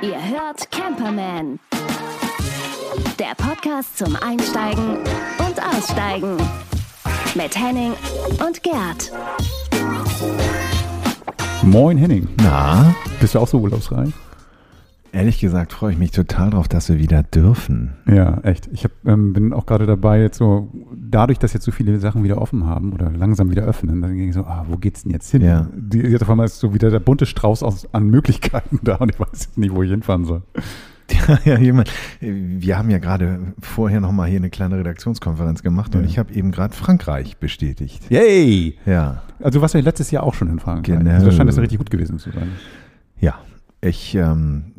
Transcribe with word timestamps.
Ihr 0.00 0.28
hört 0.30 0.70
Camperman. 0.70 1.60
Der 3.18 3.34
Podcast 3.36 3.98
zum 3.98 4.16
Einsteigen 4.16 4.96
und 5.38 5.62
Aussteigen. 5.62 6.38
Mit 7.34 7.54
Henning 7.58 7.92
und 8.46 8.62
Gerd. 8.62 9.12
Moin 11.62 11.98
Henning. 11.98 12.26
Na, 12.38 12.94
Bist 13.20 13.34
du 13.34 13.40
auch 13.40 13.48
so 13.48 13.58
urlaubsreich? 13.58 14.10
Ehrlich 15.14 15.40
gesagt 15.40 15.72
freue 15.72 15.92
ich 15.92 15.98
mich 15.98 16.10
total 16.10 16.50
drauf, 16.50 16.68
dass 16.68 16.88
wir 16.88 16.98
wieder 16.98 17.22
dürfen. 17.22 17.92
Ja, 18.06 18.38
echt. 18.42 18.68
Ich 18.72 18.84
hab, 18.84 18.90
ähm, 19.06 19.32
bin 19.32 19.52
auch 19.52 19.64
gerade 19.66 19.86
dabei, 19.86 20.20
jetzt 20.20 20.38
so, 20.38 20.70
dadurch, 20.94 21.38
dass 21.38 21.52
jetzt 21.52 21.64
so 21.64 21.72
viele 21.72 21.98
Sachen 22.00 22.22
wieder 22.24 22.40
offen 22.40 22.66
haben 22.66 22.92
oder 22.92 23.10
langsam 23.10 23.50
wieder 23.50 23.62
öffnen, 23.62 24.02
dann 24.02 24.16
ging 24.16 24.28
ich 24.28 24.34
so, 24.34 24.42
ah, 24.44 24.66
wo 24.68 24.76
geht's 24.76 25.04
denn 25.04 25.12
jetzt 25.12 25.30
hin? 25.30 25.42
Ja. 25.42 25.68
Die, 25.74 25.98
jetzt 26.00 26.22
auf 26.22 26.30
einmal 26.30 26.46
ist 26.46 26.58
so 26.58 26.74
wieder 26.74 26.90
der 26.90 27.00
bunte 27.00 27.26
Strauß 27.26 27.62
aus, 27.62 27.88
an 27.94 28.08
Möglichkeiten 28.08 28.80
da 28.82 28.96
und 28.96 29.10
ich 29.12 29.18
weiß 29.20 29.28
jetzt 29.32 29.58
nicht, 29.58 29.74
wo 29.74 29.82
ich 29.82 29.90
hinfahren 29.90 30.24
soll. 30.24 30.42
Ja, 31.28 31.38
ja, 31.44 31.58
jemand, 31.58 31.90
wir 32.20 32.78
haben 32.78 32.88
ja 32.88 32.96
gerade 32.98 33.52
vorher 33.60 34.00
nochmal 34.00 34.28
hier 34.30 34.38
eine 34.38 34.48
kleine 34.48 34.78
Redaktionskonferenz 34.78 35.62
gemacht 35.62 35.94
und 35.94 36.02
Ja. 36.02 36.08
ich 36.08 36.18
habe 36.18 36.32
eben 36.32 36.50
gerade 36.50 36.74
Frankreich 36.74 37.36
bestätigt. 37.36 38.10
Yay! 38.10 38.78
Ja, 38.86 39.22
Also 39.42 39.60
warst 39.60 39.74
ja 39.74 39.80
letztes 39.80 40.10
Jahr 40.10 40.22
auch 40.22 40.32
schon 40.32 40.48
in 40.48 40.60
Frankreich. 40.60 40.98
Genau. 40.98 41.10
Also 41.10 41.26
das 41.26 41.34
scheint 41.36 41.48
das 41.50 41.58
richtig 41.58 41.76
gut 41.78 41.90
gewesen 41.90 42.18
zu 42.18 42.30
sein. 42.30 42.48
ja. 43.20 43.34
Ich 43.82 44.14
ähm, 44.14 44.72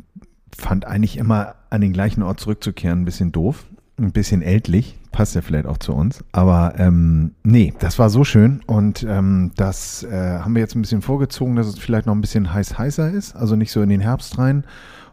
fand 0.58 0.86
eigentlich 0.86 1.18
immer 1.18 1.56
an 1.70 1.82
den 1.82 1.94
gleichen 1.94 2.24
Ort 2.24 2.40
zurückzukehren 2.40 3.02
ein 3.02 3.06
bisschen 3.06 3.32
doof, 3.32 3.66
ein 3.98 4.12
bisschen 4.12 4.42
ältlich, 4.42 4.98
passt 5.12 5.36
ja 5.36 5.42
vielleicht 5.42 5.66
auch 5.66 5.78
zu 5.78 5.94
uns. 5.94 6.24
Aber 6.32 6.74
ähm, 6.78 7.32
nee, 7.44 7.74
das 7.80 8.00
war 8.00 8.10
so 8.10 8.24
schön 8.24 8.62
und 8.68 9.06
ähm, 9.08 9.52
das 9.56 10.04
äh, 10.04 10.40
haben 10.40 10.56
wir 10.56 10.62
jetzt 10.62 10.76
ein 10.76 10.82
bisschen 10.82 11.02
vorgezogen, 11.02 11.56
dass 11.56 11.68
es 11.68 11.80
vielleicht 11.80 12.06
noch 12.06 12.16
ein 12.16 12.22
bisschen 12.22 12.54
heiß 12.54 12.78
heißer 12.78 13.12
ist, 13.12 13.36
also 13.36 13.56
nicht 13.56 13.72
so 13.72 13.82
in 13.82 13.90
den 13.90 14.02
Herbst 14.02 14.38
rein. 14.38 14.66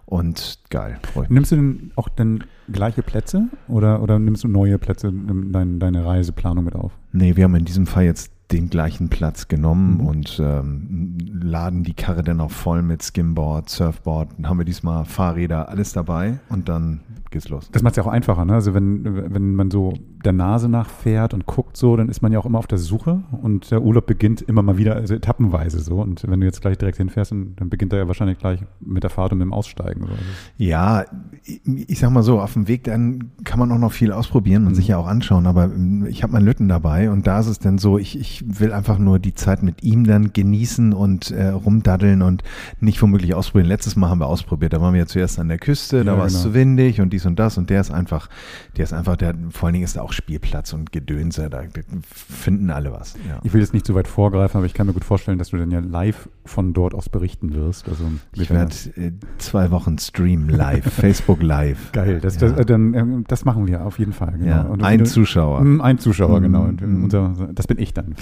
Und 0.04 0.58
geil, 0.68 0.98
freut 1.12 1.30
mich. 1.30 1.34
Nimmst 1.36 1.52
du 1.52 1.56
denn 1.56 1.92
auch 1.96 2.08
dann 2.10 2.44
gleiche 2.70 3.02
Plätze 3.02 3.48
oder, 3.66 4.02
oder 4.02 4.18
nimmst 4.18 4.44
du 4.44 4.48
neue 4.48 4.78
Plätze 4.78 5.08
in 5.08 5.52
dein, 5.52 5.78
deine 5.78 6.04
Reiseplanung 6.04 6.64
mit 6.64 6.74
auf? 6.74 6.92
Nee, 7.12 7.36
wir 7.36 7.44
haben 7.44 7.54
in 7.54 7.64
diesem 7.64 7.86
Fall 7.86 8.04
jetzt 8.04 8.30
den 8.52 8.68
gleichen 8.70 9.08
Platz 9.08 9.48
genommen 9.48 9.98
Mhm. 9.98 10.06
und 10.06 10.40
ähm, 10.44 11.16
laden 11.32 11.82
die 11.84 11.94
Karre 11.94 12.22
dann 12.22 12.40
auch 12.40 12.50
voll 12.50 12.82
mit 12.82 13.02
Skimboard, 13.02 13.68
Surfboard. 13.70 14.28
Dann 14.36 14.48
haben 14.48 14.58
wir 14.58 14.64
diesmal 14.64 15.04
Fahrräder, 15.04 15.68
alles 15.68 15.92
dabei 15.92 16.38
und 16.48 16.68
dann 16.68 17.00
geht's 17.30 17.48
los. 17.48 17.68
Das 17.72 17.82
macht 17.82 17.92
es 17.92 17.96
ja 17.96 18.02
auch 18.04 18.12
einfacher, 18.12 18.44
ne? 18.44 18.54
Also 18.54 18.74
wenn, 18.74 19.32
wenn 19.34 19.54
man 19.54 19.70
so 19.70 19.94
der 20.22 20.32
Nase 20.32 20.68
nachfährt 20.68 21.34
und 21.34 21.46
guckt 21.46 21.76
so, 21.76 21.96
dann 21.96 22.08
ist 22.08 22.22
man 22.22 22.32
ja 22.32 22.38
auch 22.38 22.46
immer 22.46 22.58
auf 22.58 22.66
der 22.66 22.78
Suche 22.78 23.22
und 23.42 23.70
der 23.70 23.82
Urlaub 23.82 24.06
beginnt 24.06 24.42
immer 24.42 24.62
mal 24.62 24.76
wieder, 24.78 24.94
also 24.96 25.14
etappenweise 25.14 25.80
so. 25.80 25.96
Und 26.00 26.24
wenn 26.28 26.40
du 26.40 26.46
jetzt 26.46 26.60
gleich 26.60 26.78
direkt 26.78 26.98
hinfährst, 26.98 27.32
dann, 27.32 27.54
dann 27.56 27.68
beginnt 27.70 27.92
er 27.92 28.00
ja 28.00 28.08
wahrscheinlich 28.08 28.38
gleich 28.38 28.60
mit 28.80 29.02
der 29.02 29.10
Fahrt 29.10 29.32
und 29.32 29.38
mit 29.38 29.46
dem 29.46 29.52
Aussteigen. 29.52 30.02
So. 30.06 30.12
Ja, 30.56 31.04
ich, 31.44 31.98
sag 31.98 32.10
mal 32.10 32.22
so, 32.22 32.40
auf 32.40 32.52
dem 32.52 32.68
Weg 32.68 32.84
dann 32.84 33.30
kann 33.44 33.58
man 33.58 33.70
auch 33.72 33.78
noch 33.78 33.92
viel 33.92 34.12
ausprobieren 34.12 34.64
und 34.66 34.72
Mhm. 34.72 34.76
sich 34.76 34.88
ja 34.88 34.96
auch 34.96 35.06
anschauen, 35.06 35.46
aber 35.46 35.64
ähm, 35.64 36.06
ich 36.08 36.22
habe 36.22 36.32
meinen 36.32 36.44
Lütten 36.44 36.68
dabei 36.68 37.10
und 37.10 37.26
da 37.26 37.40
ist 37.40 37.46
es 37.48 37.58
dann 37.58 37.78
so, 37.78 37.98
ich, 37.98 38.18
ich 38.18 38.44
will 38.46 38.72
einfach 38.72 38.98
nur 38.98 39.18
die 39.18 39.34
Zeit 39.34 39.62
mit 39.62 39.82
ihm 39.82 40.04
dann 40.04 40.32
genießen 40.32 40.92
und 40.92 41.30
äh, 41.30 41.48
rumdaddeln 41.48 42.22
und 42.22 42.42
nicht 42.80 43.00
womöglich 43.02 43.34
ausprobieren. 43.34 43.68
Letztes 43.68 43.96
Mal 43.96 44.08
haben 44.08 44.20
wir 44.20 44.26
ausprobiert, 44.26 44.72
da 44.72 44.80
waren 44.80 44.94
wir 44.94 45.00
ja 45.00 45.06
zuerst 45.06 45.38
an 45.38 45.48
der 45.48 45.58
Küste, 45.58 46.04
da 46.04 46.12
Ja, 46.12 46.18
war 46.18 46.26
es 46.26 46.32
genau. 46.34 46.44
zu 46.44 46.54
windig 46.54 47.00
und 47.00 47.12
dies 47.12 47.26
und 47.26 47.38
das 47.38 47.58
und 47.58 47.70
der 47.70 47.80
ist 47.80 47.90
einfach, 47.90 48.28
der 48.76 48.84
ist 48.84 48.92
einfach, 48.92 49.16
der 49.16 49.34
vor 49.50 49.66
allen 49.66 49.74
Dingen 49.74 49.84
ist 49.84 49.96
da 49.96 50.02
auch 50.02 50.11
Spielplatz 50.12 50.72
und 50.72 50.92
Gedönse, 50.92 51.48
da 51.50 51.62
finden 52.04 52.70
alle 52.70 52.92
was. 52.92 53.14
Ja. 53.28 53.40
ich 53.42 53.52
will 53.52 53.60
jetzt 53.60 53.72
nicht 53.74 53.86
zu 53.86 53.94
weit 53.94 54.06
vorgreifen, 54.08 54.58
aber 54.58 54.66
ich 54.66 54.74
kann 54.74 54.86
mir 54.86 54.92
gut 54.92 55.04
vorstellen, 55.04 55.38
dass 55.38 55.48
du 55.50 55.56
dann 55.56 55.70
ja 55.70 55.80
live 55.80 56.28
von 56.44 56.72
dort 56.72 56.94
aus 56.94 57.08
berichten 57.08 57.54
wirst. 57.54 57.88
Also 57.88 58.04
Ich 58.34 58.50
werde 58.50 58.72
äh, 58.96 59.12
zwei 59.38 59.70
Wochen 59.70 59.98
streamen 59.98 60.48
live, 60.48 60.84
Facebook 60.92 61.42
live. 61.42 61.92
Geil, 61.92 62.20
das, 62.20 62.34
Ja. 62.40 62.48
das, 62.48 62.58
äh, 62.60 62.64
dann, 62.64 62.94
ähm, 62.94 63.24
das 63.28 63.44
machen 63.44 63.66
wir 63.66 63.84
auf 63.84 63.98
jeden 63.98 64.12
Fall. 64.12 64.32
Genau. 64.38 64.46
Ja, 64.46 64.62
Und 64.62 64.82
ein 64.84 65.00
du- 65.00 65.04
Zuschauer. 65.04 65.62
Mm, 65.62 65.80
Ein 65.80 65.98
Zuschauer, 65.98 66.40
Mm, 66.40 66.42
genau. 66.42 66.62
Und 66.64 66.80
mm. 66.80 67.04
unser, 67.04 67.48
das 67.52 67.66
bin 67.66 67.78
ich 67.78 67.94
dann. 67.94 68.14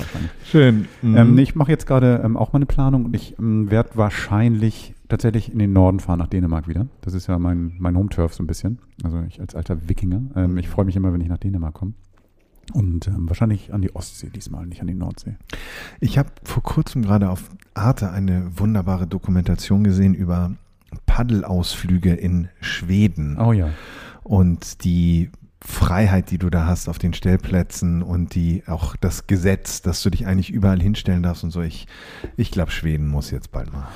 Schön. 0.45 0.87
Ähm, 1.03 1.35
nee, 1.35 1.43
ich 1.43 1.55
mache 1.55 1.71
jetzt 1.71 1.87
gerade 1.87 2.21
ähm, 2.25 2.37
auch 2.37 2.53
meine 2.53 2.67
Planung 2.67 3.05
und 3.07 3.15
ich 3.15 3.39
ähm, 3.39 3.71
werde 3.71 3.91
wahrscheinlich 3.95 4.95
tatsächlich 5.11 5.53
in 5.53 5.59
den 5.59 5.73
Norden 5.73 6.01
fahren, 6.01 6.19
nach 6.19 6.29
Dänemark 6.29 6.67
wieder. 6.69 6.87
Das 7.03 7.15
ist 7.15 7.27
ja 7.27 7.39
mein, 7.39 7.75
mein 7.79 7.97
Home-Turf 7.97 8.33
so 8.35 8.43
ein 8.43 8.47
bisschen. 8.47 8.79
Also 9.03 9.23
ich 9.29 9.41
als 9.41 9.55
alter 9.55 9.89
Wikinger. 9.89 10.23
Ähm, 10.37 10.57
ich 10.57 10.69
freue 10.69 10.85
mich 10.87 10.97
immer, 10.97 11.13
wenn 11.13 11.21
ich 11.21 11.29
nach 11.29 11.39
Dänemark 11.39 11.75
komme. 11.75 11.93
Und 12.73 13.09
ähm, 13.09 13.29
wahrscheinlich 13.29 13.75
an 13.75 13.83
die 13.83 13.95
Ostsee 13.95 14.31
diesmal, 14.31 14.67
nicht 14.67 14.81
an 14.81 14.87
die 14.87 14.95
Nordsee. 14.95 15.35
Ich 15.99 16.19
habe 16.19 16.31
vor 16.45 16.63
kurzem 16.63 17.03
gerade 17.03 17.29
auf 17.29 17.51
Arte 17.75 18.11
eine 18.11 18.59
wunderbare 18.59 19.07
Dokumentation 19.07 19.83
gesehen 19.85 20.15
über 20.15 20.53
Paddelausflüge 21.07 22.15
in 22.15 22.49
Schweden 22.61 23.39
Oh 23.39 23.53
ja. 23.53 23.71
und 24.23 24.85
die 24.85 25.31
Freiheit, 25.63 26.31
die 26.31 26.39
du 26.39 26.49
da 26.49 26.67
hast 26.67 26.89
auf 26.89 26.99
den 26.99 27.13
Stellplätzen 27.13 28.03
und 28.03 28.35
die 28.35 28.63
auch 28.67 28.97
das 28.97 29.27
Gesetz, 29.27 29.83
dass 29.83 30.03
du 30.03 30.11
dich 30.11 30.27
eigentlich 30.27 30.51
überall 30.51 30.81
hinstellen 30.81 31.23
darfst 31.23 31.45
und 31.45 31.51
so. 31.51 31.61
Ich, 31.61 31.87
ich 32.37 32.51
glaube, 32.51 32.71
Schweden 32.71 33.09
muss 33.09 33.31
jetzt 33.31 33.53
bald 33.53 33.73
mal. 33.73 33.89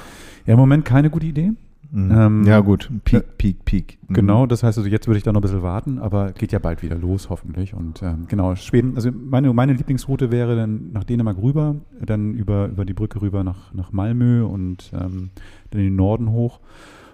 Ja, 0.46 0.54
im 0.54 0.58
Moment 0.60 0.84
keine 0.84 1.10
gute 1.10 1.26
Idee. 1.26 1.52
Mhm. 1.90 2.10
Ähm, 2.10 2.44
ja, 2.44 2.58
gut. 2.60 2.90
äh, 2.92 2.98
Peak, 3.04 3.38
Peak, 3.38 3.64
Peak. 3.64 3.98
Mhm. 4.08 4.14
Genau, 4.14 4.46
das 4.46 4.62
heißt 4.62 4.78
also, 4.78 4.90
jetzt 4.90 5.06
würde 5.06 5.18
ich 5.18 5.22
da 5.24 5.32
noch 5.32 5.40
ein 5.40 5.42
bisschen 5.42 5.62
warten, 5.62 5.98
aber 5.98 6.32
geht 6.32 6.50
ja 6.50 6.58
bald 6.58 6.82
wieder 6.82 6.96
los, 6.96 7.30
hoffentlich. 7.30 7.72
Und 7.74 8.02
ähm, 8.02 8.24
genau, 8.28 8.56
Schweden, 8.56 8.96
also 8.96 9.10
meine, 9.12 9.52
meine 9.52 9.74
Lieblingsroute 9.74 10.30
wäre 10.32 10.56
dann 10.56 10.90
nach 10.92 11.04
Dänemark 11.04 11.38
rüber, 11.40 11.76
dann 12.04 12.34
über, 12.34 12.66
über 12.66 12.84
die 12.84 12.94
Brücke 12.94 13.22
rüber 13.22 13.44
nach, 13.44 13.72
nach 13.74 13.92
Malmö 13.92 14.44
und 14.44 14.90
ähm, 14.92 15.30
dann 15.70 15.80
in 15.80 15.86
den 15.86 15.96
Norden 15.96 16.30
hoch. 16.30 16.58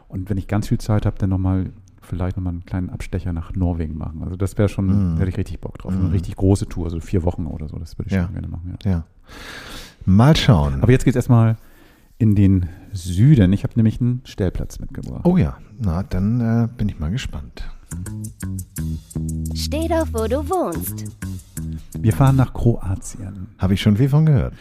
Und 0.09 0.31
wenn 0.31 0.39
ich 0.39 0.49
ganz 0.49 0.69
viel 0.69 0.79
Zeit 0.79 1.05
habe, 1.05 1.17
dann 1.19 1.31
nochmal 1.31 1.67
vielleicht 2.01 2.37
nochmal 2.37 2.55
einen 2.55 2.65
kleinen 2.65 2.91
Abstecher 2.91 3.33
nach 3.35 3.55
Norwegen 3.55 3.99
machen. 3.99 4.23
Also 4.25 4.35
das 4.37 4.57
wäre 4.57 4.69
schon, 4.71 4.87
Mhm. 5.15 5.19
hätte 5.19 5.29
ich 5.29 5.37
richtig 5.37 5.61
Bock 5.61 5.77
drauf. 5.79 5.95
Mhm. 5.95 6.07
Eine 6.07 6.13
richtig 6.15 6.37
große 6.37 6.67
Tour, 6.69 6.87
also 6.87 6.99
vier 7.01 7.23
Wochen 7.25 7.47
oder 7.47 7.69
so, 7.69 7.79
das 7.79 7.99
würde 7.99 8.09
ich 8.09 8.15
Ja. 8.17 8.25
schon 8.25 8.33
gerne 8.33 8.49
machen. 8.49 8.77
Ja. 8.85 8.91
Ja. 8.91 9.05
Mal 10.07 10.35
schauen. 10.37 10.83
Aber 10.83 10.91
jetzt 10.91 11.05
geht 11.05 11.13
es 11.13 11.17
erstmal 11.17 11.57
in 12.21 12.35
den 12.35 12.69
Süden. 12.93 13.53
Ich 13.53 13.65
habe 13.65 13.73
nämlich 13.77 14.01
einen 14.01 14.21
Stellplatz 14.25 14.79
mitgebracht. 14.79 15.23
oh 15.25 15.39
ja, 15.39 15.57
na, 15.79 16.03
dann 16.03 16.41
äh, 16.41 16.69
bin 16.77 16.89
ich 16.89 17.01
mal 17.01 17.11
gespannt. 17.11 17.65
Steh 19.55 19.89
doch, 19.89 20.07
wo 20.13 20.27
du 20.29 20.49
wohnst. 20.49 21.17
Wir 21.99 22.13
fahren 22.13 22.37
nach 22.37 22.53
Kroatien. 22.53 23.49
Habe 23.59 23.75
ich 23.75 23.81
schon 23.81 23.97
viel 23.97 24.09
von 24.09 24.27
gehört. 24.27 24.55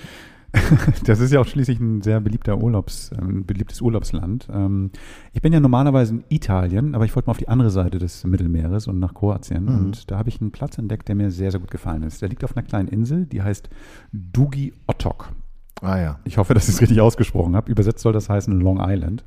Das 1.06 1.20
ist 1.20 1.32
ja 1.32 1.42
auch 1.42 1.46
schließlich 1.46 1.80
ein 1.80 2.02
sehr 2.02 2.20
beliebter 2.22 2.58
Urlaubs, 2.58 3.12
ähm, 3.20 3.46
beliebtes 3.46 3.82
Urlaubsland. 3.82 4.48
Ähm, 4.52 4.90
ich 5.34 5.44
bin 5.44 5.54
ja 5.54 5.60
normalerweise 5.60 6.16
in 6.16 6.24
Italien, 6.30 6.96
aber 6.96 7.06
ich 7.06 7.16
wollte 7.16 7.28
mal 7.28 7.32
auf 7.32 7.38
die 7.38 7.50
andere 7.50 7.70
Seite 7.70 8.00
des 8.00 8.24
Mittelmeeres 8.24 8.88
und 8.88 9.00
nach 9.00 9.14
Kroatien. 9.14 9.66
Mhm. 9.66 9.76
Und 9.76 10.10
da 10.10 10.18
habe 10.18 10.30
ich 10.30 10.42
einen 10.42 10.52
Platz 10.52 10.78
entdeckt, 10.78 11.08
der 11.08 11.16
mir 11.16 11.30
sehr, 11.30 11.52
sehr 11.52 11.60
gut 11.60 11.70
gefallen 11.70 12.02
ist. 12.02 12.22
Der 12.22 12.30
liegt 12.30 12.44
auf 12.44 12.58
einer 12.58 12.66
kleinen 12.66 12.88
Insel, 12.88 13.26
die 13.28 13.44
heißt 13.44 13.70
Dugi 14.12 14.74
Otok. 14.88 15.34
Ah 15.82 15.98
ja. 16.00 16.20
Ich 16.26 16.38
hoffe, 16.38 16.54
dass 16.54 16.68
ich 16.68 16.76
es 16.76 16.82
richtig 16.82 17.00
ausgesprochen 17.02 17.56
habe. 17.56 17.72
Übersetzt 17.72 18.02
soll 18.02 18.14
das 18.14 18.30
heißen 18.30 18.60
Long 18.60 18.80
Island. 18.82 19.24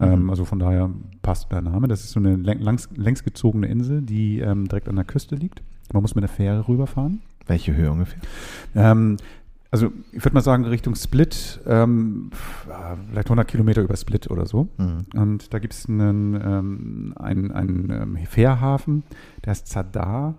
Ähm, 0.00 0.24
Mhm. 0.24 0.30
also 0.30 0.44
von 0.44 0.58
daher 0.58 0.90
passt 1.22 1.52
der 1.52 1.60
Name. 1.62 1.86
Das 1.88 2.02
ist 2.04 2.12
so 2.12 2.20
eine 2.20 2.36
längs 2.36 3.24
gezogene 3.24 3.66
Insel, 3.68 4.02
die 4.02 4.40
ähm, 4.40 4.66
direkt 4.66 4.88
an 4.88 4.96
der 4.96 5.04
Küste 5.04 5.34
liegt. 5.36 5.62
Man 5.92 6.02
muss 6.02 6.14
mit 6.14 6.22
der 6.22 6.28
Fähre 6.28 6.66
rüberfahren. 6.68 7.20
Welche 7.46 7.74
Höhe 7.74 7.90
ungefähr? 7.90 8.20
Ähm, 8.74 9.16
also 9.72 9.92
ich 10.12 10.24
würde 10.24 10.34
mal 10.34 10.40
sagen 10.40 10.64
Richtung 10.64 10.94
Split, 10.96 11.60
ähm, 11.66 12.30
ja, 12.68 12.96
vielleicht 13.10 13.28
100 13.28 13.46
Kilometer 13.46 13.82
über 13.82 13.96
Split 13.96 14.28
oder 14.30 14.46
so. 14.46 14.68
Mhm. 14.78 15.04
Und 15.20 15.52
da 15.54 15.58
gibt 15.60 15.74
es 15.74 15.88
einen, 15.88 16.34
ähm, 16.34 17.12
einen, 17.16 17.52
einen 17.52 17.90
ähm, 17.90 18.18
Fährhafen, 18.26 19.04
der 19.44 19.50
heißt 19.50 19.68
Zadar. 19.68 20.34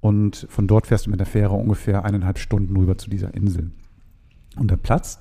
Und 0.00 0.46
von 0.50 0.66
dort 0.66 0.86
fährst 0.88 1.06
du 1.06 1.10
mit 1.10 1.20
der 1.20 1.26
Fähre 1.26 1.54
ungefähr 1.54 2.04
eineinhalb 2.04 2.38
Stunden 2.38 2.76
rüber 2.76 2.98
zu 2.98 3.08
dieser 3.10 3.32
Insel. 3.34 3.70
Und 4.56 4.70
der 4.70 4.76
Platz, 4.76 5.20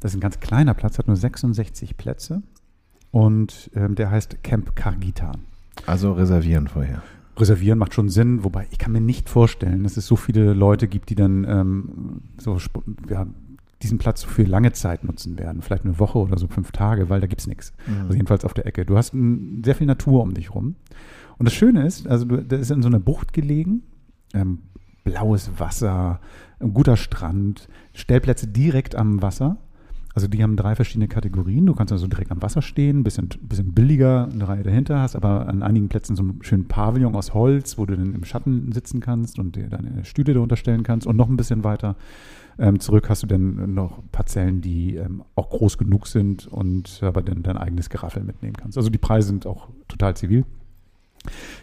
das 0.00 0.12
ist 0.12 0.16
ein 0.16 0.20
ganz 0.20 0.40
kleiner 0.40 0.74
Platz, 0.74 0.98
hat 0.98 1.06
nur 1.06 1.16
66 1.16 1.96
Plätze. 1.96 2.42
Und 3.10 3.70
ähm, 3.74 3.94
der 3.94 4.10
heißt 4.10 4.42
Camp 4.42 4.76
Kargitan. 4.76 5.42
Also 5.86 6.12
reservieren 6.12 6.68
vorher. 6.68 7.02
Reservieren 7.36 7.78
macht 7.78 7.94
schon 7.94 8.08
Sinn, 8.08 8.44
wobei 8.44 8.66
ich 8.70 8.78
kann 8.78 8.92
mir 8.92 9.00
nicht 9.00 9.28
vorstellen, 9.28 9.84
dass 9.84 9.96
es 9.96 10.06
so 10.06 10.16
viele 10.16 10.52
Leute 10.52 10.88
gibt, 10.88 11.08
die 11.10 11.14
dann 11.14 11.44
ähm, 11.44 12.22
so 12.36 12.58
ja, 13.08 13.26
diesen 13.82 13.98
Platz 13.98 14.24
für 14.24 14.42
lange 14.42 14.72
Zeit 14.72 15.04
nutzen 15.04 15.38
werden. 15.38 15.62
Vielleicht 15.62 15.84
eine 15.84 15.98
Woche 15.98 16.18
oder 16.18 16.36
so 16.36 16.48
fünf 16.48 16.72
Tage, 16.72 17.08
weil 17.08 17.20
da 17.20 17.26
gibt 17.26 17.40
es 17.40 17.46
nichts. 17.46 17.72
Also 18.02 18.14
jedenfalls 18.14 18.44
auf 18.44 18.54
der 18.54 18.66
Ecke. 18.66 18.84
Du 18.84 18.96
hast 18.96 19.14
ein, 19.14 19.62
sehr 19.64 19.76
viel 19.76 19.86
Natur 19.86 20.22
um 20.22 20.34
dich 20.34 20.54
rum. 20.54 20.74
Und 21.38 21.46
das 21.46 21.54
Schöne 21.54 21.86
ist, 21.86 22.08
also 22.08 22.24
du, 22.24 22.42
der 22.42 22.58
ist 22.58 22.70
in 22.70 22.82
so 22.82 22.88
einer 22.88 22.98
Bucht 22.98 23.32
gelegen, 23.32 23.82
ähm, 24.34 24.58
blaues 25.04 25.50
Wasser, 25.58 26.20
ein 26.60 26.74
guter 26.74 26.96
Strand, 26.96 27.68
Stellplätze 27.92 28.46
direkt 28.48 28.94
am 28.94 29.22
Wasser. 29.22 29.58
Also 30.14 30.26
die 30.26 30.42
haben 30.42 30.56
drei 30.56 30.74
verschiedene 30.74 31.06
Kategorien. 31.06 31.66
Du 31.66 31.74
kannst 31.74 31.92
also 31.92 32.08
direkt 32.08 32.32
am 32.32 32.42
Wasser 32.42 32.60
stehen, 32.60 33.00
ein 33.00 33.04
bisschen, 33.04 33.28
bisschen 33.40 33.72
billiger, 33.72 34.28
eine 34.32 34.48
Reihe 34.48 34.64
dahinter, 34.64 35.00
hast 35.00 35.14
aber 35.14 35.46
an 35.46 35.62
einigen 35.62 35.88
Plätzen 35.88 36.16
so 36.16 36.24
einen 36.24 36.42
schönen 36.42 36.66
Pavillon 36.66 37.14
aus 37.14 37.34
Holz, 37.34 37.78
wo 37.78 37.86
du 37.86 37.96
dann 37.96 38.14
im 38.14 38.24
Schatten 38.24 38.72
sitzen 38.72 39.00
kannst 39.00 39.38
und 39.38 39.54
dir 39.54 39.68
deine 39.68 40.04
Stühle 40.04 40.34
darunter 40.34 40.56
stellen 40.56 40.82
kannst. 40.82 41.06
Und 41.06 41.16
noch 41.16 41.28
ein 41.28 41.36
bisschen 41.36 41.62
weiter 41.62 41.94
ähm, 42.58 42.80
zurück 42.80 43.08
hast 43.08 43.22
du 43.22 43.28
dann 43.28 43.74
noch 43.74 44.02
Parzellen, 44.10 44.60
die 44.60 44.96
ähm, 44.96 45.22
auch 45.36 45.50
groß 45.50 45.78
genug 45.78 46.08
sind 46.08 46.48
und 46.48 47.00
aber 47.02 47.22
dann 47.22 47.44
dein 47.44 47.56
eigenes 47.56 47.88
Geraffel 47.88 48.24
mitnehmen 48.24 48.56
kannst. 48.56 48.76
Also 48.76 48.90
die 48.90 48.98
Preise 48.98 49.28
sind 49.28 49.46
auch 49.46 49.68
total 49.86 50.16
zivil. 50.16 50.44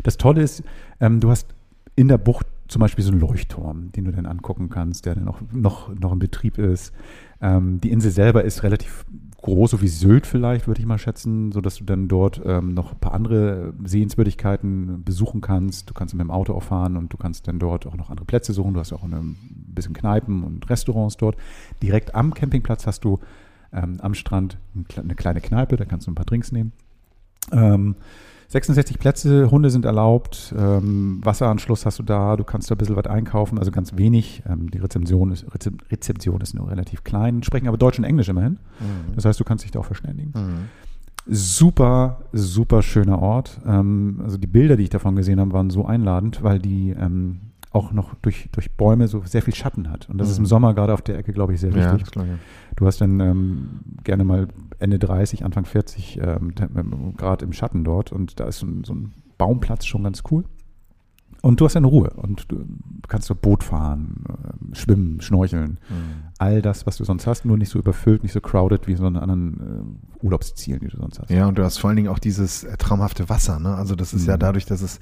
Das 0.03 0.17
Tolle 0.17 0.41
ist, 0.41 0.63
ähm, 1.01 1.19
du 1.19 1.29
hast 1.29 1.53
in 1.97 2.07
der 2.07 2.17
Bucht 2.17 2.47
zum 2.67 2.79
Beispiel 2.79 3.03
so 3.03 3.11
einen 3.11 3.21
Leuchtturm, 3.21 3.91
den 3.91 4.05
du 4.05 4.11
dann 4.11 4.25
angucken 4.25 4.69
kannst, 4.69 5.05
der 5.05 5.15
dann 5.15 5.27
auch 5.27 5.39
noch, 5.51 5.93
noch 5.93 6.13
in 6.13 6.19
Betrieb 6.19 6.57
ist. 6.57 6.93
Ähm, 7.41 7.79
die 7.81 7.91
Insel 7.91 8.11
selber 8.11 8.43
ist 8.43 8.63
relativ 8.63 9.05
groß, 9.41 9.71
so 9.71 9.81
wie 9.81 9.87
Sylt 9.87 10.25
vielleicht, 10.25 10.67
würde 10.67 10.79
ich 10.79 10.87
mal 10.87 10.97
schätzen, 10.97 11.51
sodass 11.51 11.75
du 11.75 11.83
dann 11.83 12.07
dort 12.07 12.41
ähm, 12.43 12.73
noch 12.73 12.93
ein 12.93 12.99
paar 12.99 13.13
andere 13.13 13.73
Sehenswürdigkeiten 13.83 15.03
besuchen 15.03 15.41
kannst. 15.41 15.89
Du 15.89 15.93
kannst 15.93 16.15
mit 16.15 16.21
dem 16.21 16.31
Auto 16.31 16.53
auch 16.53 16.63
fahren 16.63 16.97
und 16.97 17.13
du 17.13 17.17
kannst 17.17 17.47
dann 17.47 17.59
dort 17.59 17.85
auch 17.85 17.95
noch 17.95 18.09
andere 18.09 18.25
Plätze 18.25 18.53
suchen. 18.53 18.73
Du 18.73 18.79
hast 18.79 18.91
auch 18.91 19.03
ein 19.03 19.37
bisschen 19.67 19.93
Kneipen 19.93 20.43
und 20.43 20.67
Restaurants 20.69 21.17
dort. 21.17 21.37
Direkt 21.83 22.15
am 22.15 22.33
Campingplatz 22.33 22.87
hast 22.87 23.05
du 23.05 23.19
ähm, 23.71 23.97
am 23.99 24.15
Strand 24.15 24.57
eine 24.95 25.15
kleine 25.15 25.41
Kneipe, 25.41 25.75
da 25.77 25.85
kannst 25.85 26.07
du 26.07 26.11
ein 26.11 26.15
paar 26.15 26.25
Drinks 26.25 26.51
nehmen. 26.51 26.71
Ähm, 28.55 28.61
66 28.61 28.99
Plätze, 28.99 29.51
Hunde 29.51 29.69
sind 29.69 29.85
erlaubt, 29.85 30.53
ähm, 30.57 31.19
Wasseranschluss 31.23 31.85
hast 31.85 31.99
du 31.99 32.03
da, 32.03 32.35
du 32.37 32.43
kannst 32.43 32.71
da 32.71 32.75
ein 32.75 32.77
bisschen 32.77 32.95
was 32.95 33.05
einkaufen, 33.07 33.59
also 33.59 33.71
ganz 33.71 33.97
wenig. 33.97 34.43
Ähm, 34.49 34.71
die 34.71 34.77
Rezeption 34.77 35.31
ist, 35.31 35.45
Rezeption 35.91 36.41
ist 36.41 36.53
nur 36.53 36.69
relativ 36.69 37.03
klein, 37.03 37.43
sprechen 37.43 37.67
aber 37.67 37.77
Deutsch 37.77 37.99
und 37.99 38.05
Englisch 38.05 38.29
immerhin. 38.29 38.53
Mhm. 38.79 39.15
Das 39.15 39.25
heißt, 39.25 39.39
du 39.39 39.43
kannst 39.43 39.63
dich 39.63 39.71
da 39.71 39.79
auch 39.79 39.85
verständigen. 39.85 40.31
Mhm. 40.35 40.69
Super, 41.27 42.21
super 42.33 42.81
schöner 42.81 43.21
Ort. 43.21 43.59
Ähm, 43.65 44.21
also 44.23 44.37
die 44.37 44.47
Bilder, 44.47 44.77
die 44.77 44.83
ich 44.83 44.89
davon 44.89 45.15
gesehen 45.15 45.39
habe, 45.39 45.51
waren 45.53 45.69
so 45.69 45.85
einladend, 45.85 46.43
weil 46.43 46.59
die 46.59 46.91
ähm, 46.91 47.39
auch 47.75 47.91
noch 47.91 48.15
durch, 48.15 48.49
durch 48.51 48.71
Bäume 48.71 49.07
so 49.07 49.21
sehr 49.25 49.41
viel 49.41 49.53
Schatten 49.53 49.89
hat. 49.91 50.09
Und 50.09 50.17
das 50.17 50.27
mhm. 50.27 50.31
ist 50.31 50.37
im 50.37 50.43
mhm. 50.43 50.47
Sommer 50.47 50.73
gerade 50.73 50.93
auf 50.93 51.01
der 51.01 51.17
Ecke, 51.17 51.33
glaube 51.33 51.53
ich, 51.53 51.59
sehr 51.59 51.73
wichtig. 51.75 52.15
Ja, 52.15 52.23
du 52.75 52.87
hast 52.87 53.01
dann 53.01 53.19
ähm, 53.19 53.81
gerne 54.03 54.23
mal 54.23 54.47
Ende 54.79 54.97
30, 54.97 55.43
Anfang 55.43 55.65
40 55.65 56.19
ähm, 56.21 56.53
ähm, 56.59 57.13
Grad 57.17 57.41
im 57.41 57.53
Schatten 57.53 57.83
dort 57.83 58.11
und 58.11 58.39
da 58.39 58.45
ist 58.45 58.59
so 58.59 58.65
ein, 58.65 58.83
so 58.85 58.93
ein 58.93 59.13
Baumplatz 59.37 59.85
schon 59.85 60.03
ganz 60.03 60.23
cool. 60.31 60.45
Und 61.45 61.61
du 61.61 61.65
hast 61.65 61.75
eine 61.75 61.85
Ruhe 61.85 62.09
und 62.09 62.51
du 62.51 62.65
kannst 63.07 63.27
so 63.27 63.35
Boot 63.35 63.63
fahren, 63.63 64.23
äh, 64.27 64.75
schwimmen, 64.75 65.21
schnorcheln. 65.21 65.79
Mhm. 65.89 66.23
All 66.39 66.63
das, 66.63 66.87
was 66.87 66.97
du 66.97 67.03
sonst 67.03 67.27
hast, 67.27 67.45
nur 67.45 67.55
nicht 67.55 67.69
so 67.69 67.77
überfüllt, 67.77 68.23
nicht 68.23 68.31
so 68.31 68.41
crowded 68.41 68.87
wie 68.87 68.95
so 68.95 69.05
einen 69.05 69.15
anderen 69.15 69.99
äh, 70.19 70.25
Urlaubszielen, 70.25 70.79
die 70.79 70.87
du 70.87 70.97
sonst 70.97 71.19
hast. 71.19 71.29
Ja, 71.29 71.45
und 71.45 71.59
du 71.59 71.63
hast 71.63 71.77
vor 71.77 71.89
allen 71.89 71.97
Dingen 71.97 72.07
auch 72.07 72.17
dieses 72.17 72.63
äh, 72.63 72.75
traumhafte 72.77 73.29
Wasser. 73.29 73.59
Ne? 73.59 73.75
Also 73.75 73.93
das 73.93 74.11
ist 74.11 74.23
mhm. 74.23 74.29
ja 74.29 74.37
dadurch, 74.37 74.65
dass 74.65 74.81
es 74.81 74.99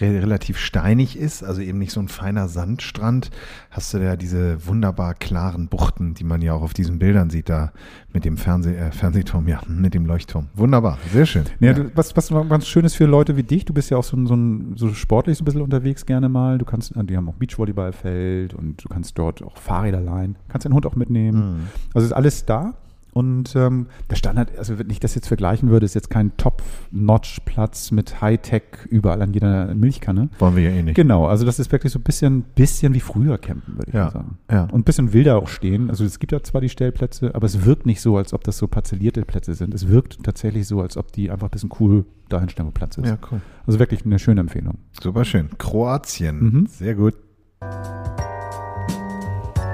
re 0.00 0.20
relativ 0.20 0.58
steinig 0.58 1.16
ist, 1.16 1.44
also 1.44 1.60
eben 1.60 1.78
nicht 1.78 1.92
so 1.92 2.00
ein 2.00 2.08
feiner 2.08 2.48
Sandstrand, 2.48 3.30
hast 3.70 3.94
du 3.94 3.98
ja 3.98 4.16
diese 4.16 4.66
wunderbar 4.66 5.14
klaren 5.14 5.68
Buchten, 5.68 6.14
die 6.14 6.24
man 6.24 6.42
ja 6.42 6.54
auch 6.54 6.62
auf 6.62 6.74
diesen 6.74 6.98
Bildern 6.98 7.30
sieht, 7.30 7.48
da 7.48 7.72
mit 8.14 8.24
dem 8.24 8.36
Fernseh 8.36 8.76
äh, 8.76 8.92
Fernsehturm, 8.92 9.48
ja, 9.48 9.60
mit 9.66 9.92
dem 9.92 10.06
Leuchtturm. 10.06 10.46
Wunderbar, 10.54 10.98
sehr 11.12 11.26
schön. 11.26 11.44
Ja, 11.58 11.68
ja. 11.68 11.74
Du, 11.74 11.90
was, 11.96 12.16
was 12.16 12.30
ganz 12.30 12.66
schön 12.66 12.84
ist 12.84 12.94
für 12.94 13.06
Leute 13.06 13.36
wie 13.36 13.42
dich, 13.42 13.64
du 13.64 13.74
bist 13.74 13.90
ja 13.90 13.98
auch 13.98 14.04
so, 14.04 14.24
so, 14.24 14.34
ein, 14.34 14.74
so 14.76 14.94
sportlich 14.94 15.36
so 15.36 15.42
ein 15.42 15.46
bisschen 15.46 15.62
unterwegs 15.62 16.06
gerne 16.06 16.28
mal. 16.28 16.56
Du 16.56 16.64
kannst, 16.64 16.94
die 16.94 17.16
haben 17.16 17.28
auch 17.28 17.34
Beachvolleyballfeld 17.34 18.54
und 18.54 18.84
du 18.84 18.88
kannst 18.88 19.18
dort 19.18 19.42
auch 19.42 19.56
Fahrräder 19.58 20.00
leihen, 20.00 20.36
kannst 20.48 20.64
deinen 20.64 20.74
Hund 20.74 20.86
auch 20.86 20.94
mitnehmen. 20.94 21.56
Mhm. 21.56 21.60
Also 21.92 22.06
ist 22.06 22.12
alles 22.12 22.46
da. 22.46 22.74
Und 23.14 23.54
ähm, 23.54 23.86
der 24.10 24.16
Standard, 24.16 24.58
also 24.58 24.76
wenn 24.78 24.90
ich 24.90 24.98
das 24.98 25.14
jetzt 25.14 25.28
vergleichen 25.28 25.70
würde, 25.70 25.86
ist 25.86 25.94
jetzt 25.94 26.10
kein 26.10 26.36
Top-Notch-Platz 26.36 27.92
mit 27.92 28.20
Hightech 28.20 28.62
überall 28.90 29.22
an 29.22 29.32
jeder 29.32 29.72
Milchkanne. 29.74 30.30
Wollen 30.40 30.56
wir 30.56 30.64
ja 30.64 30.70
eh 30.70 30.82
nicht. 30.82 30.96
Genau, 30.96 31.26
also 31.26 31.46
das 31.46 31.60
ist 31.60 31.70
wirklich 31.70 31.92
so 31.92 32.00
ein 32.00 32.02
bisschen, 32.02 32.42
bisschen 32.42 32.92
wie 32.92 33.00
früher 33.00 33.38
campen, 33.38 33.78
würde 33.78 33.88
ich 33.88 33.94
ja, 33.94 34.04
mal 34.06 34.10
sagen. 34.10 34.38
Ja. 34.50 34.64
Und 34.64 34.80
ein 34.80 34.82
bisschen 34.82 35.12
wilder 35.12 35.36
auch 35.36 35.46
stehen. 35.46 35.90
Also 35.90 36.04
es 36.04 36.18
gibt 36.18 36.32
ja 36.32 36.42
zwar 36.42 36.60
die 36.60 36.68
Stellplätze, 36.68 37.36
aber 37.36 37.46
es 37.46 37.64
wirkt 37.64 37.86
nicht 37.86 38.00
so, 38.00 38.16
als 38.16 38.32
ob 38.34 38.42
das 38.42 38.58
so 38.58 38.66
parzellierte 38.66 39.22
Plätze 39.22 39.54
sind. 39.54 39.74
Es 39.74 39.86
wirkt 39.86 40.24
tatsächlich 40.24 40.66
so, 40.66 40.80
als 40.80 40.96
ob 40.96 41.12
die 41.12 41.30
einfach 41.30 41.46
ein 41.46 41.50
bisschen 41.50 41.70
cool 41.78 42.04
dahin 42.28 42.48
stellen, 42.48 42.66
wo 42.66 42.72
Platz 42.72 42.98
ist. 42.98 43.06
Ja, 43.06 43.18
cool. 43.30 43.40
Also 43.64 43.78
wirklich 43.78 44.04
eine 44.04 44.18
schöne 44.18 44.40
Empfehlung. 44.40 44.78
Super 45.00 45.24
schön. 45.24 45.50
Kroatien. 45.56 46.42
Mhm. 46.42 46.66
Sehr 46.66 46.96
gut. 46.96 47.14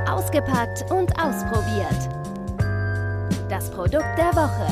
Ausgepackt 0.06 0.84
und 0.90 1.18
ausprobiert. 1.18 2.29
Das 3.50 3.68
Produkt 3.72 4.06
der 4.16 4.32
Woche. 4.36 4.68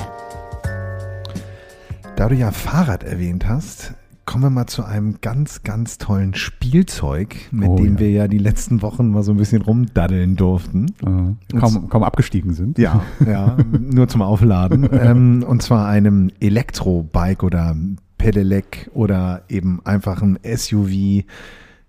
Da 2.14 2.28
du 2.28 2.36
ja 2.36 2.52
Fahrrad 2.52 3.02
erwähnt 3.02 3.48
hast, 3.48 3.94
kommen 4.24 4.44
wir 4.44 4.50
mal 4.50 4.68
zu 4.68 4.84
einem 4.84 5.16
ganz, 5.20 5.64
ganz 5.64 5.98
tollen 5.98 6.32
Spielzeug, 6.34 7.34
mit 7.50 7.68
oh, 7.68 7.76
dem 7.76 7.94
ja. 7.94 7.98
wir 7.98 8.10
ja 8.12 8.28
die 8.28 8.38
letzten 8.38 8.80
Wochen 8.80 9.10
mal 9.10 9.24
so 9.24 9.32
ein 9.32 9.36
bisschen 9.36 9.62
rumdaddeln 9.62 10.36
durften. 10.36 10.86
Äh, 11.02 11.58
kaum, 11.58 11.88
kaum 11.88 12.04
abgestiegen 12.04 12.54
sind. 12.54 12.78
Ja, 12.78 13.02
ja, 13.26 13.56
nur 13.80 14.06
zum 14.06 14.22
Aufladen. 14.22 14.88
ähm, 14.92 15.44
und 15.44 15.60
zwar 15.60 15.88
einem 15.88 16.30
Elektrobike 16.38 17.44
oder 17.44 17.74
Pedelec 18.16 18.92
oder 18.94 19.42
eben 19.48 19.84
einfach 19.84 20.22
ein 20.22 20.38
SUV. 20.44 21.24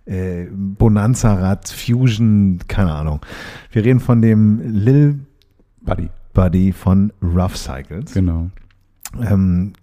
Äh, 0.05 0.47
Bonanza-Rad, 0.51 1.69
Fusion, 1.69 2.57
keine 2.67 2.93
Ahnung. 2.93 3.19
Wir 3.71 3.85
reden 3.85 3.99
von 3.99 4.23
dem 4.23 4.59
Lil 4.63 5.19
Buddy. 5.81 6.09
Buddy 6.33 6.71
von 6.71 7.11
Rough 7.21 7.57
Cycles. 7.57 8.13
Genau. 8.13 8.49
Ähm, 9.21 9.73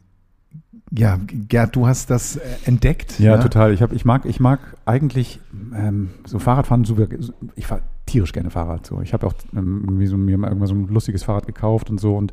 ja, 0.93 1.19
Gerd, 1.27 1.75
du 1.75 1.87
hast 1.87 2.11
das 2.11 2.37
äh, 2.37 2.41
entdeckt. 2.65 3.19
Ja, 3.19 3.37
ja, 3.37 3.43
total. 3.43 3.73
Ich, 3.73 3.83
hab, 3.83 3.93
ich, 3.93 4.05
mag, 4.05 4.25
ich 4.25 4.41
mag 4.41 4.61
eigentlich 4.85 5.41
ähm, 5.75 6.11
so 6.25 6.39
Fahrradfahren 6.39 6.85
super. 6.85 7.09
Ich 7.57 7.67
fahre 7.67 7.83
tierisch 8.07 8.33
gerne 8.33 8.51
Fahrrad. 8.51 8.87
So. 8.87 9.01
Ich 9.03 9.13
habe 9.13 9.27
auch 9.27 9.35
ähm, 9.55 9.83
irgendwie 9.85 10.07
so, 10.07 10.17
mir 10.17 10.39
mal 10.39 10.49
irgendwann 10.49 10.69
so 10.69 10.75
ein 10.75 10.87
lustiges 10.87 11.25
Fahrrad 11.25 11.47
gekauft 11.47 11.91
und 11.91 11.99
so. 11.99 12.17
Und 12.17 12.33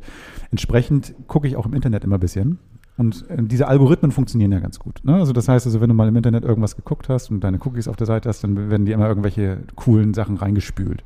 entsprechend 0.50 1.14
gucke 1.26 1.48
ich 1.48 1.56
auch 1.56 1.66
im 1.66 1.74
Internet 1.74 2.04
immer 2.04 2.16
ein 2.16 2.20
bisschen. 2.20 2.58
Und 2.96 3.28
äh, 3.28 3.42
diese 3.42 3.66
Algorithmen 3.66 4.12
funktionieren 4.12 4.52
ja 4.52 4.60
ganz 4.60 4.78
gut. 4.78 5.00
Ne? 5.02 5.14
Also 5.16 5.32
das 5.32 5.48
heißt, 5.48 5.66
also 5.66 5.80
wenn 5.80 5.88
du 5.88 5.94
mal 5.94 6.06
im 6.06 6.14
Internet 6.14 6.44
irgendwas 6.44 6.76
geguckt 6.76 7.08
hast 7.08 7.30
und 7.30 7.40
deine 7.40 7.58
Cookies 7.58 7.88
auf 7.88 7.96
der 7.96 8.06
Seite 8.06 8.28
hast, 8.28 8.44
dann 8.44 8.70
werden 8.70 8.86
dir 8.86 8.94
immer 8.94 9.08
irgendwelche 9.08 9.58
coolen 9.74 10.14
Sachen 10.14 10.36
reingespült. 10.36 11.02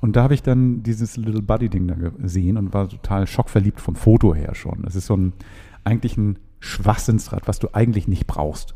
Und 0.00 0.16
da 0.16 0.22
habe 0.22 0.34
ich 0.34 0.42
dann 0.42 0.82
dieses 0.82 1.16
Little 1.16 1.42
Buddy-Ding 1.42 1.88
da 1.88 1.94
gesehen 1.94 2.56
und 2.56 2.72
war 2.72 2.88
total 2.88 3.26
schockverliebt 3.26 3.80
vom 3.80 3.96
Foto 3.96 4.34
her 4.34 4.54
schon. 4.54 4.82
Das 4.82 4.94
ist 4.94 5.06
so 5.06 5.16
ein, 5.16 5.32
eigentlich 5.84 6.16
ein 6.16 6.38
Schwachsinnsrad, 6.60 7.48
was 7.48 7.58
du 7.58 7.68
eigentlich 7.72 8.08
nicht 8.08 8.26
brauchst. 8.26 8.74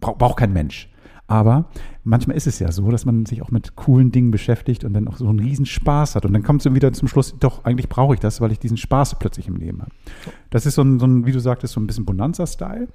Brauch, 0.00 0.18
braucht 0.18 0.38
kein 0.38 0.52
Mensch. 0.52 0.88
Aber 1.28 1.68
manchmal 2.04 2.36
ist 2.36 2.46
es 2.46 2.60
ja 2.60 2.70
so, 2.70 2.88
dass 2.90 3.04
man 3.04 3.26
sich 3.26 3.42
auch 3.42 3.50
mit 3.50 3.74
coolen 3.74 4.12
Dingen 4.12 4.30
beschäftigt 4.30 4.84
und 4.84 4.92
dann 4.92 5.08
auch 5.08 5.16
so 5.16 5.28
einen 5.28 5.40
riesen 5.40 5.66
Spaß 5.66 6.14
hat. 6.14 6.24
Und 6.24 6.32
dann 6.32 6.44
kommt 6.44 6.64
es 6.64 6.72
wieder 6.72 6.92
zum 6.92 7.08
Schluss, 7.08 7.36
doch, 7.38 7.64
eigentlich 7.64 7.88
brauche 7.88 8.14
ich 8.14 8.20
das, 8.20 8.40
weil 8.40 8.52
ich 8.52 8.60
diesen 8.60 8.76
Spaß 8.76 9.18
plötzlich 9.18 9.48
im 9.48 9.56
Leben 9.56 9.82
habe. 9.82 9.90
Das 10.50 10.66
ist 10.66 10.76
so 10.76 10.82
ein, 10.82 11.00
so 11.00 11.06
ein 11.06 11.26
wie 11.26 11.32
du 11.32 11.40
sagtest, 11.40 11.74
so 11.74 11.80
ein 11.80 11.86
bisschen 11.86 12.04
Bonanza-Style. 12.04 12.88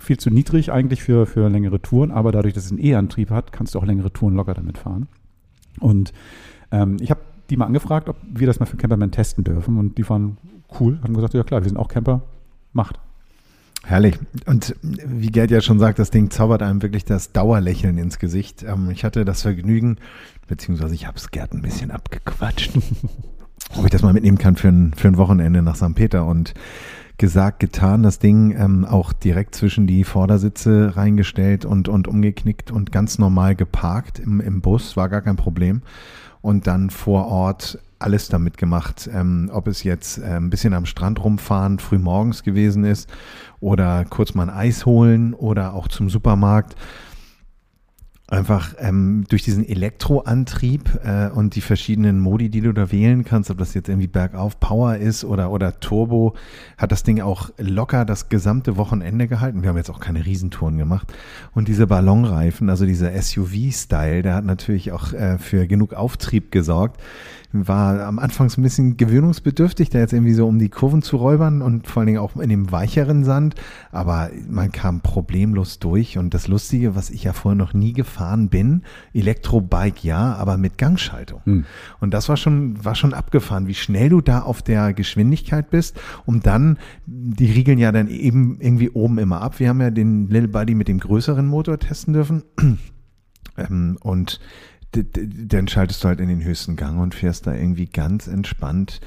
Viel 0.00 0.18
zu 0.18 0.30
niedrig 0.30 0.70
eigentlich 0.70 1.02
für, 1.02 1.26
für 1.26 1.48
längere 1.48 1.80
Touren, 1.80 2.10
aber 2.10 2.30
dadurch, 2.30 2.54
dass 2.54 2.66
es 2.66 2.70
einen 2.70 2.84
E-Antrieb 2.84 3.30
hat, 3.30 3.52
kannst 3.52 3.74
du 3.74 3.78
auch 3.78 3.86
längere 3.86 4.12
Touren 4.12 4.34
locker 4.34 4.54
damit 4.54 4.78
fahren. 4.78 5.08
Und 5.80 6.12
ähm, 6.70 6.96
ich 7.00 7.10
habe 7.10 7.20
die 7.50 7.56
mal 7.56 7.66
angefragt, 7.66 8.08
ob 8.08 8.16
wir 8.28 8.46
das 8.46 8.60
mal 8.60 8.66
für 8.66 8.76
Camperman 8.76 9.10
testen 9.10 9.44
dürfen 9.44 9.78
und 9.78 9.96
die 9.98 10.08
waren 10.08 10.36
cool, 10.78 10.98
haben 11.02 11.14
gesagt, 11.14 11.34
ja 11.34 11.42
klar, 11.42 11.62
wir 11.62 11.68
sind 11.68 11.78
auch 11.78 11.88
Camper, 11.88 12.22
macht. 12.72 12.98
Herrlich. 13.84 14.18
Und 14.44 14.76
wie 14.82 15.28
Gerd 15.28 15.50
ja 15.50 15.60
schon 15.60 15.78
sagt, 15.78 15.98
das 15.98 16.10
Ding 16.10 16.30
zaubert 16.30 16.62
einem 16.62 16.82
wirklich 16.82 17.04
das 17.04 17.32
Dauerlächeln 17.32 17.96
ins 17.96 18.18
Gesicht. 18.18 18.62
Ähm, 18.62 18.90
ich 18.90 19.04
hatte 19.04 19.24
das 19.24 19.42
Vergnügen, 19.42 19.96
beziehungsweise 20.46 20.94
ich 20.94 21.06
habe 21.06 21.16
es 21.16 21.30
Gerd 21.30 21.54
ein 21.54 21.62
bisschen 21.62 21.90
abgequatscht, 21.90 22.72
ob 23.76 23.84
ich 23.84 23.90
das 23.90 24.02
mal 24.02 24.12
mitnehmen 24.12 24.38
kann 24.38 24.56
für 24.56 24.68
ein, 24.68 24.92
für 24.94 25.08
ein 25.08 25.16
Wochenende 25.16 25.62
nach 25.62 25.76
St. 25.76 25.94
Peter 25.94 26.26
und 26.26 26.54
gesagt, 27.16 27.60
getan, 27.60 28.02
das 28.02 28.18
Ding 28.18 28.54
ähm, 28.56 28.84
auch 28.84 29.12
direkt 29.12 29.54
zwischen 29.54 29.86
die 29.86 30.04
Vordersitze 30.04 30.92
reingestellt 30.94 31.64
und, 31.64 31.88
und 31.88 32.06
umgeknickt 32.06 32.70
und 32.70 32.92
ganz 32.92 33.18
normal 33.18 33.56
geparkt 33.56 34.18
im, 34.18 34.40
im 34.40 34.60
Bus, 34.60 34.96
war 34.96 35.08
gar 35.08 35.22
kein 35.22 35.36
Problem 35.36 35.82
und 36.40 36.66
dann 36.66 36.90
vor 36.90 37.26
Ort 37.26 37.78
alles 37.98 38.28
damit 38.28 38.58
gemacht, 38.58 39.10
ähm, 39.12 39.50
ob 39.52 39.66
es 39.66 39.82
jetzt 39.82 40.18
äh, 40.18 40.36
ein 40.36 40.50
bisschen 40.50 40.72
am 40.72 40.86
Strand 40.86 41.22
rumfahren, 41.22 41.78
früh 41.78 41.98
morgens 41.98 42.42
gewesen 42.44 42.84
ist 42.84 43.08
oder 43.60 44.04
kurz 44.04 44.34
mal 44.34 44.48
ein 44.48 44.56
Eis 44.56 44.86
holen 44.86 45.34
oder 45.34 45.74
auch 45.74 45.88
zum 45.88 46.08
Supermarkt 46.08 46.76
einfach 48.30 48.74
ähm, 48.78 49.24
durch 49.28 49.42
diesen 49.42 49.66
Elektroantrieb 49.66 51.00
äh, 51.02 51.28
und 51.30 51.54
die 51.56 51.62
verschiedenen 51.62 52.20
Modi, 52.20 52.50
die 52.50 52.60
du 52.60 52.72
da 52.72 52.92
wählen 52.92 53.24
kannst, 53.24 53.50
ob 53.50 53.56
das 53.56 53.72
jetzt 53.72 53.88
irgendwie 53.88 54.06
bergauf 54.06 54.60
Power 54.60 54.96
ist 54.96 55.24
oder, 55.24 55.50
oder 55.50 55.80
Turbo, 55.80 56.34
hat 56.76 56.92
das 56.92 57.02
Ding 57.02 57.22
auch 57.22 57.50
locker 57.56 58.04
das 58.04 58.28
gesamte 58.28 58.76
Wochenende 58.76 59.28
gehalten. 59.28 59.62
Wir 59.62 59.70
haben 59.70 59.78
jetzt 59.78 59.90
auch 59.90 60.00
keine 60.00 60.26
Riesentouren 60.26 60.76
gemacht. 60.76 61.12
Und 61.54 61.68
diese 61.68 61.86
Ballonreifen, 61.86 62.68
also 62.68 62.84
dieser 62.84 63.10
SUV-Style, 63.20 64.22
der 64.22 64.34
hat 64.34 64.44
natürlich 64.44 64.92
auch 64.92 65.14
äh, 65.14 65.38
für 65.38 65.66
genug 65.66 65.94
Auftrieb 65.94 66.52
gesorgt. 66.52 67.00
War 67.52 68.04
am 68.04 68.18
Anfang 68.18 68.50
so 68.50 68.60
ein 68.60 68.62
bisschen 68.62 68.96
gewöhnungsbedürftig, 68.98 69.88
da 69.88 69.98
jetzt 69.98 70.12
irgendwie 70.12 70.34
so 70.34 70.46
um 70.46 70.58
die 70.58 70.68
Kurven 70.68 71.00
zu 71.00 71.16
räubern 71.16 71.62
und 71.62 71.86
vor 71.86 72.00
allen 72.00 72.08
Dingen 72.08 72.18
auch 72.18 72.36
in 72.36 72.50
dem 72.50 72.70
weicheren 72.70 73.24
Sand. 73.24 73.54
Aber 73.90 74.30
man 74.48 74.70
kam 74.70 75.00
problemlos 75.00 75.78
durch. 75.78 76.18
Und 76.18 76.34
das 76.34 76.46
Lustige, 76.46 76.94
was 76.94 77.08
ich 77.08 77.24
ja 77.24 77.32
vorher 77.32 77.56
noch 77.56 77.72
nie 77.72 77.94
gefahren 77.94 78.50
bin, 78.50 78.82
Elektrobike 79.14 80.06
ja, 80.06 80.34
aber 80.34 80.58
mit 80.58 80.76
Gangschaltung. 80.76 81.40
Hm. 81.44 81.64
Und 82.00 82.12
das 82.12 82.28
war 82.28 82.36
schon, 82.36 82.84
war 82.84 82.94
schon 82.94 83.14
abgefahren, 83.14 83.66
wie 83.66 83.74
schnell 83.74 84.10
du 84.10 84.20
da 84.20 84.40
auf 84.40 84.60
der 84.60 84.92
Geschwindigkeit 84.92 85.70
bist, 85.70 85.98
um 86.26 86.40
dann, 86.40 86.78
die 87.06 87.50
riegeln 87.50 87.78
ja 87.78 87.92
dann 87.92 88.08
eben 88.08 88.60
irgendwie 88.60 88.90
oben 88.90 89.18
immer 89.18 89.40
ab. 89.40 89.58
Wir 89.58 89.70
haben 89.70 89.80
ja 89.80 89.90
den 89.90 90.28
Little 90.28 90.48
Buddy 90.48 90.74
mit 90.74 90.88
dem 90.88 91.00
größeren 91.00 91.46
Motor 91.46 91.78
testen 91.78 92.12
dürfen. 92.12 92.42
Ähm, 93.56 93.98
und 94.02 94.38
dann 94.92 95.68
schaltest 95.68 96.02
du 96.02 96.08
halt 96.08 96.20
in 96.20 96.28
den 96.28 96.42
höchsten 96.42 96.76
Gang 96.76 97.00
und 97.00 97.14
fährst 97.14 97.46
da 97.46 97.54
irgendwie 97.54 97.86
ganz 97.86 98.26
entspannt 98.26 99.00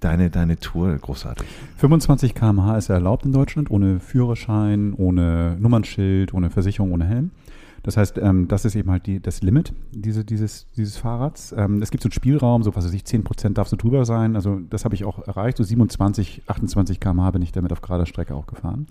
deine, 0.00 0.30
deine 0.30 0.58
Tour. 0.58 0.96
Großartig. 0.96 1.46
25 1.76 2.34
km/h 2.34 2.78
ist 2.78 2.88
erlaubt 2.88 3.26
in 3.26 3.32
Deutschland, 3.32 3.70
ohne 3.70 4.00
Führerschein, 4.00 4.94
ohne 4.94 5.56
Nummernschild, 5.60 6.32
ohne 6.32 6.50
Versicherung, 6.50 6.92
ohne 6.92 7.06
Helm. 7.06 7.30
Das 7.86 7.96
heißt, 7.96 8.18
ähm, 8.18 8.48
das 8.48 8.64
ist 8.64 8.74
eben 8.74 8.90
halt 8.90 9.06
die, 9.06 9.20
das 9.20 9.42
Limit 9.42 9.72
diese, 9.92 10.24
dieses, 10.24 10.66
dieses 10.76 10.96
Fahrrads. 10.96 11.54
Ähm, 11.56 11.80
es 11.80 11.92
gibt 11.92 12.02
so 12.02 12.08
einen 12.08 12.12
Spielraum, 12.12 12.64
so 12.64 12.74
was 12.74 12.84
weiß 12.84 12.92
ich, 12.92 13.04
10 13.04 13.22
Prozent 13.22 13.58
darfst 13.58 13.72
du 13.72 13.76
drüber 13.76 14.04
sein. 14.04 14.34
Also 14.34 14.58
das 14.68 14.84
habe 14.84 14.96
ich 14.96 15.04
auch 15.04 15.20
erreicht. 15.26 15.56
So 15.56 15.62
27, 15.62 16.42
28 16.48 16.98
km/h 16.98 17.30
bin 17.30 17.42
ich 17.42 17.52
damit 17.52 17.72
auf 17.72 17.80
gerader 17.80 18.04
Strecke 18.04 18.34
auch 18.34 18.46
gefahren. 18.46 18.88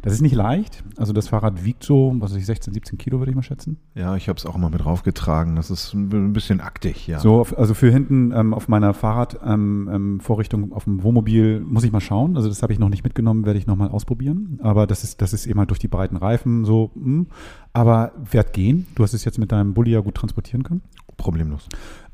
Das 0.00 0.12
ist 0.12 0.20
nicht 0.20 0.36
leicht. 0.36 0.84
Also 0.96 1.12
das 1.12 1.26
Fahrrad 1.26 1.64
wiegt 1.64 1.82
so, 1.82 2.14
was 2.18 2.30
weiß 2.30 2.38
ich, 2.38 2.46
16, 2.46 2.72
17 2.72 2.98
Kilo 2.98 3.18
würde 3.18 3.30
ich 3.30 3.36
mal 3.36 3.42
schätzen. 3.42 3.78
Ja, 3.96 4.14
ich 4.14 4.28
habe 4.28 4.38
es 4.38 4.46
auch 4.46 4.54
immer 4.54 4.70
mit 4.70 4.84
draufgetragen. 4.84 5.56
Das 5.56 5.70
ist 5.70 5.92
ein 5.92 6.32
bisschen 6.32 6.60
aktig, 6.60 7.08
ja. 7.08 7.18
So, 7.18 7.44
also 7.56 7.74
für 7.74 7.90
hinten 7.90 8.30
ähm, 8.30 8.54
auf 8.54 8.68
meiner 8.68 8.94
Fahrradvorrichtung 8.94 10.60
ähm, 10.62 10.66
ähm 10.68 10.72
auf 10.72 10.84
dem 10.84 11.02
Wohnmobil 11.02 11.60
muss 11.60 11.82
ich 11.82 11.90
mal 11.90 12.00
schauen. 12.00 12.36
Also 12.36 12.48
das 12.48 12.62
habe 12.62 12.72
ich 12.72 12.78
noch 12.78 12.90
nicht 12.90 13.02
mitgenommen, 13.02 13.44
werde 13.44 13.58
ich 13.58 13.66
nochmal 13.66 13.88
ausprobieren. 13.88 14.60
Aber 14.62 14.86
das 14.86 15.02
ist, 15.02 15.20
das 15.20 15.32
ist 15.32 15.46
eben 15.46 15.58
halt 15.58 15.70
durch 15.70 15.80
die 15.80 15.88
breiten 15.88 16.16
Reifen 16.16 16.64
so. 16.64 16.92
Mh. 16.94 17.04
Hm. 17.04 17.26
Aber 17.72 18.12
wird 18.36 18.52
gehen. 18.52 18.86
Du 18.94 19.02
hast 19.02 19.14
es 19.14 19.24
jetzt 19.24 19.38
mit 19.38 19.50
deinem 19.50 19.74
Bulli 19.74 19.90
ja 19.90 20.00
gut 20.00 20.14
transportieren 20.14 20.62
können. 20.62 20.82
Problemlos. 21.16 21.66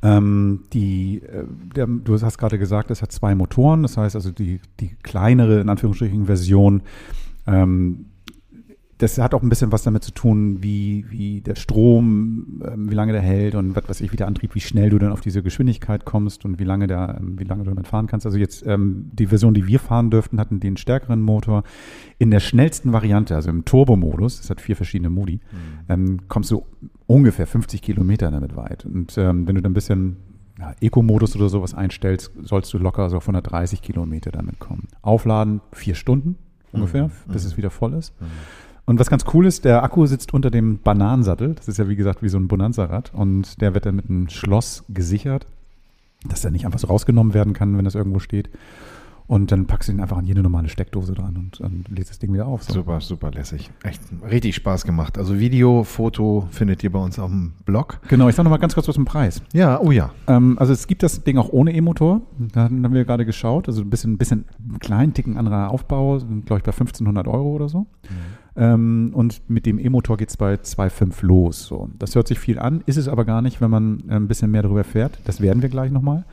Ähm, 0.02 0.64
die, 0.73 1.23
äh, 1.23 1.45
der, 1.75 1.87
du 1.87 2.19
hast 2.21 2.38
gerade 2.38 2.59
gesagt, 2.59 2.91
es 2.91 3.02
hat 3.02 3.12
zwei 3.12 3.35
Motoren. 3.35 3.83
Das 3.83 3.97
heißt 3.97 4.14
also 4.14 4.31
die, 4.31 4.61
die 4.81 4.97
kleinere, 5.02 5.61
in 5.61 5.69
Anführungsstrichen, 5.69 6.26
Version 6.26 6.83
ähm, 7.47 8.07
das 9.03 9.19
hat 9.19 9.35
auch 9.35 9.43
ein 9.43 9.49
bisschen 9.49 9.73
was 9.73 9.83
damit 9.83 10.05
zu 10.05 10.13
tun, 10.13 10.63
wie, 10.63 11.05
wie 11.11 11.41
der 11.41 11.57
Strom, 11.57 12.63
ähm, 12.65 12.89
wie 12.89 12.95
lange 12.95 13.13
der 13.13 13.21
hält 13.21 13.57
und 13.57 13.75
was 13.75 13.89
weiß 13.89 14.01
ich, 14.01 14.13
wie 14.13 14.17
der 14.17 14.29
Antrieb, 14.29 14.55
wie 14.55 14.61
schnell 14.61 14.91
du 14.91 14.99
dann 14.99 15.11
auf 15.11 15.21
diese 15.21 15.43
Geschwindigkeit 15.43 16.05
kommst 16.05 16.45
und 16.45 16.61
wie 16.61 16.65
lange, 16.65 16.87
der, 16.87 17.17
ähm, 17.19 17.37
wie 17.37 17.45
lange 17.45 17.65
du 17.65 17.71
damit 17.71 17.89
fahren 17.89 18.07
kannst. 18.07 18.27
Also 18.27 18.39
jetzt 18.39 18.65
ähm, 18.65 19.11
die 19.13 19.27
Version, 19.27 19.55
die 19.55 19.67
wir 19.67 19.81
fahren 19.81 20.11
dürften, 20.11 20.39
hatten 20.39 20.61
den 20.61 20.77
stärkeren 20.77 21.21
Motor. 21.21 21.65
In 22.19 22.31
der 22.31 22.39
schnellsten 22.39 22.93
Variante, 22.93 23.35
also 23.35 23.51
im 23.51 23.65
Turbo-Modus, 23.65 24.39
es 24.39 24.51
hat 24.51 24.61
vier 24.61 24.77
verschiedene 24.77 25.11
Modi, 25.11 25.41
mhm. 25.51 25.59
ähm, 25.89 26.21
kommst 26.29 26.53
du 26.53 26.65
ungefähr 27.09 27.49
50 27.49 27.83
Kilometer 27.83 28.31
damit 28.31 28.55
weit. 28.55 28.85
Und 28.85 29.19
ähm, 29.19 29.49
wenn 29.49 29.57
du 29.57 29.63
dann 29.63 29.73
ein 29.73 29.75
bisschen 29.75 30.19
ja, 30.61 30.77
Eco-Modus 30.81 31.35
oder 31.35 31.49
sowas 31.49 31.75
einstellst, 31.75 32.31
sollst 32.43 32.73
du 32.73 32.79
locker 32.79 33.11
so 33.11 33.17
auf 33.17 33.25
130 33.25 33.83
Kilometer 33.83 34.31
damit 34.31 34.61
kommen. 34.61 34.87
Aufladen 35.01 35.61
vier 35.73 35.97
Stunden 35.97 36.37
ungefähr, 36.71 37.09
mhm. 37.09 37.33
bis 37.33 37.45
es 37.45 37.55
mhm. 37.55 37.57
wieder 37.57 37.71
voll 37.71 37.95
ist. 37.95 38.15
Und 38.85 38.99
was 38.99 39.11
ganz 39.11 39.25
cool 39.33 39.47
ist, 39.47 39.65
der 39.65 39.83
Akku 39.83 40.07
sitzt 40.07 40.35
unter 40.35 40.51
dem 40.51 40.79
Bananensattel. 40.79 41.55
Das 41.55 41.69
ist 41.69 41.79
ja 41.79 41.89
wie 41.89 41.97
gesagt 41.97 42.23
wie 42.23 42.29
so 42.29 42.39
ein 42.39 42.49
Bonanza-Rad. 42.49 43.12
Und 43.15 43.61
der 43.61 43.75
wird 43.75 43.87
dann 43.87 43.97
mit 43.97 44.09
einem 44.09 44.29
Schloss 44.29 44.85
gesichert, 44.89 45.47
dass 46.29 46.45
er 46.45 46.51
nicht 46.51 46.67
einfach 46.67 46.81
so 46.81 46.89
rausgenommen 46.89 47.35
werden 47.35 47.53
kann, 47.53 47.77
wenn 47.77 47.85
das 47.85 47.95
irgendwo 47.95 48.19
steht. 48.19 48.49
Und 49.33 49.51
dann 49.51 49.65
packst 49.65 49.89
du 49.89 49.95
ihn 49.95 50.01
einfach 50.03 50.19
an 50.19 50.27
jede 50.27 50.43
normale 50.43 50.69
Steckdose 50.69 51.15
dran 51.15 51.39
und, 51.39 51.59
und 51.59 51.89
lädst 51.89 52.11
das 52.11 52.19
Ding 52.19 52.35
wieder 52.35 52.47
auf. 52.47 52.65
So. 52.65 52.75
Super, 52.75 53.01
super 53.01 53.31
lässig. 53.31 53.71
Echt 53.83 54.03
richtig 54.31 54.55
Spaß 54.57 54.85
gemacht. 54.85 55.17
Also 55.17 55.39
Video, 55.39 55.85
Foto 55.85 56.47
findet 56.51 56.85
ihr 56.85 56.93
bei 56.93 56.99
uns 56.99 57.19
auf 57.19 57.31
dem 57.31 57.55
Blog. 57.65 57.99
Genau, 58.09 58.29
ich 58.29 58.35
sage 58.35 58.45
nochmal 58.45 58.59
ganz 58.59 58.75
kurz 58.75 58.89
was 58.89 58.95
zum 58.95 59.07
Preis. 59.07 59.41
Ja, 59.55 59.81
oh 59.81 59.91
ja. 59.91 60.11
Ähm, 60.27 60.59
also 60.59 60.75
es 60.75 60.87
gibt 60.87 61.03
das 61.03 61.25
Ding 61.25 61.39
auch 61.39 61.49
ohne 61.49 61.75
E-Motor. 61.75 62.21
Da 62.53 62.65
haben 62.65 62.93
wir 62.93 63.07
gerade 63.07 63.25
geschaut. 63.25 63.69
Also 63.69 63.81
ein 63.81 63.89
bisschen, 63.89 64.12
ein 64.12 64.19
bisschen 64.19 64.45
klein, 64.81 65.15
ticken 65.15 65.39
anderer 65.39 65.71
Aufbau, 65.71 66.19
glaube 66.19 66.59
ich 66.59 66.65
bei 66.65 66.73
1500 66.73 67.27
Euro 67.27 67.53
oder 67.53 67.71
so. 67.71 67.79
Mhm. 67.79 67.87
Ähm, 68.55 69.12
und 69.15 69.49
mit 69.49 69.65
dem 69.65 69.79
E-Motor 69.79 70.19
geht 70.19 70.29
es 70.29 70.37
bei 70.37 70.57
2,5 70.57 71.25
los. 71.25 71.65
So. 71.65 71.89
Das 71.99 72.15
hört 72.15 72.29
sich 72.29 72.39
viel 72.39 72.59
an, 72.59 72.83
ist 72.85 72.99
es 72.99 73.09
aber 73.09 73.25
gar 73.25 73.41
nicht, 73.41 73.62
wenn 73.62 73.71
man 73.71 74.03
ein 74.09 74.29
bisschen 74.29 74.51
mehr 74.51 74.61
darüber 74.61 74.85
fährt. 74.85 75.19
Das 75.25 75.41
werden 75.41 75.62
wir 75.62 75.71
gleich 75.71 75.91
nochmal. 75.91 76.27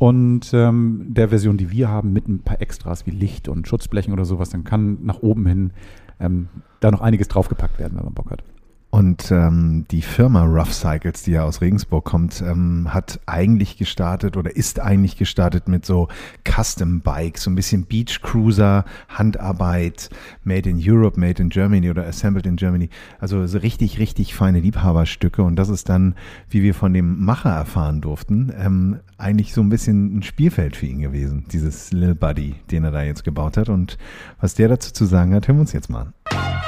Und 0.00 0.54
ähm, 0.54 1.08
der 1.08 1.28
Version, 1.28 1.58
die 1.58 1.70
wir 1.70 1.90
haben, 1.90 2.14
mit 2.14 2.26
ein 2.26 2.38
paar 2.38 2.62
Extras 2.62 3.04
wie 3.04 3.10
Licht 3.10 3.48
und 3.48 3.68
Schutzblechen 3.68 4.14
oder 4.14 4.24
sowas, 4.24 4.48
dann 4.48 4.64
kann 4.64 4.96
nach 5.02 5.20
oben 5.20 5.44
hin 5.44 5.72
ähm, 6.18 6.48
da 6.80 6.90
noch 6.90 7.02
einiges 7.02 7.28
draufgepackt 7.28 7.78
werden, 7.78 7.98
wenn 7.98 8.04
man 8.06 8.14
Bock 8.14 8.30
hat. 8.30 8.42
Und 8.90 9.30
ähm, 9.30 9.86
die 9.92 10.02
Firma 10.02 10.44
Rough 10.44 10.74
Cycles, 10.74 11.22
die 11.22 11.30
ja 11.30 11.44
aus 11.44 11.60
Regensburg 11.60 12.04
kommt, 12.04 12.42
ähm, 12.42 12.92
hat 12.92 13.20
eigentlich 13.24 13.78
gestartet 13.78 14.36
oder 14.36 14.54
ist 14.54 14.80
eigentlich 14.80 15.16
gestartet 15.16 15.68
mit 15.68 15.86
so 15.86 16.08
Custom 16.44 17.00
Bikes, 17.00 17.44
so 17.44 17.50
ein 17.50 17.54
bisschen 17.54 17.84
Beach 17.84 18.20
Cruiser, 18.20 18.84
Handarbeit, 19.08 20.10
Made 20.42 20.68
in 20.68 20.80
Europe, 20.82 21.18
Made 21.20 21.40
in 21.40 21.50
Germany 21.50 21.88
oder 21.88 22.04
Assembled 22.04 22.46
in 22.46 22.56
Germany. 22.56 22.90
Also 23.20 23.46
so 23.46 23.58
richtig, 23.58 24.00
richtig 24.00 24.34
feine 24.34 24.58
Liebhaberstücke. 24.58 25.44
Und 25.44 25.54
das 25.54 25.68
ist 25.68 25.88
dann, 25.88 26.16
wie 26.48 26.64
wir 26.64 26.74
von 26.74 26.92
dem 26.92 27.24
Macher 27.24 27.50
erfahren 27.50 28.00
durften, 28.00 28.52
ähm, 28.58 28.98
eigentlich 29.18 29.54
so 29.54 29.60
ein 29.60 29.68
bisschen 29.68 30.18
ein 30.18 30.22
Spielfeld 30.24 30.74
für 30.74 30.86
ihn 30.86 30.98
gewesen, 30.98 31.44
dieses 31.52 31.92
Little 31.92 32.16
Buddy, 32.16 32.56
den 32.72 32.82
er 32.82 32.90
da 32.90 33.02
jetzt 33.02 33.22
gebaut 33.22 33.56
hat. 33.56 33.68
Und 33.68 33.98
was 34.40 34.54
der 34.54 34.66
dazu 34.66 34.92
zu 34.92 35.04
sagen 35.04 35.32
hat, 35.32 35.46
hören 35.46 35.58
wir 35.58 35.62
uns 35.62 35.72
jetzt 35.72 35.90
mal 35.90 36.12
an. 36.24 36.59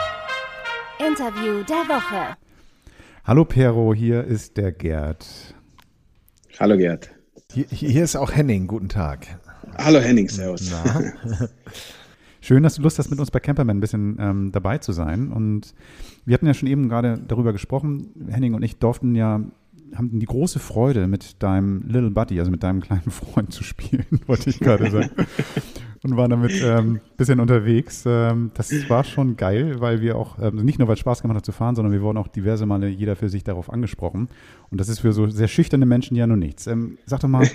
Interview 1.07 1.65
der 1.65 1.89
Woche. 1.89 2.37
Hallo 3.25 3.45
Pero, 3.45 3.93
hier 3.93 4.23
ist 4.23 4.57
der 4.57 4.71
Gerd. 4.71 5.27
Hallo 6.61 6.77
Gerd. 6.77 7.11
Hier, 7.53 7.65
hier 7.71 8.05
ist 8.05 8.15
auch 8.15 8.33
Henning, 8.33 8.69
guten 8.69 8.89
Tag. 8.89 9.27
Hallo 9.79 9.99
Henning, 9.99 10.29
servus. 10.29 10.73
Schön, 12.41 12.63
dass 12.63 12.77
du 12.77 12.83
Lust 12.83 13.01
hast, 13.01 13.11
mit 13.11 13.19
uns 13.19 13.33
bei 13.33 13.41
Camperman 13.41 13.79
ein 13.79 13.81
bisschen 13.81 14.17
ähm, 14.21 14.53
dabei 14.53 14.79
zu 14.79 14.93
sein. 14.93 15.33
Und 15.33 15.75
wir 16.25 16.35
hatten 16.35 16.47
ja 16.47 16.55
schon 16.55 16.69
eben 16.69 16.89
gerade 16.89 17.19
darüber 17.27 17.53
gesprochen. 17.53 18.11
Henning 18.29 18.55
und 18.55 18.63
ich 18.63 18.77
durften 18.77 19.17
ja, 19.17 19.41
haben 19.97 20.21
die 20.21 20.27
große 20.27 20.61
Freude, 20.61 21.09
mit 21.09 21.43
deinem 21.43 21.83
Little 21.89 22.11
Buddy, 22.11 22.39
also 22.39 22.53
mit 22.53 22.63
deinem 22.63 22.81
kleinen 22.81 23.03
Freund 23.11 23.53
zu 23.53 23.65
spielen, 23.65 24.07
wollte 24.27 24.51
ich 24.51 24.61
gerade 24.61 24.89
sagen 24.89 25.11
und 26.05 26.17
waren 26.17 26.31
damit 26.31 26.63
ein 26.63 26.79
ähm, 26.79 27.01
bisschen 27.17 27.41
unterwegs. 27.41 28.05
Ähm, 28.07 28.51
das 28.55 28.73
war 28.89 29.05
schon 29.05 29.37
geil, 29.37 29.81
weil 29.81 30.01
wir 30.01 30.17
auch, 30.17 30.39
ähm, 30.41 30.57
nicht 30.57 30.79
nur 30.79 30.89
weil 30.89 30.95
es 30.95 31.01
Spaß 31.01 31.23
gemacht 31.23 31.37
hat 31.37 31.47
zu 31.47 31.53
fahren, 31.53 31.77
sondern 31.77 31.93
wir 31.93 32.03
wurden 32.03 32.19
auch 32.19 32.29
diverse 32.29 32.67
Male 32.67 32.89
jeder 32.89 33.17
für 33.17 33.29
sich 33.29 33.45
darauf 33.45 33.73
angesprochen. 33.73 34.29
Und 34.71 34.81
das 34.81 34.89
ist 34.89 35.01
für 35.01 35.13
so 35.13 35.29
sehr 35.29 35.49
schüchterne 35.49 35.87
Menschen 35.87 36.17
ja 36.17 36.27
nur 36.27 36.37
nichts. 36.37 36.67
Ähm, 36.67 36.99
sag 37.07 37.21
doch 37.21 37.29
mal, 37.29 37.49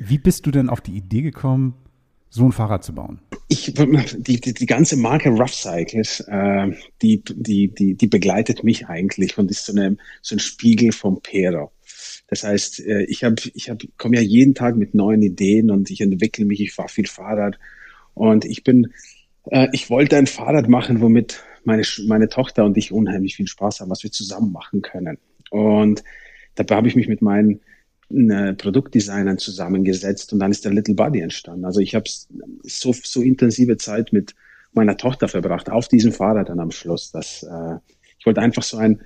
wie 0.00 0.18
bist 0.18 0.46
du 0.46 0.50
denn 0.50 0.68
auf 0.68 0.80
die 0.80 0.96
Idee 0.96 1.22
gekommen, 1.22 1.74
so 2.30 2.44
ein 2.44 2.52
Fahrrad 2.52 2.84
zu 2.84 2.94
bauen? 2.94 3.20
Ich, 3.48 3.72
die, 3.72 4.40
die, 4.40 4.52
die 4.54 4.66
ganze 4.66 4.96
Marke 4.96 5.30
Rough 5.30 5.54
Cycles, 5.54 6.20
äh, 6.28 6.70
die, 7.00 7.22
die, 7.24 7.72
die, 7.72 7.94
die 7.94 8.06
begleitet 8.06 8.64
mich 8.64 8.88
eigentlich 8.88 9.38
und 9.38 9.50
ist 9.50 9.64
so, 9.64 9.72
eine, 9.72 9.96
so 10.20 10.34
ein 10.34 10.38
Spiegel 10.40 10.92
vom 10.92 11.20
Pero. 11.22 11.72
Das 12.28 12.44
heißt, 12.44 12.80
äh, 12.80 13.04
ich 13.04 13.24
habe, 13.24 13.36
ich 13.54 13.70
hab, 13.70 13.82
komme 13.96 14.16
ja 14.16 14.22
jeden 14.22 14.54
Tag 14.54 14.76
mit 14.76 14.94
neuen 14.94 15.22
Ideen 15.22 15.70
und 15.70 15.90
ich 15.90 16.00
entwickle 16.00 16.44
mich, 16.44 16.60
ich 16.60 16.72
fahre 16.72 16.88
viel 16.88 17.06
Fahrrad 17.06 17.58
und 18.14 18.44
ich 18.44 18.62
bin, 18.62 18.92
äh, 19.46 19.68
ich 19.72 19.90
wollte 19.90 20.16
ein 20.16 20.26
Fahrrad 20.26 20.68
machen, 20.68 21.00
womit 21.00 21.42
meine, 21.64 21.82
meine 22.06 22.28
Tochter 22.28 22.64
und 22.64 22.76
ich 22.76 22.92
unheimlich 22.92 23.36
viel 23.36 23.48
Spaß 23.48 23.80
haben, 23.80 23.90
was 23.90 24.02
wir 24.02 24.12
zusammen 24.12 24.52
machen 24.52 24.82
können. 24.82 25.18
Und 25.50 26.04
dabei 26.54 26.76
habe 26.76 26.88
ich 26.88 26.96
mich 26.96 27.08
mit 27.08 27.22
meinen 27.22 27.60
äh, 28.10 28.52
Produktdesignern 28.52 29.38
zusammengesetzt 29.38 30.32
und 30.32 30.38
dann 30.38 30.50
ist 30.50 30.64
der 30.64 30.72
Little 30.72 30.94
Buddy 30.94 31.20
entstanden. 31.20 31.64
Also 31.64 31.80
ich 31.80 31.94
habe 31.94 32.08
so, 32.62 32.92
so 32.92 33.22
intensive 33.22 33.76
Zeit 33.78 34.12
mit 34.12 34.34
meiner 34.72 34.96
Tochter 34.96 35.28
verbracht 35.28 35.70
auf 35.70 35.88
diesem 35.88 36.12
Fahrrad 36.12 36.50
dann 36.50 36.60
am 36.60 36.70
Schluss, 36.70 37.10
dass 37.10 37.42
äh, 37.42 37.76
ich 38.18 38.26
wollte 38.26 38.42
einfach 38.42 38.62
so 38.62 38.76
ein 38.76 39.00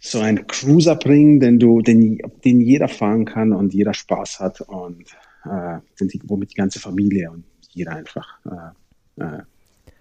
so 0.00 0.18
einen 0.18 0.46
Cruiser 0.46 0.96
bringen, 0.96 1.40
den 1.40 1.58
du, 1.58 1.82
den, 1.82 2.18
den 2.44 2.60
jeder 2.60 2.88
fahren 2.88 3.26
kann 3.26 3.52
und 3.52 3.74
jeder 3.74 3.92
Spaß 3.92 4.40
hat 4.40 4.62
und 4.62 5.04
äh, 5.44 5.78
womit 6.24 6.52
die 6.52 6.56
ganze 6.56 6.80
Familie 6.80 7.30
und 7.30 7.44
jeder 7.68 7.92
einfach 7.92 8.38
äh, 8.46 9.22
äh, 9.22 9.42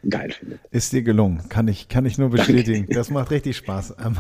geil 0.07 0.31
findet. 0.31 0.59
Ist 0.71 0.93
dir 0.93 1.03
gelungen, 1.03 1.49
kann 1.49 1.67
ich, 1.67 1.89
kann 1.89 2.05
ich 2.05 2.17
nur 2.17 2.29
bestätigen. 2.29 2.85
Danke. 2.85 2.93
Das 2.93 3.09
macht 3.09 3.31
richtig 3.31 3.57
Spaß. 3.57 3.95
Ähm, 4.03 4.15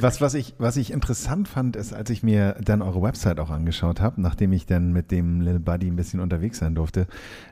was, 0.00 0.20
was, 0.20 0.34
ich, 0.34 0.54
was 0.58 0.76
ich 0.76 0.90
interessant 0.90 1.48
fand, 1.48 1.76
ist, 1.76 1.92
als 1.92 2.10
ich 2.10 2.22
mir 2.22 2.56
dann 2.62 2.82
eure 2.82 3.00
Website 3.02 3.40
auch 3.40 3.50
angeschaut 3.50 4.00
habe, 4.00 4.20
nachdem 4.20 4.52
ich 4.52 4.66
dann 4.66 4.92
mit 4.92 5.10
dem 5.10 5.40
Little 5.40 5.60
Buddy 5.60 5.86
ein 5.86 5.96
bisschen 5.96 6.20
unterwegs 6.20 6.58
sein 6.58 6.74
durfte, 6.74 7.06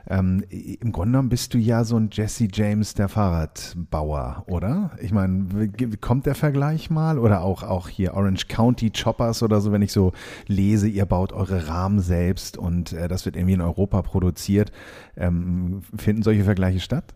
ähm, 0.07 0.43
im 0.49 0.91
Grunde 0.91 1.13
genommen 1.13 1.29
bist 1.29 1.53
du 1.53 1.57
ja 1.57 1.83
so 1.83 1.97
ein 1.97 2.09
Jesse 2.11 2.47
James 2.51 2.93
der 2.93 3.09
Fahrradbauer, 3.09 4.43
oder? 4.47 4.91
Ich 5.01 5.11
meine, 5.11 5.69
kommt 6.01 6.25
der 6.25 6.35
Vergleich 6.35 6.89
mal? 6.89 7.17
Oder 7.17 7.41
auch, 7.41 7.63
auch 7.63 7.89
hier 7.89 8.13
Orange 8.13 8.47
County 8.47 8.91
Choppers 8.91 9.41
oder 9.41 9.61
so, 9.61 9.71
wenn 9.71 9.81
ich 9.81 9.91
so 9.91 10.13
lese, 10.47 10.87
ihr 10.87 11.05
baut 11.05 11.33
eure 11.33 11.67
Rahmen 11.67 11.99
selbst 11.99 12.57
und 12.57 12.93
äh, 12.93 13.07
das 13.07 13.25
wird 13.25 13.35
irgendwie 13.35 13.53
in 13.53 13.61
Europa 13.61 14.01
produziert. 14.01 14.71
Ähm, 15.17 15.81
finden 15.95 16.23
solche 16.23 16.43
Vergleiche 16.43 16.79
statt? 16.79 17.15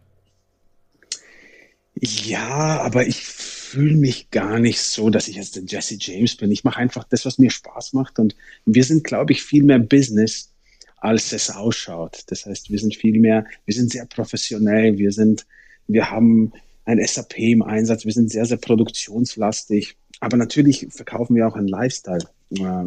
Ja, 2.01 2.79
aber 2.79 3.07
ich 3.07 3.25
fühle 3.25 3.95
mich 3.95 4.31
gar 4.31 4.59
nicht 4.59 4.79
so, 4.79 5.09
dass 5.09 5.27
ich 5.27 5.35
jetzt 5.35 5.57
der 5.57 5.63
Jesse 5.65 5.97
James 5.99 6.35
bin. 6.35 6.49
Ich 6.49 6.63
mache 6.63 6.79
einfach 6.79 7.03
das, 7.03 7.25
was 7.25 7.37
mir 7.37 7.51
Spaß 7.51 7.91
macht. 7.93 8.19
Und 8.19 8.35
wir 8.65 8.85
sind, 8.85 9.03
glaube 9.03 9.33
ich, 9.33 9.43
viel 9.43 9.63
mehr 9.63 9.79
Business, 9.79 10.53
als 10.97 11.33
es 11.33 11.49
ausschaut. 11.49 12.23
Das 12.27 12.45
heißt, 12.45 12.69
wir 12.69 12.79
sind 12.79 12.95
viel 12.95 13.19
mehr, 13.19 13.45
wir 13.65 13.73
sind 13.73 13.91
sehr 13.91 14.05
professionell. 14.05 14.97
Wir 14.97 15.11
sind, 15.11 15.45
wir 15.87 16.09
haben 16.09 16.53
ein 16.85 17.05
SAP 17.05 17.37
im 17.39 17.63
Einsatz. 17.63 18.05
Wir 18.05 18.13
sind 18.13 18.31
sehr, 18.31 18.45
sehr 18.45 18.57
produktionslastig. 18.57 19.97
Aber 20.21 20.37
natürlich 20.37 20.87
verkaufen 20.89 21.35
wir 21.35 21.47
auch 21.47 21.55
einen 21.55 21.67
Lifestyle 21.67 22.25
äh, 22.51 22.85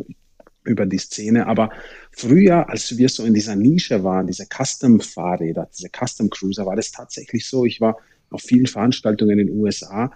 über 0.64 0.86
die 0.86 0.98
Szene. 0.98 1.46
Aber 1.46 1.70
früher, 2.12 2.70
als 2.70 2.96
wir 2.96 3.10
so 3.10 3.26
in 3.26 3.34
dieser 3.34 3.56
Nische 3.56 4.04
waren, 4.04 4.26
diese 4.26 4.46
Custom-Fahrräder, 4.46 5.68
diese 5.76 5.90
Custom-Cruiser, 5.90 6.64
war 6.64 6.76
das 6.76 6.92
tatsächlich 6.92 7.46
so. 7.46 7.66
Ich 7.66 7.80
war 7.80 7.98
auf 8.32 8.42
vielen 8.42 8.66
Veranstaltungen 8.66 9.38
in 9.38 9.46
den 9.46 9.56
USA. 9.58 10.12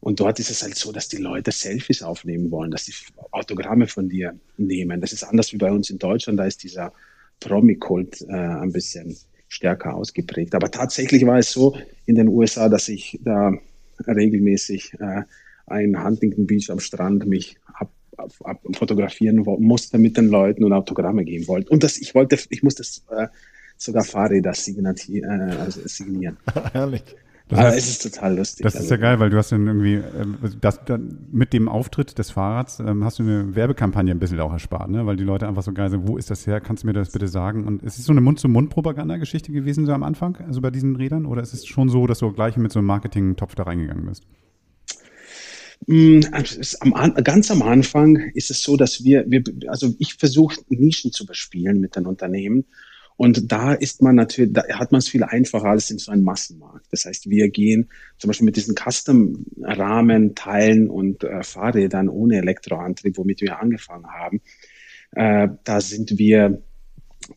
Und 0.00 0.18
dort 0.18 0.40
ist 0.40 0.50
es 0.50 0.62
halt 0.62 0.74
so, 0.74 0.90
dass 0.90 1.08
die 1.08 1.18
Leute 1.18 1.52
Selfies 1.52 2.02
aufnehmen 2.02 2.50
wollen, 2.50 2.72
dass 2.72 2.86
sie 2.86 2.92
Autogramme 3.30 3.86
von 3.86 4.08
dir 4.08 4.34
nehmen. 4.56 5.00
Das 5.00 5.12
ist 5.12 5.22
anders 5.22 5.52
wie 5.52 5.58
bei 5.58 5.70
uns 5.70 5.90
in 5.90 5.98
Deutschland. 5.98 6.40
Da 6.40 6.44
ist 6.44 6.64
dieser 6.64 6.92
Promi-Kult 7.38 8.22
äh, 8.22 8.32
ein 8.32 8.72
bisschen 8.72 9.16
stärker 9.48 9.94
ausgeprägt. 9.94 10.54
Aber 10.54 10.70
tatsächlich 10.70 11.24
war 11.26 11.38
es 11.38 11.52
so 11.52 11.76
in 12.06 12.16
den 12.16 12.28
USA, 12.28 12.68
dass 12.68 12.88
ich 12.88 13.20
da 13.22 13.52
regelmäßig 14.06 14.94
äh, 14.98 15.22
ein 15.66 16.02
Huntington 16.02 16.46
Beach 16.46 16.70
am 16.70 16.80
Strand 16.80 17.26
mich 17.26 17.58
ab, 17.74 17.92
ab, 18.16 18.32
ab 18.42 18.60
fotografieren 18.72 19.44
musste 19.60 19.98
mit 19.98 20.16
den 20.16 20.28
Leuten 20.28 20.64
und 20.64 20.72
Autogramme 20.72 21.24
geben 21.24 21.46
wollte. 21.48 21.70
Und 21.70 21.84
das, 21.84 21.98
ich 21.98 22.14
wollte, 22.14 22.38
ich 22.50 22.62
musste 22.62 22.82
äh, 23.10 23.28
sogar 23.76 24.04
Fahrräder 24.04 24.52
äh, 24.52 25.22
also 25.60 25.80
signieren. 25.86 26.38
Herrlich. 26.72 27.04
Das 27.48 27.58
heißt, 27.58 27.68
Aber 27.68 27.76
es 27.76 27.88
ist 27.88 28.02
total 28.02 28.36
lustig. 28.36 28.64
Das 28.64 28.74
ist 28.74 28.88
ja 28.88 28.96
also. 28.96 29.02
geil, 29.02 29.20
weil 29.20 29.30
du 29.30 29.36
hast 29.36 29.52
dann 29.52 29.66
irgendwie, 29.66 29.94
ähm, 29.94 30.36
das, 30.60 30.84
dann 30.84 31.26
mit 31.30 31.52
dem 31.52 31.68
Auftritt 31.68 32.18
des 32.18 32.30
Fahrrads 32.30 32.80
ähm, 32.80 33.04
hast 33.04 33.18
du 33.18 33.24
eine 33.24 33.54
Werbekampagne 33.54 34.12
ein 34.12 34.18
bisschen 34.18 34.40
auch 34.40 34.52
erspart, 34.52 34.90
ne? 34.90 35.04
weil 35.06 35.16
die 35.16 35.24
Leute 35.24 35.48
einfach 35.48 35.62
so 35.62 35.72
geil 35.72 35.90
sind, 35.90 36.06
wo 36.06 36.16
ist 36.16 36.30
das 36.30 36.46
her, 36.46 36.60
kannst 36.60 36.82
du 36.82 36.86
mir 36.86 36.92
das 36.92 37.10
bitte 37.10 37.28
sagen? 37.28 37.66
Und 37.66 37.82
ist 37.82 37.98
es 37.98 38.04
so 38.04 38.12
eine 38.12 38.20
Mund-zu-Mund-Propaganda-Geschichte 38.20 39.52
gewesen 39.52 39.86
so 39.86 39.92
am 39.92 40.02
Anfang, 40.02 40.36
also 40.46 40.60
bei 40.60 40.70
diesen 40.70 40.96
Rädern? 40.96 41.26
Oder 41.26 41.42
ist 41.42 41.52
es 41.52 41.66
schon 41.66 41.88
so, 41.88 42.06
dass 42.06 42.20
du 42.20 42.32
gleich 42.32 42.56
mit 42.56 42.72
so 42.72 42.78
einem 42.78 42.86
Marketing-Topf 42.86 43.54
da 43.54 43.64
reingegangen 43.64 44.06
bist? 44.06 44.24
Mm, 45.86 46.20
also 46.30 46.78
ganz 47.24 47.50
am 47.50 47.62
Anfang 47.62 48.16
ist 48.34 48.50
es 48.50 48.62
so, 48.62 48.76
dass 48.76 49.04
wir, 49.04 49.24
wir 49.28 49.42
also 49.66 49.94
ich 49.98 50.14
versuche 50.14 50.60
Nischen 50.68 51.12
zu 51.12 51.26
bespielen 51.26 51.80
mit 51.80 51.96
den 51.96 52.06
Unternehmen 52.06 52.66
und 53.16 53.52
da 53.52 53.72
ist 53.72 54.02
man 54.02 54.14
natürlich, 54.16 54.52
da 54.52 54.62
hat 54.78 54.92
man 54.92 54.98
es 55.00 55.08
viel 55.08 55.22
einfacher 55.22 55.66
als 55.66 55.90
in 55.90 55.98
so 55.98 56.12
einem 56.12 56.24
Massenmarkt. 56.24 56.86
Das 56.90 57.04
heißt, 57.04 57.28
wir 57.28 57.50
gehen 57.50 57.88
zum 58.18 58.28
Beispiel 58.28 58.46
mit 58.46 58.56
diesen 58.56 58.74
Custom-Rahmen, 58.74 60.34
Teilen 60.34 60.88
und 60.88 61.24
äh, 61.24 61.42
Fahrrädern 61.42 62.08
ohne 62.08 62.38
Elektroantrieb, 62.38 63.18
womit 63.18 63.40
wir 63.40 63.60
angefangen 63.60 64.06
haben. 64.06 64.40
Äh, 65.12 65.48
da 65.64 65.80
sind 65.80 66.18
wir, 66.18 66.62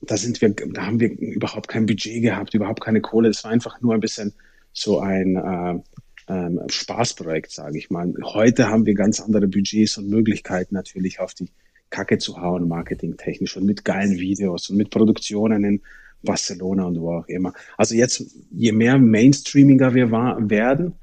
da 0.01 0.17
sind 0.17 0.41
wir, 0.41 0.49
da 0.49 0.85
haben 0.85 0.99
wir 0.99 1.11
überhaupt 1.11 1.67
kein 1.67 1.85
Budget 1.85 2.21
gehabt, 2.21 2.53
überhaupt 2.53 2.81
keine 2.81 3.01
Kohle. 3.01 3.29
Das 3.29 3.43
war 3.43 3.51
einfach 3.51 3.81
nur 3.81 3.93
ein 3.93 3.99
bisschen 3.99 4.33
so 4.71 4.99
ein 4.99 5.35
äh, 5.35 5.79
ähm, 6.27 6.61
Spaßprojekt, 6.67 7.51
sage 7.51 7.77
ich 7.77 7.89
mal. 7.89 8.13
Heute 8.23 8.69
haben 8.69 8.85
wir 8.85 8.93
ganz 8.93 9.19
andere 9.19 9.47
Budgets 9.47 9.97
und 9.97 10.09
Möglichkeiten 10.09 10.73
natürlich 10.73 11.19
auf 11.19 11.33
die 11.33 11.49
Kacke 11.95 12.17
zu 12.17 12.41
hauen, 12.41 12.67
marketingtechnisch 12.67 13.55
und 13.55 13.65
mit 13.65 13.85
geilen 13.85 14.17
Videos 14.17 14.69
und 14.69 14.75
mit 14.75 14.89
Produktionen 14.89 15.63
in 15.63 15.81
Barcelona 16.23 16.83
und 16.83 16.99
wo 16.99 17.19
auch 17.19 17.27
immer. 17.27 17.53
Also 17.77 17.95
jetzt, 17.95 18.35
je 18.51 18.73
mehr 18.73 18.97
Mainstreamiger 18.97 19.93
wir 19.93 20.11
war, 20.11 20.49
werden, 20.49 20.95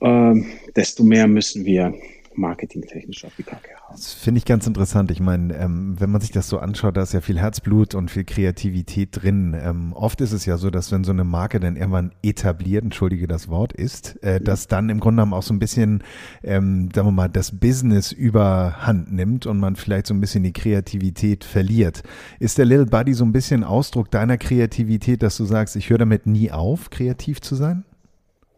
äh, 0.00 0.34
desto 0.76 1.02
mehr 1.02 1.26
müssen 1.26 1.64
wir 1.64 1.94
marketingtechnisch 2.36 3.24
auf 3.24 3.32
die 3.36 3.42
Kacke 3.42 3.70
haben. 3.76 3.94
Das 3.96 4.12
finde 4.12 4.38
ich 4.38 4.44
ganz 4.44 4.66
interessant. 4.66 5.10
Ich 5.10 5.20
meine, 5.20 5.54
ähm, 5.56 5.96
wenn 5.98 6.10
man 6.10 6.20
sich 6.20 6.30
das 6.30 6.48
so 6.48 6.58
anschaut, 6.58 6.96
da 6.96 7.02
ist 7.02 7.12
ja 7.12 7.20
viel 7.20 7.38
Herzblut 7.38 7.94
und 7.94 8.10
viel 8.10 8.24
Kreativität 8.24 9.10
drin. 9.12 9.56
Ähm, 9.58 9.92
oft 9.92 10.20
ist 10.20 10.32
es 10.32 10.46
ja 10.46 10.56
so, 10.56 10.70
dass 10.70 10.92
wenn 10.92 11.04
so 11.04 11.12
eine 11.12 11.24
Marke 11.24 11.60
dann 11.60 11.76
irgendwann 11.76 12.12
etabliert, 12.22 12.84
entschuldige 12.84 13.26
das 13.26 13.48
Wort, 13.48 13.72
ist, 13.72 14.22
äh, 14.22 14.40
dass 14.40 14.66
dann 14.66 14.88
im 14.90 15.00
Grunde 15.00 15.22
genommen 15.22 15.34
auch 15.34 15.42
so 15.42 15.54
ein 15.54 15.58
bisschen, 15.58 16.02
ähm, 16.42 16.90
sagen 16.94 17.08
wir 17.08 17.12
mal, 17.12 17.28
das 17.28 17.58
Business 17.58 18.12
überhand 18.12 19.12
nimmt 19.12 19.46
und 19.46 19.58
man 19.58 19.76
vielleicht 19.76 20.06
so 20.06 20.14
ein 20.14 20.20
bisschen 20.20 20.42
die 20.42 20.52
Kreativität 20.52 21.44
verliert. 21.44 22.02
Ist 22.40 22.58
der 22.58 22.64
Little 22.64 22.86
Buddy 22.86 23.14
so 23.14 23.24
ein 23.24 23.32
bisschen 23.32 23.64
Ausdruck 23.64 24.10
deiner 24.10 24.38
Kreativität, 24.38 25.22
dass 25.22 25.36
du 25.36 25.44
sagst, 25.44 25.76
ich 25.76 25.90
höre 25.90 25.98
damit 25.98 26.26
nie 26.26 26.50
auf, 26.50 26.90
kreativ 26.90 27.40
zu 27.40 27.54
sein? 27.54 27.84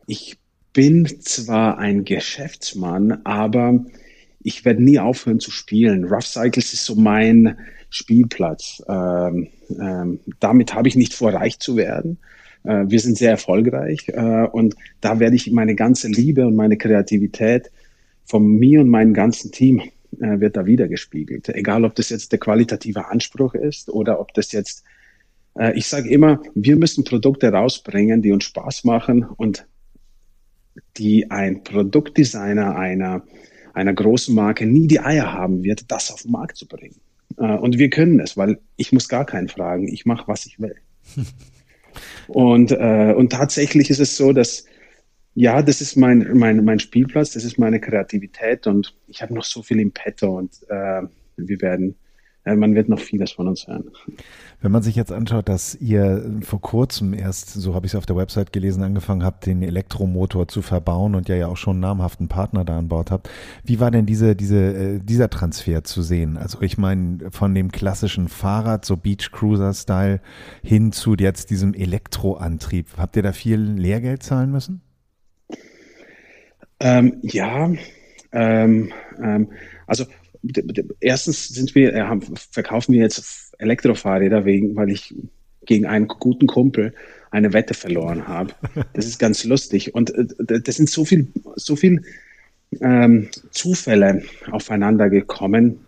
Ich 0.07 0.39
bin 0.77 1.07
zwar 1.23 1.79
ein 1.79 2.05
Geschäftsmann, 2.05 3.23
aber 3.25 3.83
ich 4.43 4.67
werde 4.67 4.85
nie 4.85 4.99
aufhören 4.99 5.41
zu 5.41 5.51
spielen. 5.51 6.05
Rough 6.05 6.27
Cycles 6.27 6.75
ist 6.75 6.85
so 6.85 6.95
mein 6.95 7.57
Spielplatz. 7.89 8.83
Ähm, 8.87 9.49
ähm, 9.71 10.21
damit 10.39 10.75
habe 10.75 10.89
ich 10.89 10.95
nicht 10.95 11.15
vor, 11.15 11.33
reich 11.33 11.61
zu 11.61 11.79
werden. 11.79 12.19
Äh, 12.63 12.85
wir 12.89 13.01
sind 13.01 13.17
sehr 13.17 13.31
erfolgreich 13.31 14.09
äh, 14.09 14.49
und 14.53 14.77
da 15.01 15.19
werde 15.19 15.35
ich 15.35 15.51
meine 15.51 15.77
ganze 15.77 16.09
Liebe 16.09 16.47
und 16.47 16.57
meine 16.57 16.77
Kreativität 16.77 17.71
von 18.27 18.47
mir 18.47 18.83
und 18.83 18.91
meinem 18.91 19.15
ganzen 19.15 19.53
Team 19.53 19.81
äh, 20.21 20.41
wird 20.41 20.59
da 20.59 20.67
wieder 20.67 20.89
gespiegelt. 20.89 21.49
Egal, 21.49 21.87
ob 21.87 21.95
das 21.95 22.11
jetzt 22.11 22.33
der 22.33 22.39
qualitative 22.39 23.09
Anspruch 23.09 23.55
ist 23.55 23.89
oder 23.89 24.21
ob 24.21 24.35
das 24.35 24.53
jetzt, 24.53 24.85
äh, 25.59 25.75
ich 25.75 25.87
sage 25.87 26.11
immer, 26.11 26.43
wir 26.55 26.77
müssen 26.77 27.03
Produkte 27.03 27.51
rausbringen, 27.51 28.21
die 28.21 28.33
uns 28.33 28.45
Spaß 28.45 28.85
machen 28.85 29.25
und 29.25 29.67
die 30.97 31.31
ein 31.31 31.63
Produktdesigner 31.63 32.77
einer, 32.77 33.23
einer 33.75 33.95
großen 33.95 34.35
Marke 34.35 34.67
nie 34.67 34.87
die 34.87 35.01
Eier 35.01 35.33
haben 35.33 35.63
wird, 35.63 35.91
das 35.91 36.11
auf 36.11 36.23
den 36.23 36.33
Markt 36.33 36.57
zu 36.57 36.67
bringen. 36.67 37.01
Äh, 37.39 37.57
und 37.57 37.79
wir 37.79 37.91
können 37.91 38.21
es, 38.21 38.37
weil 38.37 38.59
ich 38.77 38.93
muss 38.93 39.09
gar 39.09 39.25
keinen 39.25 39.49
fragen. 39.49 39.89
Ich 39.89 40.07
mache, 40.07 40.29
was 40.29 40.47
ich 40.47 40.61
will. 40.61 40.77
und, 42.29 42.73
äh, 42.73 43.15
und 43.17 43.33
tatsächlich 43.33 43.91
ist 43.91 44.01
es 44.01 44.17
so, 44.17 44.33
dass 44.33 44.65
ja, 45.39 45.61
das 45.61 45.83
ist 45.83 45.97
mein, 45.97 46.31
mein, 46.33 46.65
mein 46.65 46.79
Spielplatz, 46.79 47.33
das 47.33 47.45
ist 47.45 47.59
meine 47.59 47.79
Kreativität 47.79 48.67
und 48.67 48.97
ich 49.07 49.21
habe 49.21 49.35
noch 49.35 49.45
so 49.45 49.63
viel 49.63 49.79
im 49.81 49.93
Petto 49.93 50.39
und 50.39 50.63
äh, 50.71 51.03
wir 51.37 51.61
werden 51.61 51.95
man 52.55 52.75
wird 52.75 52.89
noch 52.89 53.01
vieles 53.01 53.33
von 53.33 53.49
uns 53.49 53.67
hören. 53.67 53.91
Wenn 54.61 54.71
man 54.71 54.83
sich 54.83 54.95
jetzt 54.95 55.13
anschaut, 55.13 55.49
dass 55.49 55.75
ihr 55.75 56.25
vor 56.43 56.61
kurzem 56.61 57.13
erst, 57.13 57.51
so 57.51 57.75
habe 57.75 57.87
ich 57.87 57.93
es 57.93 57.97
auf 57.97 58.07
der 58.07 58.17
Website 58.17 58.53
gelesen, 58.53 58.83
angefangen 58.83 59.25
habt, 59.25 59.47
den 59.47 59.63
Elektromotor 59.63 60.47
zu 60.47 60.63
verbauen 60.63 61.15
und 61.15 61.29
ja 61.29 61.35
ja 61.35 61.49
auch 61.49 61.57
schon 61.57 61.75
einen 61.75 61.81
namhaften 61.81 62.29
Partner 62.29 62.65
da 62.65 62.79
an 62.79 62.89
Bord 62.89 63.11
habt, 63.11 63.29
wie 63.65 63.81
war 63.81 63.91
denn 63.91 64.07
diese, 64.07 64.37
diese, 64.37 64.57
äh, 64.57 65.01
dieser 65.03 65.29
Transfer 65.29 65.83
zu 65.83 66.03
sehen? 66.03 66.37
Also 66.37 66.63
ich 66.63 66.79
meine, 66.79 67.31
von 67.31 67.55
dem 67.55 67.73
klassischen 67.73 68.29
Fahrrad, 68.29 68.85
so 68.85 68.97
Beach 68.97 69.31
Cruiser-Style, 69.33 70.21
hin 70.63 70.93
zu 70.93 71.15
jetzt 71.15 71.51
diesem 71.51 71.75
Elektroantrieb. 71.75 72.87
Habt 72.97 73.17
ihr 73.17 73.23
da 73.23 73.33
viel 73.33 73.59
Lehrgeld 73.59 74.23
zahlen 74.23 74.53
müssen? 74.53 74.83
Ähm, 76.79 77.19
ja, 77.23 77.71
ähm, 78.33 78.93
ähm, 79.23 79.49
also 79.87 80.05
erstens 81.01 81.49
sind 81.49 81.75
wir, 81.75 81.95
äh, 81.95 82.03
haben, 82.03 82.23
verkaufen 82.51 82.93
wir 82.93 83.01
jetzt 83.01 83.55
Elektrofahrräder 83.59 84.45
wegen, 84.45 84.77
weil 84.77 84.91
ich 84.91 85.15
gegen 85.65 85.87
einen 85.87 86.09
guten 86.09 86.47
Kumpel 86.47 86.95
eine 87.31 87.53
Wette 87.53 87.75
verloren 87.75 88.27
habe. 88.29 88.55
Das 88.93 89.07
ist 89.07 89.19
ganz 89.19 89.45
lustig. 89.45 89.95
Und 89.95 90.15
äh, 90.15 90.61
das 90.61 90.77
sind 90.77 90.89
so 90.89 91.05
viel, 91.05 91.29
so 91.57 91.77
viel 91.77 92.03
ähm, 92.81 93.29
Zufälle 93.51 94.23
aufeinander 94.51 95.09
gekommen, 95.11 95.81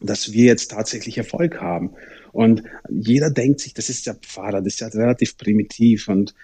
dass 0.00 0.32
wir 0.32 0.46
jetzt 0.46 0.70
tatsächlich 0.70 1.18
Erfolg 1.18 1.60
haben. 1.60 1.90
Und 2.32 2.62
jeder 2.88 3.30
denkt 3.30 3.60
sich, 3.60 3.74
das 3.74 3.88
ist 3.88 4.06
ja 4.06 4.14
Fahrrad, 4.26 4.66
das 4.66 4.74
ist 4.74 4.80
ja 4.80 4.88
relativ 4.88 5.36
primitiv 5.36 6.08
und 6.08 6.34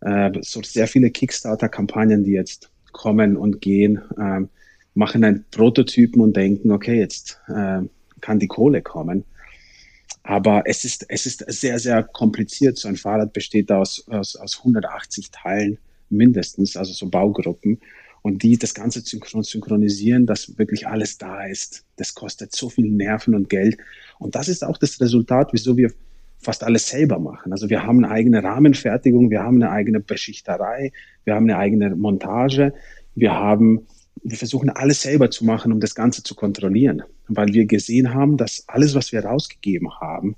äh, 0.00 0.30
so 0.40 0.62
sehr 0.62 0.88
viele 0.88 1.10
Kickstarter-Kampagnen, 1.10 2.24
die 2.24 2.32
jetzt 2.32 2.70
kommen 2.92 3.36
und 3.36 3.60
gehen. 3.60 4.00
Ähm, 4.18 4.48
machen 4.94 5.24
einen 5.24 5.44
Prototypen 5.50 6.22
und 6.22 6.36
denken, 6.36 6.70
okay, 6.70 6.98
jetzt 6.98 7.40
äh, 7.48 7.82
kann 8.20 8.38
die 8.38 8.46
Kohle 8.46 8.82
kommen. 8.82 9.24
Aber 10.22 10.62
es 10.66 10.84
ist, 10.84 11.04
es 11.08 11.26
ist 11.26 11.44
sehr, 11.48 11.78
sehr 11.78 12.02
kompliziert. 12.02 12.78
So 12.78 12.88
ein 12.88 12.96
Fahrrad 12.96 13.32
besteht 13.32 13.70
aus, 13.70 14.06
aus, 14.08 14.36
aus 14.36 14.58
180 14.58 15.30
Teilen 15.30 15.78
mindestens, 16.08 16.76
also 16.76 16.92
so 16.92 17.08
Baugruppen. 17.08 17.80
Und 18.22 18.42
die 18.42 18.56
das 18.56 18.72
Ganze 18.72 19.00
synchron 19.00 19.42
synchronisieren, 19.42 20.24
dass 20.24 20.56
wirklich 20.56 20.86
alles 20.86 21.18
da 21.18 21.44
ist. 21.44 21.84
Das 21.96 22.14
kostet 22.14 22.54
so 22.54 22.70
viel 22.70 22.88
Nerven 22.88 23.34
und 23.34 23.50
Geld. 23.50 23.76
Und 24.18 24.34
das 24.34 24.48
ist 24.48 24.64
auch 24.64 24.78
das 24.78 24.98
Resultat, 24.98 25.50
wieso 25.52 25.76
wir 25.76 25.92
fast 26.44 26.64
alles 26.64 26.88
selber 26.88 27.18
machen. 27.18 27.52
Also 27.52 27.68
wir 27.68 27.84
haben 27.84 28.04
eine 28.04 28.12
eigene 28.12 28.42
Rahmenfertigung, 28.42 29.30
wir 29.30 29.42
haben 29.42 29.62
eine 29.62 29.70
eigene 29.70 30.00
Beschichterei, 30.00 30.92
wir 31.24 31.34
haben 31.34 31.44
eine 31.44 31.58
eigene 31.58 31.96
Montage, 31.96 32.74
wir 33.14 33.34
haben, 33.34 33.86
wir 34.24 34.38
versuchen 34.38 34.70
alles 34.70 35.02
selber 35.02 35.30
zu 35.30 35.44
machen, 35.44 35.70
um 35.70 35.80
das 35.80 35.94
Ganze 35.94 36.22
zu 36.22 36.34
kontrollieren, 36.34 37.02
weil 37.28 37.52
wir 37.52 37.66
gesehen 37.66 38.14
haben, 38.14 38.38
dass 38.38 38.64
alles, 38.66 38.94
was 38.94 39.12
wir 39.12 39.24
rausgegeben 39.24 40.00
haben, 40.00 40.34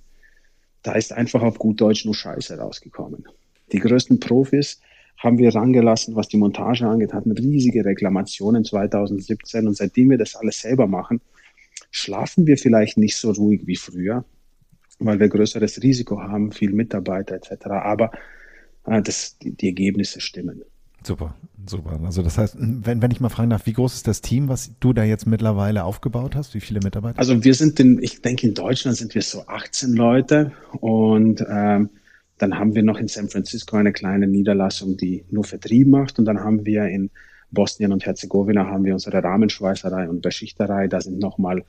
da 0.82 0.92
ist 0.92 1.12
einfach 1.12 1.42
auf 1.42 1.58
gut 1.58 1.80
Deutsch 1.80 2.04
nur 2.04 2.14
Scheiße 2.14 2.58
rausgekommen. 2.58 3.26
Die 3.72 3.78
größten 3.78 4.18
Profis 4.18 4.80
haben 5.18 5.38
wir 5.38 5.54
rangelassen, 5.54 6.16
was 6.16 6.28
die 6.28 6.36
Montage 6.36 6.86
angeht, 6.86 7.12
hatten 7.12 7.30
riesige 7.30 7.84
Reklamationen 7.84 8.64
2017 8.64 9.66
und 9.68 9.76
seitdem 9.76 10.10
wir 10.10 10.18
das 10.18 10.34
alles 10.34 10.60
selber 10.60 10.88
machen, 10.88 11.20
schlafen 11.90 12.46
wir 12.46 12.58
vielleicht 12.58 12.98
nicht 12.98 13.16
so 13.16 13.30
ruhig 13.30 13.66
wie 13.66 13.76
früher, 13.76 14.24
weil 14.98 15.20
wir 15.20 15.28
größeres 15.28 15.82
Risiko 15.82 16.20
haben, 16.20 16.50
viel 16.50 16.72
Mitarbeiter 16.72 17.36
etc. 17.36 17.66
Aber 17.66 18.10
äh, 18.84 19.00
das, 19.00 19.38
die, 19.38 19.52
die 19.52 19.68
Ergebnisse 19.68 20.20
stimmen. 20.20 20.64
Super, 21.06 21.36
super. 21.64 22.00
Also 22.04 22.20
das 22.22 22.36
heißt, 22.36 22.56
wenn, 22.58 23.00
wenn 23.00 23.12
ich 23.12 23.20
mal 23.20 23.28
fragen 23.28 23.50
darf, 23.50 23.64
wie 23.66 23.74
groß 23.74 23.94
ist 23.94 24.08
das 24.08 24.22
Team, 24.22 24.48
was 24.48 24.72
du 24.80 24.92
da 24.92 25.04
jetzt 25.04 25.24
mittlerweile 25.24 25.84
aufgebaut 25.84 26.34
hast? 26.34 26.52
Wie 26.54 26.60
viele 26.60 26.80
Mitarbeiter? 26.80 27.16
Also 27.16 27.44
wir 27.44 27.54
sind 27.54 27.78
in, 27.78 28.02
ich 28.02 28.22
denke 28.22 28.44
in 28.44 28.54
Deutschland 28.54 28.96
sind 28.96 29.14
wir 29.14 29.22
so 29.22 29.46
18 29.46 29.92
Leute 29.92 30.50
und 30.80 31.46
ähm, 31.48 31.90
dann 32.38 32.58
haben 32.58 32.74
wir 32.74 32.82
noch 32.82 32.98
in 32.98 33.06
San 33.06 33.28
Francisco 33.28 33.76
eine 33.76 33.92
kleine 33.92 34.26
Niederlassung, 34.26 34.96
die 34.96 35.24
nur 35.30 35.44
Vertrieb 35.44 35.86
macht. 35.86 36.18
Und 36.18 36.24
dann 36.24 36.40
haben 36.40 36.66
wir 36.66 36.86
in 36.86 37.10
Bosnien 37.52 37.92
und 37.92 38.04
Herzegowina 38.04 38.66
haben 38.66 38.84
wir 38.84 38.94
unsere 38.94 39.22
Rahmenschweißerei 39.22 40.08
und 40.08 40.22
Beschichterei. 40.22 40.88
Da 40.88 41.00
sind 41.00 41.20
nochmal, 41.20 41.62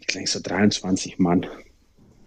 ich 0.00 0.08
denke, 0.08 0.28
so 0.28 0.40
23 0.42 1.20
Mann. 1.20 1.46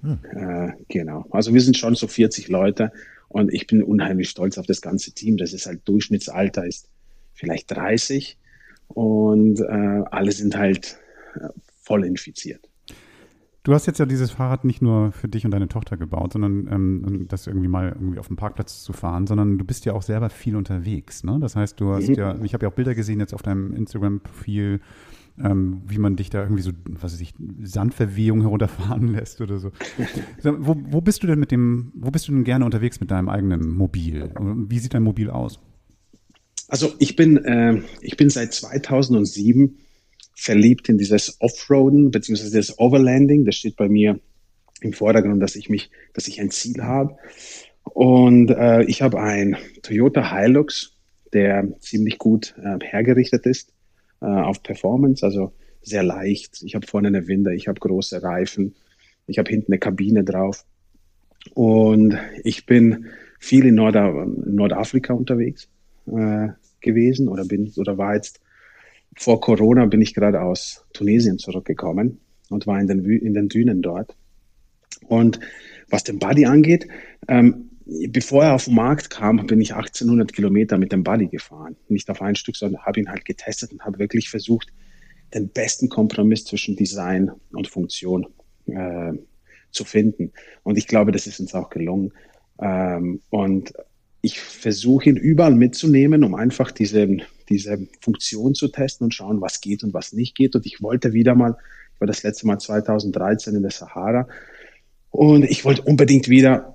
Hm. 0.03 0.19
Äh, 0.31 0.71
genau. 0.87 1.25
Also 1.31 1.53
wir 1.53 1.59
sind 1.59 1.75
schon 1.77 1.95
so 1.95 2.07
40 2.07 2.47
Leute 2.47 2.93
und 3.33 3.51
ich 3.51 3.65
bin 3.67 3.83
unheimlich 3.83 4.29
stolz 4.29 4.57
auf 4.57 4.67
das 4.67 4.81
ganze 4.81 5.11
Team. 5.11 5.37
Das 5.37 5.53
ist 5.53 5.65
halt 5.65 5.81
Durchschnittsalter 5.85 6.65
ist 6.65 6.87
vielleicht 7.33 7.71
30 7.71 8.37
und 8.87 9.59
äh, 9.59 10.03
alle 10.11 10.31
sind 10.31 10.55
halt 10.55 10.97
äh, 11.35 11.49
voll 11.81 12.05
infiziert. 12.05 12.69
Du 13.63 13.73
hast 13.73 13.87
jetzt 13.87 13.97
ja 13.97 14.05
dieses 14.05 14.29
Fahrrad 14.29 14.65
nicht 14.65 14.81
nur 14.81 15.13
für 15.13 15.27
dich 15.27 15.45
und 15.45 15.51
deine 15.51 15.67
Tochter 15.67 15.97
gebaut, 15.97 16.33
sondern 16.33 16.67
ähm, 16.69 17.25
das 17.27 17.47
irgendwie 17.47 17.69
mal 17.69 17.93
irgendwie 17.95 18.19
auf 18.19 18.27
dem 18.27 18.35
Parkplatz 18.35 18.83
zu 18.83 18.93
fahren, 18.93 19.25
sondern 19.25 19.57
du 19.57 19.65
bist 19.65 19.85
ja 19.85 19.93
auch 19.93 20.03
selber 20.03 20.29
viel 20.29 20.55
unterwegs. 20.55 21.23
Ne? 21.23 21.39
Das 21.41 21.55
heißt, 21.55 21.79
du 21.79 21.93
hast 21.93 22.09
mhm. 22.09 22.15
ja, 22.15 22.35
ich 22.43 22.53
habe 22.53 22.65
ja 22.65 22.69
auch 22.69 22.75
Bilder 22.75 22.93
gesehen 22.93 23.19
jetzt 23.19 23.33
auf 23.33 23.41
deinem 23.41 23.73
Instagram-Profil, 23.73 24.79
ähm, 25.41 25.81
wie 25.87 25.97
man 25.97 26.15
dich 26.15 26.29
da 26.29 26.43
irgendwie 26.43 26.61
so, 26.61 26.71
was 26.85 27.13
weiß 27.13 27.21
ich, 27.21 27.33
Sandverwehung 27.63 28.41
herunterfahren 28.41 29.07
lässt 29.13 29.41
oder 29.41 29.57
so. 29.57 29.71
wo, 30.43 30.75
wo 30.89 31.01
bist 31.01 31.23
du 31.23 31.27
denn 31.27 31.39
mit 31.39 31.51
dem, 31.51 31.91
wo 31.95 32.11
bist 32.11 32.27
du 32.27 32.31
denn 32.31 32.43
gerne 32.43 32.65
unterwegs 32.65 32.99
mit 32.99 33.11
deinem 33.11 33.29
eigenen 33.29 33.67
Mobil? 33.69 34.31
Wie 34.39 34.79
sieht 34.79 34.93
dein 34.93 35.03
Mobil 35.03 35.29
aus? 35.29 35.59
Also 36.67 36.93
ich 36.99 37.15
bin, 37.15 37.37
äh, 37.45 37.81
ich 38.01 38.17
bin 38.17 38.29
seit 38.29 38.53
2007 38.53 39.77
verliebt 40.35 40.89
in 40.89 40.97
dieses 40.97 41.39
Offroaden 41.41 42.11
beziehungsweise 42.11 42.57
das 42.57 42.77
Overlanding. 42.79 43.45
Das 43.45 43.55
steht 43.55 43.75
bei 43.75 43.89
mir 43.89 44.19
im 44.81 44.93
Vordergrund, 44.93 45.41
dass 45.41 45.55
ich 45.55 45.69
mich, 45.69 45.89
dass 46.13 46.27
ich 46.27 46.41
ein 46.41 46.51
Ziel 46.51 46.83
habe. 46.83 47.15
Und 47.83 48.49
äh, 48.49 48.83
ich 48.83 49.01
habe 49.01 49.19
ein 49.19 49.57
Toyota 49.81 50.35
Hilux, 50.35 50.95
der 51.33 51.73
ziemlich 51.79 52.17
gut 52.17 52.55
äh, 52.57 52.83
hergerichtet 52.83 53.45
ist 53.45 53.72
äh, 54.23 54.25
auf 54.25 54.63
Performance, 54.63 55.25
also 55.25 55.51
sehr 55.81 56.03
leicht. 56.03 56.63
Ich 56.63 56.75
habe 56.75 56.87
vorne 56.87 57.09
eine 57.09 57.27
Winde, 57.27 57.53
ich 57.53 57.67
habe 57.67 57.79
große 57.79 58.23
Reifen, 58.23 58.73
ich 59.27 59.37
habe 59.37 59.49
hinten 59.49 59.73
eine 59.73 59.79
Kabine 59.79 60.23
drauf. 60.23 60.65
Und 61.53 62.17
ich 62.43 62.65
bin 62.65 63.07
viel 63.39 63.65
in 63.65 63.75
Nord 63.75 63.95
Nordafrika 63.95 65.13
unterwegs 65.13 65.67
äh, 66.07 66.47
gewesen 66.79 67.27
oder 67.27 67.43
bin 67.43 67.71
oder 67.75 67.97
war 67.97 68.15
jetzt 68.15 68.39
vor 69.15 69.41
Corona 69.41 69.85
bin 69.85 70.01
ich 70.01 70.13
gerade 70.13 70.41
aus 70.41 70.85
Tunesien 70.93 71.37
zurückgekommen 71.37 72.19
und 72.49 72.65
war 72.65 72.79
in 72.79 72.87
den, 72.87 73.03
in 73.05 73.33
den 73.33 73.49
Dünen 73.49 73.81
dort. 73.81 74.15
Und 75.07 75.39
was 75.89 76.03
den 76.03 76.19
Buddy 76.19 76.45
angeht, 76.45 76.87
ähm, 77.27 77.69
bevor 77.85 78.43
er 78.43 78.55
auf 78.55 78.65
den 78.65 78.75
Markt 78.75 79.09
kam, 79.09 79.45
bin 79.45 79.61
ich 79.61 79.73
1800 79.73 80.33
Kilometer 80.33 80.77
mit 80.77 80.91
dem 80.91 81.03
Buddy 81.03 81.27
gefahren. 81.27 81.75
Nicht 81.89 82.09
auf 82.09 82.21
ein 82.21 82.35
Stück, 82.35 82.55
sondern 82.55 82.81
habe 82.83 82.99
ihn 82.99 83.09
halt 83.09 83.25
getestet 83.25 83.71
und 83.71 83.83
habe 83.83 83.99
wirklich 83.99 84.29
versucht, 84.29 84.71
den 85.33 85.49
besten 85.49 85.89
Kompromiss 85.89 86.45
zwischen 86.45 86.75
Design 86.75 87.31
und 87.51 87.67
Funktion 87.67 88.27
äh, 88.67 89.13
zu 89.71 89.83
finden. 89.83 90.31
Und 90.63 90.77
ich 90.77 90.87
glaube, 90.87 91.11
das 91.11 91.27
ist 91.27 91.39
uns 91.39 91.55
auch 91.55 91.69
gelungen. 91.69 92.13
Ähm, 92.61 93.21
und 93.29 93.73
ich 94.21 94.39
versuche 94.39 95.09
ihn 95.09 95.17
überall 95.17 95.55
mitzunehmen, 95.55 96.23
um 96.23 96.35
einfach 96.35 96.71
diese, 96.71 97.17
diese 97.49 97.87
Funktion 97.99 98.55
zu 98.55 98.69
testen 98.69 99.05
und 99.05 99.13
schauen, 99.13 99.41
was 99.41 99.59
geht 99.59 99.83
und 99.83 99.93
was 99.93 100.13
nicht 100.13 100.35
geht. 100.35 100.55
Und 100.55 100.65
ich 100.65 100.81
wollte 100.81 101.13
wieder 101.13 101.35
mal, 101.35 101.57
ich 101.93 101.99
war 101.99 102.07
das 102.07 102.23
letzte 102.23 102.47
Mal 102.47 102.59
2013 102.59 103.55
in 103.55 103.63
der 103.63 103.71
Sahara 103.71 104.27
und 105.09 105.43
ich 105.43 105.65
wollte 105.65 105.81
unbedingt 105.81 106.29
wieder, 106.29 106.72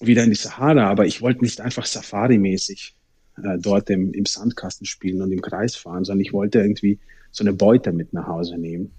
wieder 0.00 0.24
in 0.24 0.30
die 0.30 0.36
Sahara, 0.36 0.88
aber 0.88 1.06
ich 1.06 1.22
wollte 1.22 1.42
nicht 1.42 1.60
einfach 1.60 1.86
Safari-mäßig 1.86 2.94
äh, 3.42 3.58
dort 3.58 3.90
im, 3.90 4.12
im 4.12 4.26
Sandkasten 4.26 4.86
spielen 4.86 5.22
und 5.22 5.32
im 5.32 5.42
Kreis 5.42 5.76
fahren, 5.76 6.04
sondern 6.04 6.24
ich 6.24 6.32
wollte 6.32 6.60
irgendwie 6.60 6.98
so 7.30 7.44
eine 7.44 7.52
Beute 7.52 7.92
mit 7.92 8.12
nach 8.12 8.26
Hause 8.26 8.58
nehmen. 8.58 8.92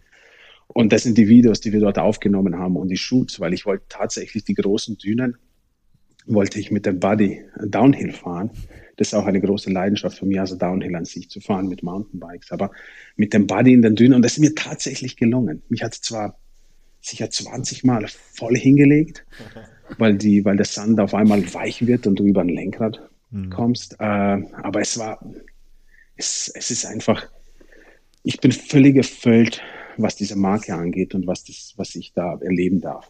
Und 0.68 0.94
das 0.94 1.04
sind 1.04 1.18
die 1.18 1.28
Videos, 1.28 1.60
die 1.60 1.74
wir 1.74 1.82
dort 1.82 2.00
aufgenommen 2.00 2.58
haben 2.58 2.78
und 2.78 2.88
die 2.88 2.98
Shoots, 2.98 3.40
weil 3.40 3.54
ich 3.54 3.66
wollte 3.66 3.86
tatsächlich 3.90 4.46
die 4.46 4.54
großen 4.54 4.98
Dünen 4.98 5.36
wollte 6.26 6.60
ich 6.60 6.72
mit 6.72 6.86
dem 6.86 7.00
Buddy 7.00 7.44
Downhill 7.66 8.14
fahren. 8.14 8.52
Das 8.98 9.08
ist 9.08 9.14
auch 9.14 9.26
eine 9.26 9.42
große 9.42 9.72
Leidenschaft 9.72 10.20
von 10.20 10.28
mir, 10.28 10.42
also 10.42 10.56
Downhill 10.56 10.96
an 10.96 11.06
sich 11.06 11.30
zu 11.30 11.42
fahren 11.42 11.68
mit 11.68 11.82
Mountainbikes. 11.82 12.52
Aber 12.52 12.72
mit 13.16 13.34
dem 13.34 13.48
Buddy 13.48 13.74
in 13.74 13.82
den 13.82 13.96
Dünen, 13.96 14.14
und 14.14 14.22
das 14.22 14.34
ist 14.34 14.40
mir 14.40 14.54
tatsächlich 14.54 15.18
gelungen. 15.18 15.64
Mich 15.70 15.84
hat 15.84 15.96
zwar 15.96 16.38
sicher 17.02 17.30
20 17.30 17.84
Mal 17.84 18.08
voll 18.08 18.56
hingelegt, 18.56 19.26
weil, 19.98 20.16
die, 20.16 20.44
weil 20.46 20.58
der 20.58 20.66
Sand 20.66 21.00
auf 21.00 21.14
einmal 21.14 21.42
weich 21.54 21.86
wird 21.86 22.08
und 22.08 22.20
du 22.20 22.26
über 22.26 22.42
ein 22.42 22.50
Lenkrad 22.50 23.10
mhm. 23.32 23.50
kommst. 23.50 23.96
Äh, 24.00 24.04
aber 24.04 24.82
es 24.82 24.98
war, 24.98 25.20
es, 26.16 26.52
es 26.54 26.72
ist 26.72 26.86
einfach, 26.86 27.28
ich 28.24 28.40
bin 28.40 28.52
völlig 28.52 28.96
erfüllt, 28.96 29.62
was 29.98 30.16
diese 30.16 30.36
Marke 30.36 30.74
angeht 30.74 31.16
und 31.16 31.28
was, 31.28 31.44
das, 31.44 31.74
was 31.78 31.96
ich 31.96 32.14
da 32.14 32.38
erleben 32.42 32.82
darf. 32.82 33.10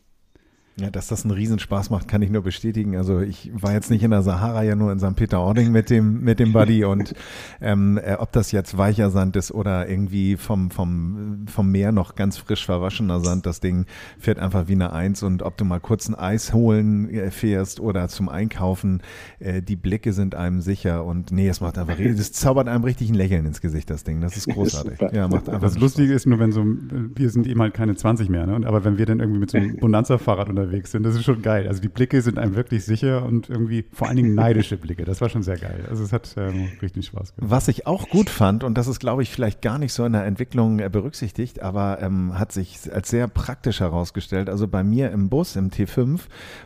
Ja, 0.79 0.89
dass 0.89 1.07
das 1.07 1.25
einen 1.25 1.33
Riesenspaß 1.33 1.89
macht, 1.89 2.07
kann 2.07 2.21
ich 2.21 2.29
nur 2.29 2.43
bestätigen. 2.43 2.95
Also 2.95 3.19
ich 3.19 3.51
war 3.53 3.73
jetzt 3.73 3.91
nicht 3.91 4.03
in 4.03 4.11
der 4.11 4.21
Sahara, 4.21 4.63
ja 4.63 4.75
nur 4.75 4.91
in 4.91 4.99
St. 4.99 5.15
Peter-Ording 5.17 5.69
mit 5.69 5.89
dem, 5.89 6.21
mit 6.21 6.39
dem 6.39 6.53
Buddy 6.53 6.85
und 6.85 7.13
ähm, 7.59 7.99
äh, 8.01 8.15
ob 8.15 8.31
das 8.31 8.53
jetzt 8.53 8.77
weicher 8.77 9.09
Sand 9.09 9.35
ist 9.35 9.51
oder 9.51 9.89
irgendwie 9.89 10.37
vom, 10.37 10.71
vom, 10.71 11.45
vom 11.47 11.69
Meer 11.69 11.91
noch 11.91 12.15
ganz 12.15 12.37
frisch 12.37 12.65
verwaschener 12.65 13.19
Sand, 13.19 13.45
das 13.45 13.59
Ding 13.59 13.85
fährt 14.17 14.39
einfach 14.39 14.69
wie 14.69 14.73
eine 14.73 14.93
Eins 14.93 15.23
und 15.23 15.43
ob 15.43 15.57
du 15.57 15.65
mal 15.65 15.81
kurz 15.81 16.07
ein 16.07 16.15
Eis 16.15 16.53
holen 16.53 17.09
äh, 17.09 17.31
fährst 17.31 17.81
oder 17.81 18.07
zum 18.07 18.29
Einkaufen, 18.29 19.01
äh, 19.39 19.61
die 19.61 19.75
Blicke 19.75 20.13
sind 20.13 20.35
einem 20.35 20.61
sicher 20.61 21.03
und 21.03 21.33
nee, 21.33 21.49
es 21.49 21.59
macht 21.59 21.77
einfach, 21.77 21.99
es 21.99 22.31
zaubert 22.31 22.69
einem 22.69 22.85
richtig 22.85 23.09
ein 23.09 23.15
Lächeln 23.15 23.45
ins 23.45 23.59
Gesicht, 23.59 23.89
das 23.89 24.05
Ding. 24.05 24.21
Das 24.21 24.37
ist 24.37 24.47
großartig. 24.53 24.99
ja, 25.11 25.27
macht 25.27 25.49
einfach 25.49 25.67
das 25.67 25.77
Lustige 25.77 26.13
ist 26.13 26.25
nur, 26.27 26.39
wenn 26.39 26.53
so, 26.53 26.63
wir 26.63 27.29
sind 27.29 27.45
eben 27.45 27.61
halt 27.61 27.73
keine 27.73 27.93
20 27.95 28.29
mehr, 28.29 28.47
ne? 28.47 28.65
aber 28.65 28.85
wenn 28.85 28.97
wir 28.97 29.05
dann 29.05 29.19
irgendwie 29.19 29.41
mit 29.41 29.51
so 29.51 29.57
einem 29.57 29.75
Bonanza-Fahrrad 29.79 30.49
unterwegs 30.49 30.60
unterwegs 30.61 30.91
sind. 30.91 31.03
Das 31.03 31.15
ist 31.15 31.23
schon 31.23 31.41
geil. 31.41 31.67
Also 31.67 31.81
die 31.81 31.89
Blicke 31.89 32.21
sind 32.21 32.37
einem 32.37 32.55
wirklich 32.55 32.85
sicher 32.85 33.25
und 33.25 33.49
irgendwie 33.49 33.85
vor 33.91 34.07
allen 34.07 34.17
Dingen 34.17 34.35
neidische 34.35 34.77
Blicke. 34.77 35.05
Das 35.05 35.21
war 35.21 35.29
schon 35.29 35.43
sehr 35.43 35.57
geil. 35.57 35.85
Also 35.89 36.03
es 36.03 36.13
hat 36.13 36.33
ähm, 36.37 36.69
richtig 36.81 37.07
Spaß 37.07 37.35
gemacht. 37.35 37.51
Was 37.51 37.67
ich 37.67 37.87
auch 37.87 38.09
gut 38.09 38.29
fand, 38.29 38.63
und 38.63 38.77
das 38.77 38.87
ist, 38.87 38.99
glaube 38.99 39.23
ich, 39.23 39.29
vielleicht 39.29 39.61
gar 39.61 39.77
nicht 39.77 39.93
so 39.93 40.05
in 40.05 40.13
der 40.13 40.25
Entwicklung 40.25 40.79
äh, 40.79 40.89
berücksichtigt, 40.89 41.61
aber 41.61 42.01
ähm, 42.01 42.37
hat 42.37 42.51
sich 42.51 42.91
als 42.91 43.09
sehr 43.09 43.27
praktisch 43.27 43.79
herausgestellt. 43.79 44.49
Also 44.49 44.67
bei 44.67 44.83
mir 44.83 45.11
im 45.11 45.29
Bus, 45.29 45.55
im 45.55 45.69
T5, 45.69 46.21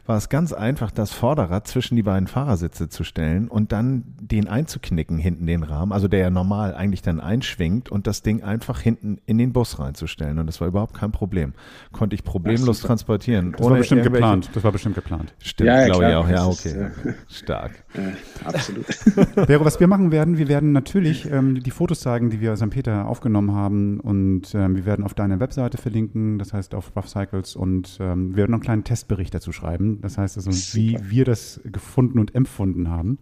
war 0.05 0.17
es 0.17 0.29
ganz 0.29 0.53
einfach, 0.53 0.91
das 0.91 1.12
Vorderrad 1.12 1.67
zwischen 1.67 1.95
die 1.95 2.03
beiden 2.03 2.27
Fahrersitze 2.27 2.89
zu 2.89 3.03
stellen 3.03 3.47
und 3.47 3.71
dann 3.71 4.03
den 4.21 4.47
einzuknicken 4.47 5.17
hinten 5.17 5.45
den 5.45 5.63
Rahmen, 5.63 5.91
also 5.91 6.08
der 6.08 6.19
ja 6.19 6.29
normal 6.29 6.75
eigentlich 6.75 7.01
dann 7.01 7.19
einschwingt 7.19 7.89
und 7.89 8.08
das 8.08 8.21
Ding 8.21 8.43
einfach 8.43 8.79
hinten 8.79 9.19
in 9.25 9.38
den 9.38 9.53
Bus 9.53 9.79
reinzustellen. 9.79 10.39
Und 10.39 10.47
das 10.47 10.62
war 10.62 10.67
überhaupt 10.67 10.93
kein 10.93 11.12
Problem. 11.12 11.53
Konnte 11.91 12.15
ich 12.15 12.23
problemlos 12.23 12.81
transportieren. 12.81 13.53
Das 13.53 13.62
ohne 13.65 13.84
bestimmt 13.86 14.00
irgendwelche- 14.02 14.21
geplant. 14.24 14.50
Das 14.54 14.63
war 14.63 14.71
bestimmt 14.71 14.95
geplant. 14.95 15.34
Stimmt, 15.39 15.67
Ja, 15.67 15.80
ja, 15.82 15.86
glaube 15.86 16.06
ich 16.06 16.13
auch. 16.15 16.30
Ja, 16.30 16.45
Das 16.48 16.65
ist, 16.65 16.76
okay. 16.76 17.13
Stark. 17.30 17.71
Äh, 17.95 18.12
absolut. 18.45 18.86
Vero, 19.48 19.63
was 19.63 19.80
wir 19.80 19.88
machen 19.88 20.12
werden, 20.12 20.38
wir 20.38 20.50
werden 20.50 20.74
natürlich 20.74 21.32
ähm, 21.32 21.63
die 21.63 21.71
Fotos 21.71 22.02
zeigen, 22.02 22.30
die 22.30 22.41
wir 22.41 22.52
aus 22.52 22.60
St. 22.60 22.69
Peter 22.71 23.08
aufgenommen 23.08 23.54
haben 23.54 24.02
und 24.02 24.54
ähm, 24.54 24.76
wir 24.76 24.86
werden 24.86 25.06
auf 25.06 25.13
deine 25.13 25.39
Webseite 25.39 25.78
verlinken, 25.78 26.38
das 26.38 26.52
heißt 26.52 26.76
auf 26.76 26.93
Rough 26.95 27.08
Cycles 27.08 27.56
und 27.56 27.98
ähm, 28.02 28.32
wir 28.32 28.38
werden 28.38 28.52
noch 28.52 28.58
einen 28.58 28.63
kleinen 28.63 28.84
Testbericht 28.84 29.34
dazu 29.34 29.54
schreiben, 29.54 30.02
das 30.02 30.17
heißt 30.17 30.36
also, 30.36 30.52
wie 30.76 30.98
wir 31.04 31.24
das 31.24 31.62
gefunden 31.63 32.19
und 32.19 32.36
empfunden 32.36 32.89
haben. 32.89 33.17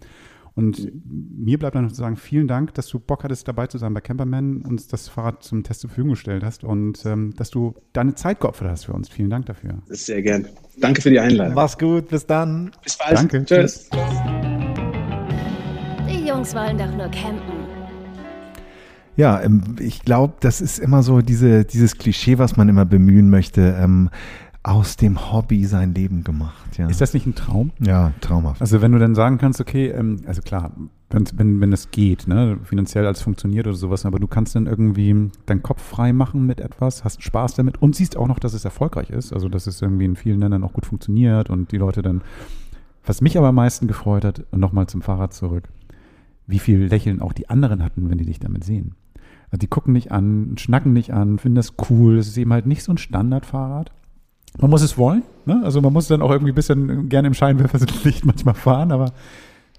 Und 0.56 0.92
mir 1.04 1.58
bleibt 1.58 1.76
dann 1.76 1.86
noch 1.86 1.92
zu 1.92 1.98
sagen, 1.98 2.16
vielen 2.16 2.48
Dank, 2.48 2.76
dass 2.76 2.88
du 2.88 3.00
Bock 3.00 3.24
hattest, 3.24 3.48
dabei 3.48 3.68
zu 3.68 3.80
sein 3.80 3.94
bei 3.94 4.02
Camperman, 4.02 4.62
uns 4.62 4.88
das 4.88 5.08
Fahrrad 5.08 5.44
zum 5.44 5.63
Test 5.63 5.82
zur 5.82 5.89
Verfügung 5.89 6.12
gestellt 6.12 6.44
hast 6.44 6.63
und 6.63 7.04
ähm, 7.06 7.34
dass 7.36 7.50
du 7.50 7.74
deine 7.92 8.13
Zeit 8.13 8.39
geopfert 8.39 8.70
hast 8.70 8.86
für 8.86 8.94
uns. 8.94 9.10
Vielen 9.10 9.32
Dank 9.32 9.48
dafür. 9.48 9.82
Sehr 9.88 10.22
gern. 10.22 10.48
Danke 10.78 11.02
für 11.02 11.10
die 11.10 11.20
Einladung. 11.20 11.56
Mach's 11.56 11.78
gut, 11.78 12.08
bis 12.10 12.26
dann. 12.28 12.72
Bis 12.84 12.98
bald. 12.98 13.18
Danke. 13.18 13.44
Tschüss. 13.46 13.89
Die 16.08 16.28
Jungs 16.28 16.54
wollen 16.54 16.78
doch 16.78 16.96
nur 16.96 17.10
campen. 17.10 17.63
Ja, 19.16 19.42
ähm, 19.42 19.76
ich 19.80 20.02
glaube, 20.04 20.36
das 20.39 20.62
ist 20.62 20.80
immer 20.80 21.04
so 21.04 21.22
diese, 21.22 21.66
dieses 21.66 21.98
Klischee, 21.98 22.38
was 22.39 22.58
man 22.58 22.70
immer 22.70 22.86
bemühen 22.86 23.30
möchte, 23.30 23.76
ähm, 23.80 24.10
aus 24.65 24.95
dem 24.95 25.32
Hobby 25.32 25.65
sein 25.65 25.93
Leben 25.93 26.23
gemacht. 26.23 26.78
Ja, 26.78 26.88
Ist 26.88 27.02
das 27.02 27.13
nicht 27.13 27.26
ein 27.26 27.36
Traum? 27.36 27.71
ja 27.80 28.13
traumhaft. 28.21 28.62
Also 28.62 28.82
wenn 28.82 28.93
du 28.93 28.99
dann 28.99 29.13
sagen 29.13 29.38
kannst, 29.38 29.60
okay, 29.60 29.89
ähm, 29.89 30.21
also 30.26 30.41
klar, 30.41 30.71
wenn, 31.10 31.26
wenn, 31.36 31.60
wenn 31.60 31.73
es 31.73 31.91
geht, 31.91 32.28
ne, 32.30 32.58
finanziell 32.63 33.06
als 33.06 33.21
funktioniert 33.21 33.67
oder 33.67 33.76
sowas, 33.76 34.06
aber 34.06 34.19
du 34.19 34.28
kannst 34.28 34.56
dann 34.56 34.65
irgendwie 34.65 35.30
deinen 35.45 35.63
Kopf 35.63 35.82
frei 35.82 36.13
machen 36.13 36.45
mit 36.45 36.62
etwas, 36.62 37.04
hast 37.04 37.21
Spaß 37.21 37.56
damit 37.56 37.82
und 37.82 37.95
siehst 37.95 38.15
auch 38.15 38.28
noch, 38.28 38.39
dass 38.39 38.54
es 38.54 38.63
erfolgreich 38.63 39.10
ist, 39.10 39.34
also 39.34 39.49
dass 39.49 39.67
es 39.67 39.82
irgendwie 39.82 40.06
in 40.06 40.15
vielen 40.15 40.39
Ländern 40.39 40.63
auch 40.63 40.73
gut 40.73 40.86
funktioniert 40.86 41.49
und 41.49 41.73
die 41.73 41.78
Leute 41.78 42.02
dann, 42.02 42.21
was 43.06 43.19
mich 43.19 43.38
aber 43.38 43.49
am 43.49 43.56
meisten 43.56 43.88
gefreut 43.88 44.23
hat, 44.23 44.45
und 44.52 44.62
nochmal 44.62 44.88
zum 44.88 45.02
Fahrrad 45.02 45.34
zurück, 45.34 45.67
wie 46.47 46.60
viel 46.60 46.86
Lächeln 46.86 47.21
auch 47.21 47.34
die 47.34 47.49
anderen 47.49 47.84
hatten, 47.84 48.10
wenn 48.10 48.17
die 48.17 48.26
dich 48.26 48.39
damit 48.39 48.63
sehen. 48.63 48.95
Also 49.52 49.60
die 49.60 49.67
gucken 49.67 49.93
dich 49.93 50.12
an, 50.12 50.56
schnacken 50.58 50.95
dich 50.95 51.13
an, 51.13 51.38
finden 51.38 51.58
das 51.58 51.73
cool, 51.89 52.17
es 52.17 52.28
ist 52.30 52.38
eben 52.38 52.54
halt 52.54 52.65
nicht 52.65 52.82
so 52.84 52.93
ein 52.93 52.97
Standardfahrrad. 52.97 53.91
Man 54.60 54.70
muss 54.70 54.84
es 54.84 54.98
wollen, 54.98 55.24
ne? 55.46 55.62
also 55.63 55.82
man 55.82 55.92
muss 55.92 56.08
dann 56.08 56.22
auch 56.22 56.32
irgendwie 56.32 56.52
ein 56.52 56.56
bisschen 56.56 57.10
gerne 57.10 57.28
im 57.28 57.34
Scheinwerferlicht 57.34 58.26
manchmal 58.26 58.54
fahren, 58.56 58.92
aber 58.92 59.13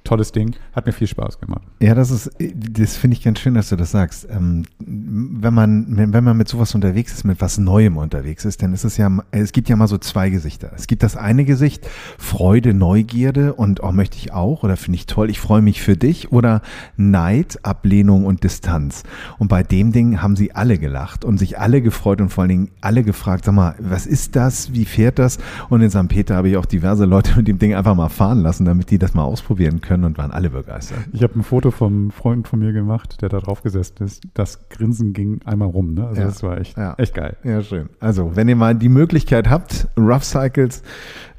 tolles 0.04 0.32
Ding, 0.32 0.54
hat 0.74 0.84
mir 0.84 0.92
viel 0.92 1.06
Spaß 1.06 1.40
gemacht. 1.40 1.62
Ja, 1.80 1.94
das 1.94 2.10
ist, 2.10 2.30
das 2.38 2.94
finde 2.94 3.16
ich 3.16 3.24
ganz 3.24 3.38
schön, 3.38 3.54
dass 3.54 3.70
du 3.70 3.76
das 3.76 3.90
sagst. 3.90 4.28
Ähm, 4.30 4.66
wenn 4.78 5.54
man, 5.54 6.12
wenn, 6.12 6.24
man 6.24 6.36
mit 6.36 6.46
sowas 6.46 6.74
unterwegs 6.74 7.12
ist, 7.14 7.24
mit 7.24 7.40
was 7.40 7.56
Neuem 7.56 7.96
unterwegs 7.96 8.44
ist, 8.44 8.62
dann 8.62 8.74
ist 8.74 8.84
es 8.84 8.98
ja, 8.98 9.10
es 9.30 9.52
gibt 9.52 9.70
ja 9.70 9.76
mal 9.76 9.88
so 9.88 9.96
zwei 9.96 10.28
Gesichter. 10.28 10.72
Es 10.76 10.86
gibt 10.86 11.02
das 11.02 11.16
eine 11.16 11.46
Gesicht, 11.46 11.88
Freude, 12.18 12.74
Neugierde 12.74 13.54
und, 13.54 13.82
oh, 13.82 13.92
möchte 13.92 14.18
ich 14.18 14.32
auch 14.32 14.62
oder 14.62 14.76
finde 14.76 14.96
ich 14.96 15.06
toll, 15.06 15.30
ich 15.30 15.40
freue 15.40 15.62
mich 15.62 15.80
für 15.80 15.96
dich 15.96 16.30
oder 16.30 16.60
Neid, 16.98 17.60
Ablehnung 17.62 18.26
und 18.26 18.44
Distanz. 18.44 19.04
Und 19.38 19.48
bei 19.48 19.62
dem 19.62 19.92
Ding 19.92 20.20
haben 20.20 20.36
sie 20.36 20.52
alle 20.52 20.78
gelacht 20.78 21.24
und 21.24 21.38
sich 21.38 21.58
alle 21.58 21.80
gefreut 21.80 22.20
und 22.20 22.28
vor 22.28 22.42
allen 22.42 22.50
Dingen 22.50 22.70
alle 22.82 23.04
gefragt, 23.04 23.46
sag 23.46 23.54
mal, 23.54 23.74
was 23.78 24.04
ist 24.04 24.36
das, 24.36 24.74
wie 24.74 24.84
fährt 24.84 25.18
das? 25.18 25.38
Und 25.70 25.80
in 25.80 25.88
St. 25.88 26.08
Peter 26.08 26.36
habe 26.36 26.50
ich 26.50 26.58
auch 26.58 26.66
diverse 26.66 27.06
Leute 27.06 27.36
mit 27.36 27.48
dem 27.48 27.58
Ding 27.58 27.74
einfach 27.74 27.94
mal 27.94 28.10
fahren 28.10 28.40
lassen, 28.40 28.66
damit 28.66 28.90
die 28.90 28.98
das 28.98 29.14
mal 29.14 29.24
ausprobieren 29.24 29.80
können 29.80 29.93
und 30.02 30.18
waren 30.18 30.32
alle 30.32 30.50
begeistert. 30.50 30.98
Ich 31.12 31.22
habe 31.22 31.38
ein 31.38 31.44
Foto 31.44 31.70
vom 31.70 32.10
Freund 32.10 32.48
von 32.48 32.58
mir 32.58 32.72
gemacht, 32.72 33.22
der 33.22 33.28
da 33.28 33.38
drauf 33.38 33.62
gesessen 33.62 34.02
ist. 34.02 34.22
Das 34.34 34.68
Grinsen 34.70 35.12
ging 35.12 35.40
einmal 35.44 35.68
rum, 35.68 35.94
ne? 35.94 36.08
Also 36.08 36.20
Ja. 36.22 36.26
das 36.26 36.42
war 36.42 36.58
echt, 36.58 36.76
Ja. 36.76 36.94
echt 36.98 37.14
geil. 37.14 37.36
Ja, 37.44 37.62
schön. 37.62 37.90
Also, 38.00 38.34
wenn 38.34 38.48
ihr 38.48 38.56
mal 38.56 38.74
die 38.74 38.88
Möglichkeit 38.88 39.48
habt, 39.48 39.86
Rough 39.96 40.24
Cycles 40.24 40.82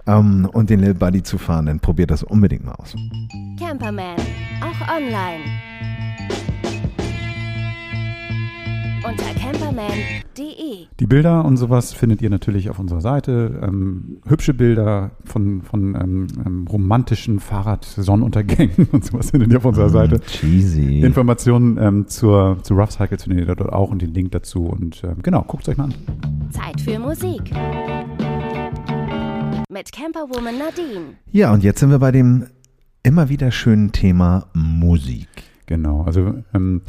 ähm, 0.07 0.47
und 0.53 0.69
den 0.69 0.79
Lil 0.79 0.93
Buddy 0.93 1.23
zu 1.23 1.37
fahren, 1.37 1.65
dann 1.65 1.79
probiert 1.81 2.11
das 2.11 2.23
unbedingt 2.23 2.63
mal 2.63 2.73
aus. 2.75 2.95
Camperman, 3.59 4.15
auch 4.61 4.95
online. 4.95 5.43
Unter 9.07 9.25
camperman.de. 9.39 10.87
Die 10.99 11.05
Bilder 11.05 11.45
und 11.45 11.57
sowas 11.57 11.93
findet 11.93 12.23
ihr 12.23 12.31
natürlich 12.31 12.71
auf 12.71 12.79
unserer 12.79 13.01
Seite. 13.01 13.59
Ähm, 13.61 14.17
hübsche 14.25 14.55
Bilder 14.55 15.11
von, 15.25 15.61
von 15.61 15.93
ähm, 15.93 16.27
ähm, 16.43 16.65
romantischen 16.67 17.39
Fahrrad-Sonnenuntergängen 17.39 18.87
und 18.91 19.05
sowas 19.05 19.29
findet 19.29 19.51
ihr 19.51 19.57
auf 19.59 19.65
unserer 19.65 19.89
Seite. 19.89 20.21
Cheesy. 20.21 21.01
Informationen 21.01 21.77
ähm, 21.77 22.07
zur, 22.07 22.57
zu 22.63 22.73
Rough 22.73 22.93
Cycles 22.93 23.25
findet 23.25 23.47
ihr 23.47 23.55
dort 23.55 23.71
auch 23.71 23.91
und 23.91 24.01
den 24.01 24.11
Link 24.11 24.31
dazu. 24.31 24.65
Und 24.65 25.03
ähm, 25.03 25.17
genau, 25.21 25.43
guckt 25.43 25.63
es 25.63 25.69
euch 25.69 25.77
mal 25.77 25.85
an. 25.85 25.93
Zeit 26.49 26.81
für 26.81 26.97
Musik. 26.97 27.51
Mit 29.69 29.91
Camperwoman 29.91 30.57
Nadine. 30.57 31.13
Ja, 31.31 31.53
und 31.53 31.63
jetzt 31.63 31.79
sind 31.79 31.91
wir 31.91 31.99
bei 31.99 32.11
dem 32.11 32.47
immer 33.03 33.29
wieder 33.29 33.51
schönen 33.51 33.91
Thema 33.91 34.47
Musik. 34.53 35.27
Genau, 35.67 36.03
also 36.03 36.35
ähm, 36.53 36.81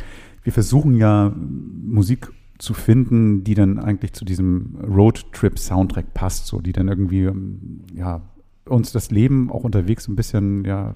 wir 0.46 0.52
versuchen 0.52 0.94
ja 0.94 1.32
Musik 1.34 2.30
zu 2.58 2.72
finden, 2.72 3.42
die 3.42 3.54
dann 3.54 3.80
eigentlich 3.80 4.12
zu 4.12 4.24
diesem 4.24 4.76
Roadtrip-Soundtrack 4.80 6.14
passt, 6.14 6.46
so 6.46 6.60
die 6.60 6.72
dann 6.72 6.86
irgendwie 6.86 7.24
ähm, 7.24 7.80
ja 7.94 8.22
uns 8.64 8.92
das 8.92 9.10
Leben 9.10 9.50
auch 9.50 9.64
unterwegs 9.64 10.06
ein 10.06 10.14
bisschen 10.14 10.64
ja 10.64 10.94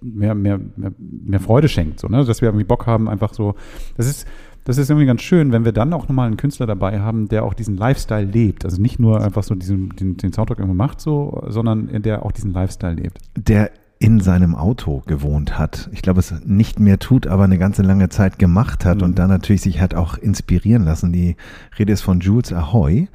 mehr 0.00 0.36
mehr 0.36 0.60
mehr, 0.76 0.92
mehr 0.98 1.40
Freude 1.40 1.68
schenkt, 1.68 1.98
so 1.98 2.06
ne, 2.06 2.24
dass 2.24 2.42
wir 2.42 2.48
irgendwie 2.48 2.64
Bock 2.64 2.86
haben, 2.86 3.08
einfach 3.08 3.34
so. 3.34 3.56
Das 3.96 4.06
ist 4.06 4.24
das 4.64 4.78
ist 4.78 4.88
irgendwie 4.88 5.06
ganz 5.06 5.22
schön, 5.22 5.50
wenn 5.50 5.64
wir 5.64 5.72
dann 5.72 5.92
auch 5.92 6.08
nochmal 6.08 6.28
einen 6.28 6.36
Künstler 6.36 6.66
dabei 6.66 7.00
haben, 7.00 7.26
der 7.26 7.44
auch 7.44 7.54
diesen 7.54 7.76
Lifestyle 7.76 8.24
lebt. 8.24 8.64
Also 8.64 8.80
nicht 8.80 9.00
nur 9.00 9.20
einfach 9.20 9.42
so 9.42 9.56
diesen, 9.56 9.88
den, 9.96 10.16
den 10.16 10.32
Soundtrack 10.32 10.60
irgendwo 10.60 10.76
macht, 10.76 11.00
so, 11.00 11.42
sondern 11.48 11.88
der 12.02 12.24
auch 12.24 12.30
diesen 12.30 12.52
Lifestyle 12.52 12.94
lebt. 12.94 13.18
Der 13.36 13.72
in 14.02 14.18
seinem 14.18 14.56
Auto 14.56 15.04
gewohnt 15.06 15.60
hat. 15.60 15.88
Ich 15.92 16.02
glaube, 16.02 16.18
es 16.18 16.34
nicht 16.44 16.80
mehr 16.80 16.98
tut, 16.98 17.28
aber 17.28 17.44
eine 17.44 17.56
ganze 17.56 17.82
lange 17.82 18.08
Zeit 18.08 18.36
gemacht 18.36 18.84
hat 18.84 18.98
Mhm. 18.98 19.04
und 19.04 19.18
dann 19.20 19.28
natürlich 19.28 19.62
sich 19.62 19.80
hat 19.80 19.94
auch 19.94 20.18
inspirieren 20.18 20.84
lassen. 20.84 21.12
Die 21.12 21.36
Rede 21.78 21.92
ist 21.92 22.00
von 22.00 22.18
Jules 22.18 22.52
Ahoy, 22.52 23.08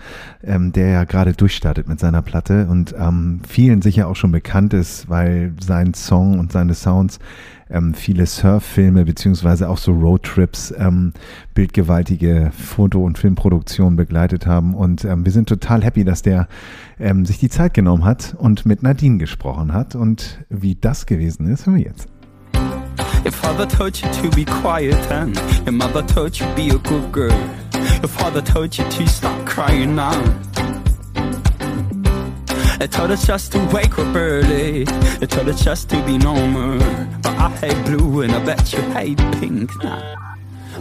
ähm, 0.45 0.71
der 0.71 0.87
ja 0.87 1.03
gerade 1.03 1.33
durchstartet 1.33 1.89
mit 1.89 1.99
seiner 1.99 2.21
Platte 2.21 2.67
und 2.67 2.95
ähm, 2.97 3.41
vielen 3.45 3.81
sicher 3.81 4.07
auch 4.07 4.15
schon 4.15 4.31
bekannt 4.31 4.73
ist, 4.73 5.09
weil 5.09 5.51
sein 5.59 5.93
Song 5.93 6.39
und 6.39 6.53
seine 6.53 6.73
Sounds 6.73 7.19
ähm, 7.69 7.93
viele 7.93 8.25
Surffilme 8.25 9.05
beziehungsweise 9.05 9.69
auch 9.69 9.77
so 9.77 9.91
Roadtrips, 9.91 10.73
ähm, 10.77 11.13
bildgewaltige 11.53 12.51
Foto- 12.57 13.03
und 13.03 13.17
Filmproduktionen 13.17 13.95
begleitet 13.95 14.45
haben. 14.45 14.73
Und 14.73 15.05
ähm, 15.05 15.25
wir 15.25 15.31
sind 15.31 15.49
total 15.49 15.83
happy, 15.83 16.03
dass 16.03 16.21
der 16.21 16.47
ähm, 16.99 17.25
sich 17.25 17.39
die 17.39 17.49
Zeit 17.49 17.73
genommen 17.73 18.05
hat 18.05 18.35
und 18.37 18.65
mit 18.65 18.83
Nadine 18.83 19.17
gesprochen 19.17 19.73
hat. 19.73 19.95
Und 19.95 20.43
wie 20.49 20.75
das 20.75 21.05
gewesen 21.05 21.47
ist, 21.47 21.65
hören 21.65 21.77
wir 21.77 21.83
jetzt. 21.83 22.07
Your 23.25 23.31
father 23.31 23.67
told 23.67 23.97
you 23.97 24.07
to 24.21 24.29
be 24.29 24.45
quiet 24.45 24.95
and 25.11 25.37
your 25.65 25.73
mother 25.73 26.05
told 26.05 26.37
you 26.39 26.45
be 26.55 26.69
a 26.73 26.77
good 26.77 27.11
girl. 27.11 27.35
Your 28.01 28.07
father 28.07 28.43
told 28.43 28.77
you 28.77 28.85
to 28.85 29.07
stop 29.07 29.45
crying 29.45 29.95
now. 29.95 30.13
They 32.79 32.85
told 32.85 33.09
us 33.09 33.25
just 33.25 33.51
to 33.53 33.59
wake 33.73 33.97
up 33.97 34.15
early. 34.15 34.83
They 35.19 35.25
told 35.25 35.49
us 35.49 35.63
just 35.63 35.89
to 35.89 35.99
be 36.03 36.19
normal. 36.19 36.77
But 37.23 37.35
I 37.35 37.49
hate 37.57 37.85
blue 37.85 38.21
and 38.21 38.31
I 38.31 38.45
bet 38.45 38.71
you 38.71 38.81
hate 38.93 39.17
pink 39.39 39.71
now. 39.83 40.15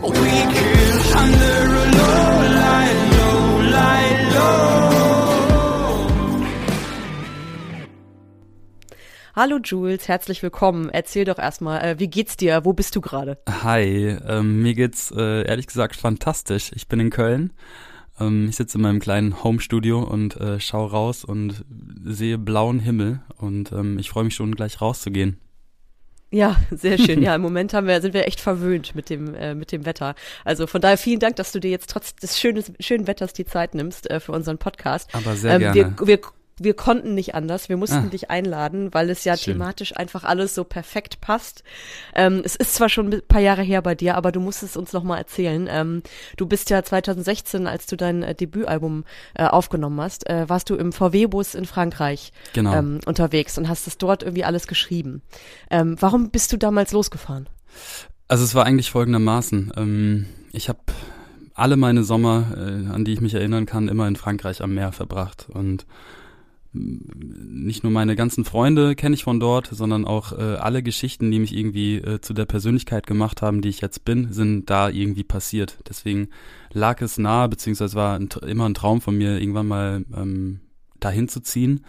We 0.02 0.11
could 0.11 1.16
under 1.16 1.59
a 1.74 1.85
low 1.96 2.42
light, 2.61 2.98
low 3.16 3.61
light, 3.70 4.18
low. 4.35 4.76
Hallo 9.35 9.59
Jules, 9.59 10.06
herzlich 10.06 10.42
willkommen. 10.42 10.90
Erzähl 10.90 11.24
doch 11.24 11.38
erstmal, 11.38 11.80
äh, 11.82 11.98
wie 11.98 12.09
geht's 12.09 12.37
dir? 12.37 12.66
Wo 12.66 12.74
bist 12.74 12.94
du 12.94 13.00
gerade? 13.00 13.38
Hi, 13.48 14.18
ähm, 14.28 14.61
mir 14.61 14.74
geht's 14.74 15.11
äh, 15.16 15.46
ehrlich 15.46 15.66
gesagt 15.66 15.96
fantastisch. 15.96 16.72
Ich 16.74 16.88
bin 16.88 17.00
in 17.00 17.09
Köln. 17.09 17.54
Ähm, 18.18 18.48
ich 18.48 18.57
sitze 18.57 18.79
in 18.79 18.83
meinem 18.83 19.00
kleinen 19.00 19.42
Home-Studio 19.42 20.00
und 20.00 20.37
äh, 20.37 20.61
schaue 20.61 20.90
raus 20.90 21.24
und 21.24 21.64
sehe 22.05 22.38
blauen 22.38 22.81
Himmel 22.81 23.20
und 23.37 23.72
ähm, 23.72 23.98
ich 23.98 24.11
freue 24.11 24.24
mich 24.24 24.35
schon 24.35 24.55
gleich 24.55 24.81
rauszugehen. 24.81 25.38
Ja, 26.31 26.57
sehr 26.70 26.98
schön. 26.98 27.22
Ja, 27.22 27.35
im 27.37 27.42
Moment 27.42 27.72
haben 27.72 27.87
wir, 27.87 28.00
sind 28.00 28.14
wir 28.14 28.26
echt 28.26 28.40
verwöhnt 28.40 28.94
mit 28.94 29.11
dem, 29.11 29.35
äh, 29.35 29.55
mit 29.55 29.72
dem 29.72 29.87
Wetter. 29.87 30.14
Also 30.44 30.66
von 30.66 30.81
daher 30.81 30.98
vielen 30.98 31.20
Dank, 31.20 31.37
dass 31.37 31.52
du 31.52 31.61
dir 31.61 31.70
jetzt 31.70 31.90
trotz 31.90 32.14
des 32.16 32.38
schönen, 32.38 32.64
schönen 32.81 33.07
Wetters 33.07 33.33
die 33.33 33.44
Zeit 33.44 33.74
nimmst 33.74 34.11
äh, 34.11 34.20
für 34.20 34.33
unseren 34.33 34.59
Podcast. 34.59 35.14
Aber 35.14 35.37
sehr 35.37 35.59
gerne. 35.59 35.79
Ähm, 35.79 35.94
Wir, 35.98 36.07
wir, 36.07 36.20
wir 36.59 36.75
konnten 36.75 37.14
nicht 37.14 37.35
anders. 37.35 37.69
Wir 37.69 37.77
mussten 37.77 37.97
Ah. 38.07 38.11
dich 38.11 38.31
einladen, 38.31 38.95
weil 38.95 39.11
es 39.11 39.25
ja 39.25 39.37
Schön. 39.37 39.55
thematisch 39.55 39.95
einfach 39.97 40.25
alles 40.25 40.55
so 40.55 40.64
perfekt 40.64 41.21
passt. 41.21 41.62
Ähm, 42.14 42.40
es 42.45 42.57
ist 42.57 42.75
zwar 42.75 42.88
schon 42.88 43.12
ein 43.12 43.23
paar 43.29 43.40
Jahre 43.42 43.62
her 43.62 43.83
bei 43.83 43.95
dir, 43.95 44.14
aber 44.16 44.33
du 44.33 44.40
musst 44.40 44.62
es 44.62 44.77
uns 44.77 44.92
nochmal 44.92 45.19
erzählen. 45.19 45.69
Ähm, 45.71 46.03
du 46.37 46.47
bist 46.47 46.71
ja 46.71 46.83
2016, 46.83 47.66
als 47.66 47.87
du 47.87 47.97
dein 47.97 48.23
äh, 48.23 48.35
Debütalbum 48.35 49.05
äh, 49.35 49.45
aufgenommen 49.45 50.01
hast, 50.01 50.29
äh, 50.31 50.49
warst 50.49 50.71
du 50.71 50.77
im 50.77 50.92
VW-Bus 50.92 51.55
in 51.55 51.66
Frankreich 51.66 52.33
Genau. 52.55 52.75
ähm, 52.75 53.01
unterwegs 53.07 53.59
und 53.59 53.69
hast 53.69 53.87
es 53.87 53.99
dort 53.99 54.23
irgendwie 54.23 54.45
alles 54.45 54.66
geschrieben. 54.66 55.23
Ähm, 55.71 55.97
warum 56.01 56.31
bist 56.31 56.53
du 56.53 56.57
damals 56.57 56.92
losgefahren? 56.92 57.49
Also 58.29 58.45
es 58.45 58.55
war 58.55 58.64
eigentlich 58.64 58.90
folgendermaßen. 58.90 59.73
Ähm, 59.77 60.27
ich 60.53 60.69
habe 60.71 60.81
alle 61.55 61.77
meine 61.77 62.03
Sommer, 62.03 62.47
äh, 62.57 62.92
an 62.92 63.05
die 63.05 63.12
ich 63.12 63.21
mich 63.21 63.35
erinnern 63.35 63.66
kann, 63.66 63.88
immer 63.88 64.09
in 64.09 64.16
Frankreich 64.16 64.62
am 64.62 64.75
Meer 64.75 64.92
verbracht. 64.92 65.47
Und 65.51 65.87
nicht 66.76 67.82
nur 67.82 67.92
meine 67.92 68.16
ganzen 68.16 68.44
Freunde 68.44 68.94
kenne 68.94 69.14
ich 69.14 69.24
von 69.24 69.40
dort, 69.40 69.68
sondern 69.70 70.04
auch 70.04 70.32
äh, 70.32 70.56
alle 70.56 70.82
Geschichten, 70.82 71.30
die 71.30 71.38
mich 71.38 71.56
irgendwie 71.56 71.96
äh, 71.96 72.20
zu 72.20 72.34
der 72.34 72.44
Persönlichkeit 72.44 73.06
gemacht 73.06 73.42
haben, 73.42 73.62
die 73.62 73.68
ich 73.68 73.80
jetzt 73.80 74.04
bin, 74.04 74.32
sind 74.32 74.70
da 74.70 74.88
irgendwie 74.88 75.24
passiert. 75.24 75.78
Deswegen 75.88 76.28
lag 76.72 77.00
es 77.00 77.18
nahe, 77.18 77.48
beziehungsweise 77.48 77.96
war 77.96 78.18
ein, 78.18 78.28
immer 78.46 78.68
ein 78.68 78.74
Traum 78.74 79.00
von 79.00 79.16
mir, 79.16 79.40
irgendwann 79.40 79.68
mal 79.68 80.04
ähm, 80.14 80.60
dahin 81.00 81.28
zu 81.28 81.40
ziehen 81.40 81.84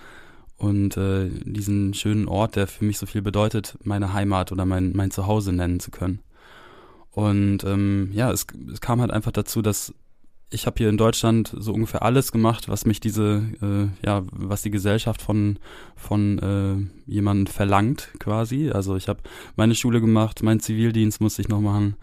und 0.57 0.97
äh, 0.97 1.29
diesen 1.43 1.93
schönen 1.93 2.27
Ort, 2.27 2.55
der 2.55 2.67
für 2.67 2.85
mich 2.85 2.97
so 2.97 3.05
viel 3.05 3.21
bedeutet, 3.21 3.77
meine 3.83 4.13
Heimat 4.13 4.51
oder 4.51 4.65
mein, 4.65 4.93
mein 4.95 5.11
Zuhause 5.11 5.53
nennen 5.53 5.79
zu 5.79 5.91
können. 5.91 6.19
Und 7.11 7.63
ähm, 7.63 8.09
ja, 8.13 8.31
es, 8.31 8.45
es 8.71 8.81
kam 8.81 9.01
halt 9.01 9.11
einfach 9.11 9.31
dazu, 9.31 9.61
dass 9.61 9.93
ich 10.49 10.65
habe 10.65 10.77
hier 10.77 10.89
in 10.89 10.97
Deutschland 10.97 11.53
so 11.57 11.73
ungefähr 11.73 12.03
alles 12.03 12.31
gemacht, 12.31 12.69
was 12.69 12.85
mich 12.85 12.99
diese, 12.99 13.43
äh, 13.61 14.05
ja, 14.05 14.23
was 14.31 14.61
die 14.61 14.71
Gesellschaft 14.71 15.21
von 15.21 15.59
von 15.95 16.39
äh, 16.39 17.11
jemandem 17.11 17.47
verlangt, 17.47 18.09
quasi. 18.19 18.69
Also 18.71 18.95
ich 18.95 19.09
habe 19.09 19.19
meine 19.55 19.75
Schule 19.75 19.99
gemacht, 19.99 20.43
meinen 20.43 20.61
Zivildienst 20.61 21.19
musste 21.19 21.41
ich 21.41 21.49
noch 21.49 21.61
machen. 21.61 21.95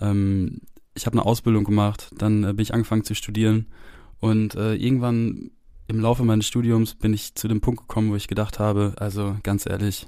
Ähm, 0.00 0.60
ich 0.94 1.06
habe 1.06 1.18
eine 1.18 1.26
Ausbildung 1.26 1.64
gemacht, 1.64 2.10
dann 2.16 2.44
äh, 2.44 2.52
bin 2.54 2.62
ich 2.62 2.74
angefangen 2.74 3.04
zu 3.04 3.14
studieren 3.14 3.66
und 4.20 4.54
äh, 4.54 4.74
irgendwann 4.74 5.50
im 5.88 6.00
Laufe 6.00 6.24
meines 6.24 6.46
Studiums 6.46 6.94
bin 6.94 7.12
ich 7.12 7.34
zu 7.34 7.48
dem 7.48 7.60
Punkt 7.60 7.80
gekommen, 7.80 8.10
wo 8.10 8.16
ich 8.16 8.28
gedacht 8.28 8.58
habe, 8.58 8.94
also 8.96 9.36
ganz 9.42 9.66
ehrlich, 9.66 10.06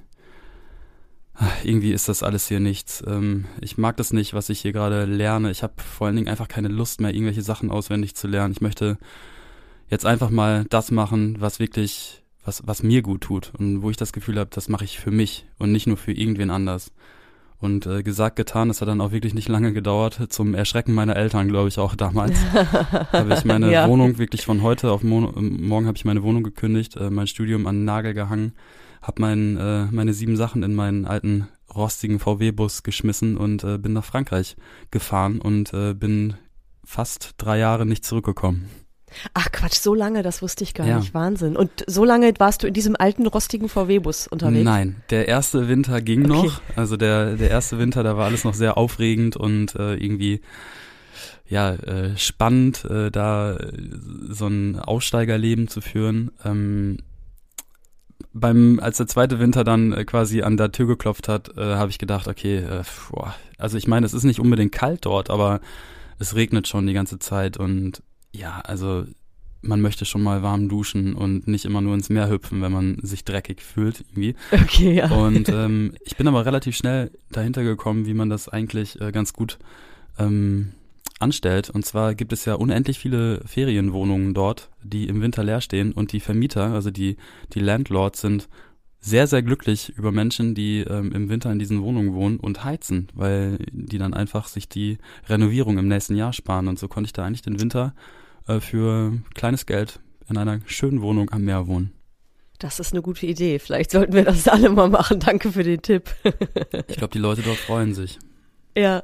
irgendwie 1.64 1.92
ist 1.92 2.08
das 2.08 2.22
alles 2.22 2.46
hier 2.48 2.60
nichts. 2.60 3.02
Ähm, 3.06 3.46
ich 3.60 3.76
mag 3.78 3.96
das 3.96 4.12
nicht, 4.12 4.34
was 4.34 4.48
ich 4.48 4.60
hier 4.60 4.72
gerade 4.72 5.04
lerne. 5.04 5.50
Ich 5.50 5.62
habe 5.62 5.74
vor 5.82 6.06
allen 6.06 6.16
Dingen 6.16 6.28
einfach 6.28 6.48
keine 6.48 6.68
Lust 6.68 7.00
mehr, 7.00 7.12
irgendwelche 7.12 7.42
Sachen 7.42 7.70
auswendig 7.70 8.14
zu 8.14 8.28
lernen. 8.28 8.52
Ich 8.52 8.60
möchte 8.60 8.98
jetzt 9.88 10.06
einfach 10.06 10.30
mal 10.30 10.64
das 10.70 10.90
machen, 10.90 11.36
was 11.40 11.58
wirklich, 11.58 12.22
was, 12.44 12.62
was 12.66 12.82
mir 12.82 13.02
gut 13.02 13.22
tut 13.22 13.52
und 13.58 13.82
wo 13.82 13.90
ich 13.90 13.96
das 13.96 14.12
Gefühl 14.12 14.38
habe, 14.38 14.50
das 14.52 14.68
mache 14.68 14.84
ich 14.84 14.98
für 14.98 15.10
mich 15.10 15.46
und 15.58 15.72
nicht 15.72 15.86
nur 15.86 15.96
für 15.96 16.12
irgendwen 16.12 16.50
anders. 16.50 16.92
Und 17.60 17.86
äh, 17.86 18.02
gesagt, 18.02 18.36
getan, 18.36 18.68
es 18.68 18.80
hat 18.80 18.88
dann 18.88 19.00
auch 19.00 19.10
wirklich 19.12 19.32
nicht 19.32 19.48
lange 19.48 19.72
gedauert, 19.72 20.20
zum 20.28 20.54
Erschrecken 20.54 20.92
meiner 20.92 21.16
Eltern, 21.16 21.48
glaube 21.48 21.68
ich, 21.68 21.78
auch 21.78 21.94
damals. 21.94 22.38
habe 23.12 23.32
ich 23.34 23.44
meine 23.44 23.72
Ja. 23.72 23.88
Wohnung 23.88 24.18
wirklich 24.18 24.44
von 24.44 24.60
heute 24.62 24.90
auf 24.90 25.02
Mo 25.02 25.32
morgen 25.40 25.86
habe 25.86 25.96
ich 25.96 26.04
meine 26.04 26.22
Wohnung 26.22 26.42
gekündigt, 26.42 26.96
äh, 26.96 27.10
mein 27.10 27.26
Studium 27.26 27.66
an 27.66 27.76
den 27.76 27.84
Nagel 27.86 28.12
gehangen, 28.12 28.52
habe 29.04 29.20
mein, 29.22 29.56
äh, 29.56 29.86
meine 29.92 30.12
sieben 30.14 30.36
Sachen 30.36 30.62
in 30.62 30.74
meinen 30.74 31.04
alten 31.06 31.48
rostigen 31.74 32.18
VW-Bus 32.18 32.82
geschmissen 32.82 33.36
und 33.36 33.62
äh, 33.64 33.78
bin 33.78 33.92
nach 33.92 34.04
Frankreich 34.04 34.56
gefahren 34.90 35.40
und 35.40 35.72
äh, 35.72 35.94
bin 35.94 36.34
fast 36.84 37.34
drei 37.38 37.58
Jahre 37.58 37.86
nicht 37.86 38.04
zurückgekommen. 38.04 38.68
Ach 39.32 39.50
Quatsch, 39.52 39.74
so 39.78 39.94
lange, 39.94 40.22
das 40.22 40.42
wusste 40.42 40.64
ich 40.64 40.74
gar 40.74 40.86
Ja. 40.86 40.98
nicht. 40.98 41.14
Wahnsinn. 41.14 41.56
Und 41.56 41.70
so 41.86 42.04
lange 42.04 42.32
warst 42.38 42.62
du 42.62 42.66
in 42.66 42.74
diesem 42.74 42.96
alten, 42.98 43.26
rostigen 43.26 43.68
VW-Bus 43.68 44.26
unterwegs? 44.26 44.64
Nein, 44.64 44.96
der 45.10 45.28
erste 45.28 45.68
Winter 45.68 46.00
ging 46.00 46.24
Okay. 46.30 46.46
noch. 46.46 46.60
Also 46.74 46.96
der, 46.96 47.36
der 47.36 47.50
erste 47.50 47.78
Winter, 47.78 48.02
da 48.02 48.16
war 48.16 48.24
alles 48.26 48.42
noch 48.44 48.54
sehr 48.54 48.76
aufregend 48.76 49.36
und 49.36 49.74
äh, 49.76 49.94
irgendwie 49.94 50.40
ja 51.46 51.74
äh, 51.74 52.16
spannend, 52.16 52.84
äh, 52.86 53.10
da 53.10 53.56
so 54.30 54.46
ein 54.48 54.78
Aussteigerleben 54.80 55.68
zu 55.68 55.80
führen. 55.80 56.30
Ähm, 56.44 56.98
beim, 58.32 58.80
als 58.80 58.96
der 58.98 59.06
zweite 59.06 59.38
Winter 59.38 59.64
dann 59.64 59.92
äh, 59.92 60.04
quasi 60.04 60.42
an 60.42 60.56
der 60.56 60.72
Tür 60.72 60.86
geklopft 60.86 61.28
hat, 61.28 61.56
äh, 61.56 61.76
habe 61.76 61.90
ich 61.90 61.98
gedacht, 61.98 62.28
okay, 62.28 62.58
äh, 62.58 62.82
boah, 63.10 63.34
also 63.58 63.76
ich 63.76 63.86
meine, 63.86 64.06
es 64.06 64.14
ist 64.14 64.24
nicht 64.24 64.40
unbedingt 64.40 64.72
kalt 64.72 65.06
dort, 65.06 65.30
aber 65.30 65.60
es 66.18 66.34
regnet 66.34 66.68
schon 66.68 66.86
die 66.86 66.94
ganze 66.94 67.18
Zeit 67.18 67.56
und 67.56 68.02
ja, 68.32 68.60
also 68.60 69.04
man 69.62 69.80
möchte 69.80 70.04
schon 70.04 70.22
mal 70.22 70.42
warm 70.42 70.68
duschen 70.68 71.14
und 71.14 71.48
nicht 71.48 71.64
immer 71.64 71.80
nur 71.80 71.94
ins 71.94 72.10
Meer 72.10 72.28
hüpfen, 72.28 72.60
wenn 72.60 72.72
man 72.72 72.98
sich 73.02 73.24
dreckig 73.24 73.62
fühlt 73.62 74.00
irgendwie. 74.00 74.34
Okay, 74.52 74.94
ja. 74.94 75.10
Und 75.10 75.48
ähm, 75.48 75.94
ich 76.04 76.16
bin 76.16 76.28
aber 76.28 76.44
relativ 76.44 76.76
schnell 76.76 77.10
dahinter 77.30 77.64
gekommen, 77.64 78.06
wie 78.06 78.14
man 78.14 78.28
das 78.28 78.48
eigentlich 78.48 79.00
äh, 79.00 79.12
ganz 79.12 79.32
gut 79.32 79.58
ähm, 80.18 80.72
anstellt. 81.20 81.70
Und 81.70 81.86
zwar 81.86 82.14
gibt 82.14 82.32
es 82.32 82.44
ja 82.44 82.54
unendlich 82.54 82.98
viele 82.98 83.40
Ferienwohnungen 83.46 84.34
dort, 84.34 84.70
die 84.82 85.08
im 85.08 85.20
Winter 85.20 85.44
leer 85.44 85.60
stehen 85.60 85.92
und 85.92 86.12
die 86.12 86.20
Vermieter, 86.20 86.72
also 86.72 86.90
die, 86.90 87.16
die 87.52 87.60
Landlords 87.60 88.20
sind 88.20 88.48
sehr, 89.00 89.26
sehr 89.26 89.42
glücklich 89.42 89.92
über 89.98 90.12
Menschen, 90.12 90.54
die 90.54 90.80
ähm, 90.80 91.12
im 91.12 91.28
Winter 91.28 91.52
in 91.52 91.58
diesen 91.58 91.82
Wohnungen 91.82 92.14
wohnen 92.14 92.40
und 92.40 92.64
heizen, 92.64 93.08
weil 93.12 93.58
die 93.70 93.98
dann 93.98 94.14
einfach 94.14 94.48
sich 94.48 94.66
die 94.66 94.96
Renovierung 95.28 95.76
im 95.76 95.88
nächsten 95.88 96.16
Jahr 96.16 96.32
sparen. 96.32 96.68
Und 96.68 96.78
so 96.78 96.88
konnte 96.88 97.08
ich 97.08 97.12
da 97.12 97.24
eigentlich 97.24 97.42
den 97.42 97.60
Winter 97.60 97.94
äh, 98.48 98.60
für 98.60 99.12
kleines 99.34 99.66
Geld 99.66 100.00
in 100.30 100.38
einer 100.38 100.60
schönen 100.64 101.02
Wohnung 101.02 101.30
am 101.30 101.44
Meer 101.44 101.66
wohnen. 101.66 101.92
Das 102.58 102.80
ist 102.80 102.94
eine 102.94 103.02
gute 103.02 103.26
Idee. 103.26 103.58
Vielleicht 103.58 103.90
sollten 103.90 104.14
wir 104.14 104.24
das 104.24 104.48
alle 104.48 104.70
mal 104.70 104.88
machen. 104.88 105.20
Danke 105.20 105.52
für 105.52 105.64
den 105.64 105.82
Tipp. 105.82 106.14
Ich 106.88 106.96
glaube, 106.96 107.12
die 107.12 107.18
Leute 107.18 107.42
dort 107.42 107.58
freuen 107.58 107.92
sich. 107.92 108.18
ja. 108.76 109.02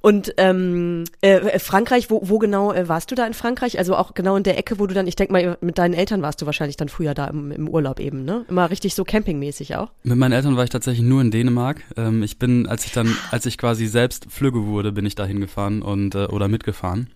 Und 0.00 0.34
ähm, 0.36 1.04
äh, 1.20 1.58
Frankreich, 1.58 2.10
wo, 2.10 2.22
wo 2.24 2.38
genau 2.38 2.72
äh, 2.72 2.88
warst 2.88 3.10
du 3.10 3.14
da 3.14 3.26
in 3.26 3.34
Frankreich? 3.34 3.78
Also 3.78 3.96
auch 3.96 4.14
genau 4.14 4.36
in 4.36 4.42
der 4.42 4.58
Ecke, 4.58 4.78
wo 4.78 4.86
du 4.86 4.94
dann, 4.94 5.06
ich 5.06 5.16
denke 5.16 5.32
mal, 5.32 5.58
mit 5.60 5.78
deinen 5.78 5.94
Eltern 5.94 6.22
warst 6.22 6.42
du 6.42 6.46
wahrscheinlich 6.46 6.76
dann 6.76 6.88
früher 6.88 7.14
da 7.14 7.26
im, 7.26 7.52
im 7.52 7.68
Urlaub 7.68 8.00
eben, 8.00 8.24
ne? 8.24 8.44
Immer 8.48 8.70
richtig 8.70 8.94
so 8.94 9.04
campingmäßig 9.04 9.76
auch. 9.76 9.90
Mit 10.02 10.18
meinen 10.18 10.32
Eltern 10.32 10.56
war 10.56 10.64
ich 10.64 10.70
tatsächlich 10.70 11.06
nur 11.06 11.20
in 11.20 11.30
Dänemark. 11.30 11.82
Ähm, 11.96 12.22
ich 12.22 12.38
bin, 12.38 12.66
als 12.66 12.84
ich 12.84 12.92
dann, 12.92 13.16
als 13.30 13.46
ich 13.46 13.58
quasi 13.58 13.86
selbst 13.86 14.26
Flügge 14.30 14.66
wurde, 14.66 14.92
bin 14.92 15.06
ich 15.06 15.14
da 15.14 15.24
hingefahren 15.24 15.82
und 15.82 16.14
äh, 16.14 16.26
oder 16.26 16.48
mitgefahren, 16.48 17.10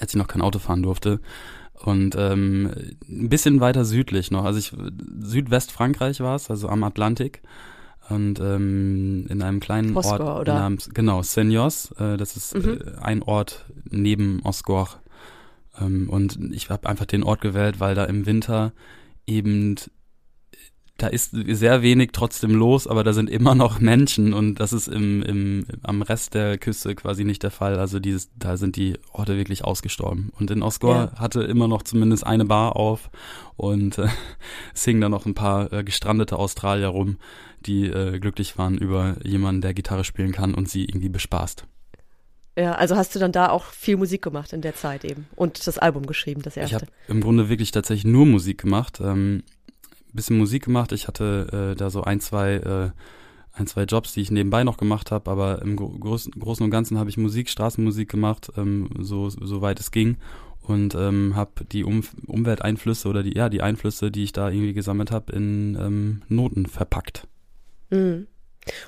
als 0.00 0.12
ich 0.12 0.18
noch 0.18 0.28
kein 0.28 0.42
Auto 0.42 0.58
fahren 0.58 0.82
durfte. 0.82 1.20
Und 1.84 2.14
ähm, 2.16 2.70
ein 3.08 3.28
bisschen 3.28 3.60
weiter 3.60 3.84
südlich 3.84 4.30
noch. 4.30 4.44
Also 4.44 4.58
ich 4.58 4.72
Südwestfrankreich 5.20 6.20
war 6.20 6.36
es, 6.36 6.50
also 6.50 6.68
am 6.68 6.84
Atlantik. 6.84 7.42
Und 8.10 8.38
ähm, 8.40 9.26
in 9.30 9.40
einem 9.42 9.60
kleinen 9.60 9.96
Osgor, 9.96 10.20
Ort 10.20 10.40
oder? 10.42 10.54
namens, 10.54 10.90
genau, 10.92 11.22
Senjos, 11.22 11.92
äh, 11.98 12.16
das 12.16 12.36
ist 12.36 12.54
Mhm. 12.54 12.78
äh, 12.84 13.00
ein 13.00 13.22
Ort 13.22 13.64
neben 13.90 14.42
Osgor. 14.42 15.00
Ähm, 15.80 16.08
und 16.10 16.38
ich 16.52 16.68
habe 16.70 16.88
einfach 16.88 17.06
den 17.06 17.22
Ort 17.22 17.40
gewählt, 17.40 17.80
weil 17.80 17.94
da 17.94 18.04
im 18.04 18.26
Winter 18.26 18.72
eben 19.26 19.76
da 20.96 21.08
ist 21.08 21.32
sehr 21.32 21.82
wenig 21.82 22.10
trotzdem 22.12 22.52
los, 22.54 22.86
aber 22.86 23.02
da 23.02 23.12
sind 23.12 23.28
immer 23.28 23.56
noch 23.56 23.80
Menschen 23.80 24.32
und 24.32 24.56
das 24.60 24.72
ist 24.72 24.86
im, 24.86 25.22
im, 25.22 25.66
am 25.82 26.02
Rest 26.02 26.34
der 26.34 26.56
Küste 26.56 26.94
quasi 26.94 27.24
nicht 27.24 27.42
der 27.42 27.50
Fall. 27.50 27.78
Also 27.80 27.98
dieses, 27.98 28.30
da 28.38 28.56
sind 28.56 28.76
die 28.76 28.96
Orte 29.12 29.36
wirklich 29.36 29.64
ausgestorben. 29.64 30.30
Und 30.38 30.52
in 30.52 30.62
Osgor 30.62 30.94
Ja. 31.12 31.18
hatte 31.18 31.42
immer 31.42 31.66
noch 31.66 31.82
zumindest 31.82 32.24
eine 32.24 32.44
Bar 32.44 32.76
auf 32.76 33.10
und 33.56 33.98
äh, 33.98 34.06
es 34.74 34.84
hingen 34.84 35.00
da 35.00 35.08
noch 35.08 35.26
ein 35.26 35.34
paar 35.34 35.72
äh, 35.72 35.82
gestrandete 35.82 36.38
Australier 36.38 36.88
rum, 36.88 37.16
die 37.66 37.86
äh, 37.86 38.20
glücklich 38.20 38.56
waren 38.56 38.78
über 38.78 39.16
jemanden, 39.24 39.62
der 39.62 39.74
Gitarre 39.74 40.04
spielen 40.04 40.30
kann 40.30 40.54
und 40.54 40.68
sie 40.68 40.84
irgendwie 40.84 41.08
bespaßt. 41.08 41.66
Ja, 42.56 42.76
also 42.76 42.94
hast 42.94 43.12
du 43.16 43.18
dann 43.18 43.32
da 43.32 43.48
auch 43.50 43.64
viel 43.64 43.96
Musik 43.96 44.22
gemacht 44.22 44.52
in 44.52 44.60
der 44.60 44.76
Zeit 44.76 45.04
eben 45.04 45.26
und 45.34 45.66
das 45.66 45.76
Album 45.78 46.06
geschrieben, 46.06 46.42
das 46.42 46.54
Ich 46.56 46.62
erste. 46.62 46.76
habe 46.76 46.86
im 47.08 47.20
Grunde 47.20 47.48
wirklich 47.48 47.72
tatsächlich 47.72 48.04
nur 48.04 48.26
Musik 48.26 48.58
gemacht. 48.62 49.00
Ähm, 49.02 49.42
bisschen 50.14 50.38
Musik 50.38 50.64
gemacht. 50.64 50.92
Ich 50.92 51.08
hatte 51.08 51.72
äh, 51.72 51.76
da 51.76 51.90
so 51.90 52.02
ein, 52.02 52.20
zwei, 52.20 52.54
äh, 52.54 52.90
ein, 53.52 53.66
zwei 53.66 53.84
Jobs, 53.84 54.14
die 54.14 54.20
ich 54.20 54.30
nebenbei 54.30 54.64
noch 54.64 54.76
gemacht 54.76 55.10
habe, 55.10 55.30
aber 55.30 55.62
im 55.62 55.76
Gro 55.76 55.88
Großen, 55.88 56.32
Großen 56.32 56.64
und 56.64 56.70
Ganzen 56.70 56.98
habe 56.98 57.10
ich 57.10 57.16
Musik, 57.16 57.48
Straßenmusik 57.48 58.10
gemacht, 58.10 58.50
ähm, 58.56 58.88
so, 58.98 59.28
so 59.28 59.62
weit 59.62 59.80
es 59.80 59.90
ging. 59.90 60.16
Und 60.62 60.94
ähm, 60.94 61.36
habe 61.36 61.64
die 61.70 61.84
um 61.84 62.02
Umwelteinflüsse 62.26 63.08
oder 63.08 63.22
die, 63.22 63.36
ja, 63.36 63.50
die 63.50 63.60
Einflüsse, 63.60 64.10
die 64.10 64.24
ich 64.24 64.32
da 64.32 64.48
irgendwie 64.48 64.72
gesammelt 64.72 65.10
habe, 65.10 65.32
in 65.32 65.76
ähm, 65.78 66.22
Noten 66.28 66.64
verpackt. 66.64 67.28
Mhm. 67.90 68.26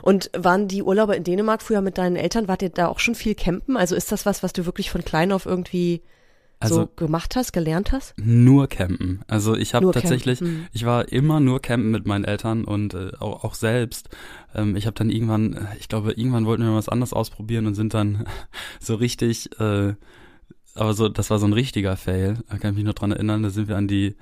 Und 0.01 0.31
waren 0.35 0.69
die 0.69 0.83
Urlaube 0.83 1.17
in 1.17 1.25
Dänemark 1.25 1.61
früher 1.61 1.83
mit 1.83 1.99
deinen 1.99 2.17
Eltern, 2.17 2.49
wart 2.49 2.62
ihr 2.62 2.71
da 2.71 2.89
auch 2.89 2.99
schon 2.99 3.15
viel 3.15 3.35
campen? 3.35 3.77
Also 3.77 3.95
ist 3.95 4.11
das 4.11 4.25
was, 4.25 4.43
was 4.43 4.55
du 4.55 4.65
wirklich 4.65 4.91
von 4.91 5.05
klein 5.05 5.33
auf 5.33 5.45
irgendwie 5.45 6.03
Also 6.59 6.75
so 6.75 6.88
gemacht 6.97 7.37
hast, 7.37 7.53
gelernt 7.53 7.92
hast? 7.92 8.14
nur 8.16 8.66
campen. 8.66 9.21
Also 9.27 9.55
ich 9.55 9.75
habe 9.75 9.90
tatsächlich, 9.90 10.38
campen, 10.38 10.57
mhm. 10.57 10.66
ich 10.73 10.87
war 10.87 11.12
immer 11.12 11.38
nur 11.38 11.61
campen 11.61 11.90
mit 11.90 12.07
meinen 12.07 12.25
Eltern 12.25 12.64
und 12.64 12.95
äh, 12.95 13.12
auch, 13.19 13.45
auch 13.45 13.55
selbst. 13.55 14.09
Ähm, 14.55 14.75
ich 14.75 14.87
habe 14.87 14.95
dann 14.95 15.11
irgendwann, 15.11 15.53
äh, 15.53 15.66
ich 15.79 15.88
glaube, 15.88 16.12
irgendwann 16.12 16.47
wollten 16.47 16.64
wir 16.64 16.75
was 16.75 16.88
anderes 16.88 17.12
ausprobieren 17.12 17.66
und 17.66 17.75
sind 17.75 17.92
dann 17.92 18.27
so 18.81 18.95
richtig, 18.95 19.51
äh, 19.61 19.95
aber 20.75 20.95
so, 20.95 21.09
das 21.09 21.31
war 21.31 21.38
so 21.38 21.47
ein 21.47 21.53
richtiger 21.53 21.97
Fail. 21.97 22.38
Da 22.49 22.59
kann 22.59 22.71
ich 22.71 22.77
mich 22.77 22.87
noch 22.87 22.95
dran 22.95 23.12
erinnern. 23.12 23.42
Da 23.42 23.51
sind 23.51 23.69
wir 23.69 23.77
an 23.77 23.88
die, 23.88 24.16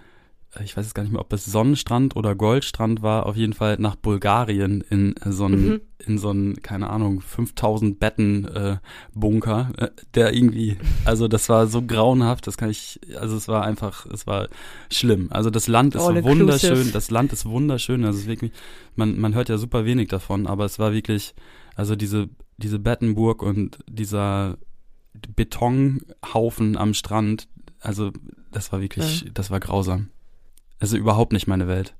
ich 0.63 0.77
weiß 0.77 0.85
jetzt 0.87 0.95
gar 0.95 1.03
nicht 1.03 1.13
mehr, 1.13 1.21
ob 1.21 1.33
es 1.33 1.45
Sonnenstrand 1.45 2.15
oder 2.17 2.35
Goldstrand 2.35 3.03
war. 3.03 3.27
Auf 3.27 3.37
jeden 3.37 3.53
Fall 3.55 3.77
nach 3.79 3.97
Bulgarien 3.97 4.83
in 4.89 5.15
so 5.29 5.47
einen, 5.47 5.67
Mhm. 5.69 5.81
in 6.07 6.19
so 6.19 6.31
einen, 6.31 6.63
keine 6.63 6.91
Ahnung, 6.91 7.21
5000 7.21 7.99
Betten 7.99 8.45
äh, 8.47 8.77
Bunker, 9.15 9.73
äh, 9.79 9.89
der 10.15 10.33
irgendwie, 10.35 10.77
also 11.05 11.29
das 11.29 11.49
war 11.49 11.67
so 11.67 11.83
grauenhaft, 11.83 12.47
das 12.47 12.57
kann 12.57 12.71
ich, 12.71 13.01
also 13.19 13.37
es 13.37 13.49
war 13.49 13.65
einfach, 13.65 14.07
es 14.07 14.27
war 14.27 14.49
schlimm. 14.93 15.29
Also 15.31 15.51
das 15.51 15.67
Land 15.67 15.95
ist 15.95 16.03
All 16.03 16.23
wunderschön, 16.23 16.71
inclusive. 16.71 16.93
das 16.93 17.11
Land 17.11 17.33
ist 17.33 17.47
wunderschön, 17.47 18.05
also 18.05 18.17
es 18.19 18.25
ist 18.25 18.29
wirklich, 18.31 18.53
man, 18.97 19.19
man 19.19 19.35
hört 19.35 19.49
ja 19.49 19.57
super 19.59 19.85
wenig 19.85 20.09
davon, 20.09 20.47
aber 20.47 20.65
es 20.67 20.79
war 20.79 20.93
wirklich, 20.93 21.35
also 21.75 21.97
diese, 21.97 22.29
diese 22.59 22.79
Bettenburg 22.79 23.43
und 23.43 23.79
dieser 23.89 24.59
Betonhaufen 25.35 26.77
am 26.77 26.95
Strand, 26.95 27.49
also 27.81 28.13
das 28.53 28.73
war 28.73 28.81
wirklich, 28.81 29.31
das 29.35 29.51
war 29.51 29.61
grausam. 29.61 30.11
Also 30.81 30.97
überhaupt 30.97 31.33
nicht 31.33 31.47
meine 31.47 31.69
Welt. 31.69 31.95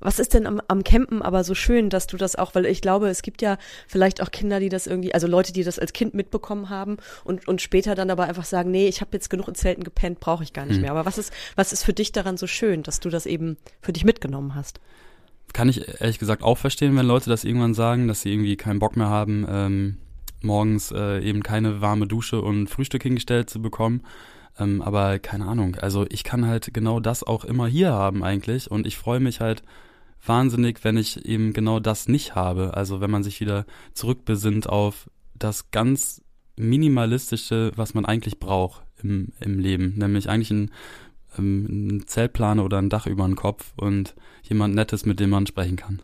Was 0.00 0.20
ist 0.20 0.32
denn 0.32 0.46
am, 0.46 0.60
am 0.68 0.84
Campen 0.84 1.22
aber 1.22 1.42
so 1.42 1.54
schön, 1.54 1.90
dass 1.90 2.06
du 2.06 2.16
das 2.16 2.36
auch, 2.36 2.54
weil 2.54 2.66
ich 2.66 2.80
glaube, 2.80 3.08
es 3.08 3.22
gibt 3.22 3.42
ja 3.42 3.58
vielleicht 3.88 4.22
auch 4.22 4.30
Kinder, 4.30 4.60
die 4.60 4.68
das 4.68 4.86
irgendwie, 4.86 5.12
also 5.12 5.26
Leute, 5.26 5.52
die 5.52 5.64
das 5.64 5.78
als 5.80 5.92
Kind 5.92 6.14
mitbekommen 6.14 6.68
haben 6.70 6.98
und, 7.24 7.48
und 7.48 7.60
später 7.60 7.96
dann 7.96 8.10
aber 8.10 8.24
einfach 8.24 8.44
sagen, 8.44 8.70
nee, 8.70 8.86
ich 8.86 9.00
habe 9.00 9.10
jetzt 9.14 9.28
genug 9.28 9.48
in 9.48 9.56
Zelten 9.56 9.82
gepennt, 9.82 10.20
brauche 10.20 10.44
ich 10.44 10.52
gar 10.52 10.66
nicht 10.66 10.76
Hm. 10.76 10.82
mehr. 10.82 10.92
Aber 10.92 11.04
was 11.04 11.18
ist, 11.18 11.32
was 11.56 11.72
ist 11.72 11.82
für 11.82 11.94
dich 11.94 12.12
daran 12.12 12.36
so 12.36 12.46
schön, 12.46 12.84
dass 12.84 13.00
du 13.00 13.08
das 13.10 13.26
eben 13.26 13.56
für 13.80 13.92
dich 13.92 14.04
mitgenommen 14.04 14.54
hast? 14.54 14.78
Kann 15.52 15.68
ich 15.68 16.00
ehrlich 16.00 16.20
gesagt 16.20 16.42
auch 16.44 16.58
verstehen, 16.58 16.96
wenn 16.96 17.06
Leute 17.06 17.28
das 17.28 17.42
irgendwann 17.42 17.74
sagen, 17.74 18.06
dass 18.06 18.20
sie 18.20 18.32
irgendwie 18.32 18.56
keinen 18.56 18.78
Bock 18.78 18.96
mehr 18.96 19.08
haben, 19.08 19.46
ähm, 19.50 19.96
morgens 20.42 20.92
äh, 20.92 21.20
eben 21.20 21.42
keine 21.42 21.80
warme 21.80 22.06
Dusche 22.06 22.40
und 22.40 22.68
Frühstück 22.68 23.02
hingestellt 23.02 23.50
zu 23.50 23.60
bekommen. 23.60 24.02
Ähm, 24.58 24.82
aber 24.82 25.18
keine 25.18 25.46
Ahnung, 25.46 25.76
also 25.76 26.06
ich 26.08 26.24
kann 26.24 26.46
halt 26.46 26.72
genau 26.74 27.00
das 27.00 27.22
auch 27.22 27.44
immer 27.44 27.66
hier 27.66 27.92
haben 27.92 28.22
eigentlich 28.24 28.70
und 28.70 28.86
ich 28.86 28.96
freue 28.96 29.20
mich 29.20 29.40
halt 29.40 29.62
wahnsinnig, 30.24 30.82
wenn 30.84 30.96
ich 30.96 31.24
eben 31.24 31.52
genau 31.52 31.80
das 31.80 32.08
nicht 32.08 32.34
habe. 32.34 32.74
Also 32.74 33.00
wenn 33.00 33.10
man 33.10 33.22
sich 33.22 33.40
wieder 33.40 33.66
zurückbesinnt 33.94 34.68
auf 34.68 35.08
das 35.34 35.70
ganz 35.70 36.22
minimalistische, 36.56 37.72
was 37.76 37.94
man 37.94 38.04
eigentlich 38.04 38.40
braucht 38.40 38.82
im, 39.02 39.32
im 39.40 39.58
Leben, 39.58 39.94
nämlich 39.96 40.28
eigentlich 40.28 40.50
ein, 40.50 40.70
ähm, 41.38 41.66
ein 41.66 42.06
Zeltplane 42.06 42.62
oder 42.62 42.78
ein 42.78 42.90
Dach 42.90 43.06
über 43.06 43.24
den 43.26 43.36
Kopf 43.36 43.72
und 43.76 44.14
jemand 44.42 44.74
Nettes, 44.74 45.06
mit 45.06 45.20
dem 45.20 45.30
man 45.30 45.46
sprechen 45.46 45.76
kann. 45.76 46.02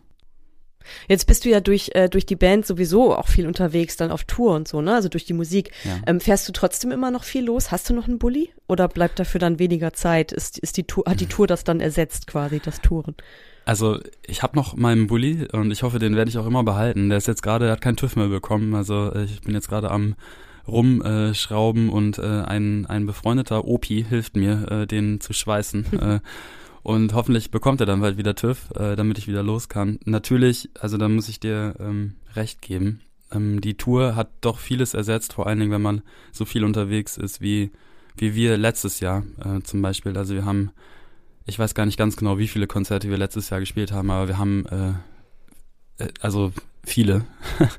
Jetzt 1.07 1.25
bist 1.27 1.45
du 1.45 1.49
ja 1.49 1.59
durch, 1.59 1.91
äh, 1.93 2.09
durch 2.09 2.25
die 2.25 2.35
Band 2.35 2.65
sowieso 2.65 3.15
auch 3.15 3.27
viel 3.27 3.47
unterwegs, 3.47 3.97
dann 3.97 4.11
auf 4.11 4.23
Tour 4.23 4.55
und 4.55 4.67
so, 4.67 4.81
ne? 4.81 4.93
Also 4.93 5.09
durch 5.09 5.25
die 5.25 5.33
Musik. 5.33 5.71
Ja. 5.83 5.99
Ähm, 6.07 6.19
fährst 6.19 6.47
du 6.47 6.51
trotzdem 6.51 6.91
immer 6.91 7.11
noch 7.11 7.23
viel 7.23 7.45
los? 7.45 7.71
Hast 7.71 7.89
du 7.89 7.93
noch 7.93 8.07
einen 8.07 8.19
Bulli? 8.19 8.49
Oder 8.67 8.87
bleibt 8.87 9.19
dafür 9.19 9.39
dann 9.39 9.59
weniger 9.59 9.93
Zeit? 9.93 10.31
Ist, 10.31 10.57
ist 10.57 10.77
die 10.77 10.83
Tour, 10.83 11.03
hat 11.07 11.19
die 11.19 11.27
Tour 11.27 11.47
das 11.47 11.63
dann 11.63 11.79
ersetzt 11.79 12.27
quasi, 12.27 12.59
das 12.59 12.81
Touren? 12.81 13.15
Also 13.65 13.99
ich 14.25 14.43
habe 14.43 14.55
noch 14.55 14.75
meinen 14.75 15.07
Bulli 15.07 15.47
und 15.51 15.71
ich 15.71 15.81
hoffe, 15.83 15.97
den 15.97 16.15
werde 16.15 16.29
ich 16.29 16.37
auch 16.37 16.45
immer 16.45 16.63
behalten. 16.63 17.09
Der 17.09 17.17
ist 17.17 17.27
jetzt 17.27 17.41
gerade, 17.41 17.71
hat 17.71 17.81
keinen 17.81 17.97
TÜV 17.97 18.15
mehr 18.15 18.27
bekommen. 18.27 18.75
Also 18.75 19.11
äh, 19.11 19.23
ich 19.25 19.41
bin 19.41 19.55
jetzt 19.55 19.69
gerade 19.69 19.91
am 19.91 20.15
rumschrauben 20.67 21.33
schrauben 21.35 21.89
und 21.89 22.17
äh, 22.17 22.41
ein, 22.41 22.85
ein 22.87 23.05
befreundeter 23.05 23.65
Opi 23.65 24.03
hilft 24.07 24.35
mir, 24.35 24.71
äh, 24.71 24.87
den 24.87 25.19
zu 25.21 25.33
schweißen. 25.33 25.85
äh, 26.01 26.19
und 26.85 27.13
hoffentlich 27.13 27.51
bekommt 27.51 27.81
er 27.81 27.85
dann 27.85 28.01
bald 28.01 28.17
wieder 28.17 28.35
TÜV, 28.35 28.71
äh, 28.75 28.95
damit 28.95 29.17
ich 29.17 29.27
wieder 29.27 29.43
los 29.43 29.67
kann. 29.69 29.99
Natürlich, 30.05 30.69
also 30.79 30.97
da 30.97 31.09
muss 31.09 31.27
ich 31.29 31.39
dir 31.39 31.75
ähm, 31.79 32.15
recht 32.35 32.61
geben. 32.61 33.01
Ähm, 33.31 33.59
die 33.59 33.75
Tour 33.75 34.15
hat 34.15 34.29
doch 34.41 34.59
vieles 34.59 34.93
ersetzt, 34.93 35.33
vor 35.33 35.47
allen 35.47 35.59
Dingen, 35.59 35.71
wenn 35.71 35.81
man 35.81 36.01
so 36.31 36.45
viel 36.45 36.63
unterwegs 36.63 37.17
ist 37.17 37.41
wie, 37.41 37.71
wie 38.15 38.35
wir 38.35 38.57
letztes 38.57 38.99
Jahr 38.99 39.23
äh, 39.43 39.61
zum 39.61 39.81
Beispiel. 39.81 40.17
Also 40.17 40.33
wir 40.33 40.45
haben 40.45 40.71
ich 41.45 41.59
weiß 41.59 41.75
gar 41.75 41.85
nicht 41.85 41.97
ganz 41.97 42.15
genau, 42.15 42.37
wie 42.39 42.47
viele 42.47 42.67
Konzerte 42.67 43.09
wir 43.09 43.17
letztes 43.17 43.49
Jahr 43.49 43.59
gespielt 43.59 43.91
haben, 43.91 44.09
aber 44.09 44.27
wir 44.27 44.37
haben 44.37 44.65
äh, 44.65 46.03
äh, 46.03 46.09
also 46.19 46.51
viele. 46.83 47.25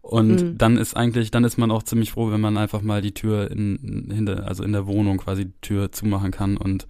Und 0.00 0.42
Mhm. 0.42 0.58
dann 0.58 0.76
ist 0.78 0.96
eigentlich, 0.96 1.30
dann 1.30 1.44
ist 1.44 1.58
man 1.58 1.70
auch 1.70 1.84
ziemlich 1.84 2.10
froh, 2.10 2.30
wenn 2.32 2.40
man 2.40 2.56
einfach 2.56 2.82
mal 2.82 3.00
die 3.00 3.14
Tür 3.14 3.50
in, 3.50 4.10
hinter, 4.12 4.46
also 4.48 4.64
in 4.64 4.72
der 4.72 4.86
Wohnung 4.86 5.18
quasi 5.18 5.46
die 5.46 5.60
Tür 5.60 5.92
zumachen 5.92 6.30
kann. 6.32 6.56
Und 6.56 6.86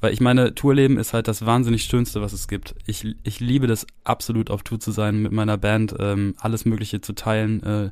weil 0.00 0.12
ich 0.12 0.20
meine, 0.20 0.54
Tourleben 0.54 0.98
ist 0.98 1.12
halt 1.14 1.28
das 1.28 1.46
wahnsinnig 1.46 1.84
Schönste, 1.84 2.20
was 2.20 2.32
es 2.32 2.48
gibt. 2.48 2.74
Ich, 2.86 3.06
ich 3.22 3.40
liebe 3.40 3.66
das 3.66 3.86
absolut 4.04 4.50
auf 4.50 4.62
Tour 4.62 4.80
zu 4.80 4.90
sein, 4.90 5.22
mit 5.22 5.32
meiner 5.32 5.56
Band 5.56 5.94
ähm, 5.98 6.34
alles 6.38 6.64
Mögliche 6.64 7.00
zu 7.00 7.14
teilen, 7.14 7.62
äh, 7.62 7.90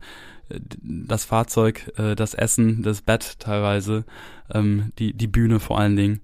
das 0.82 1.24
Fahrzeug, 1.24 1.92
äh, 1.96 2.14
das 2.14 2.34
Essen, 2.34 2.82
das 2.82 3.02
Bett 3.02 3.38
teilweise, 3.38 4.04
ähm, 4.52 4.92
die, 4.98 5.14
die 5.14 5.28
Bühne 5.28 5.60
vor 5.60 5.78
allen 5.78 5.96
Dingen. 5.96 6.20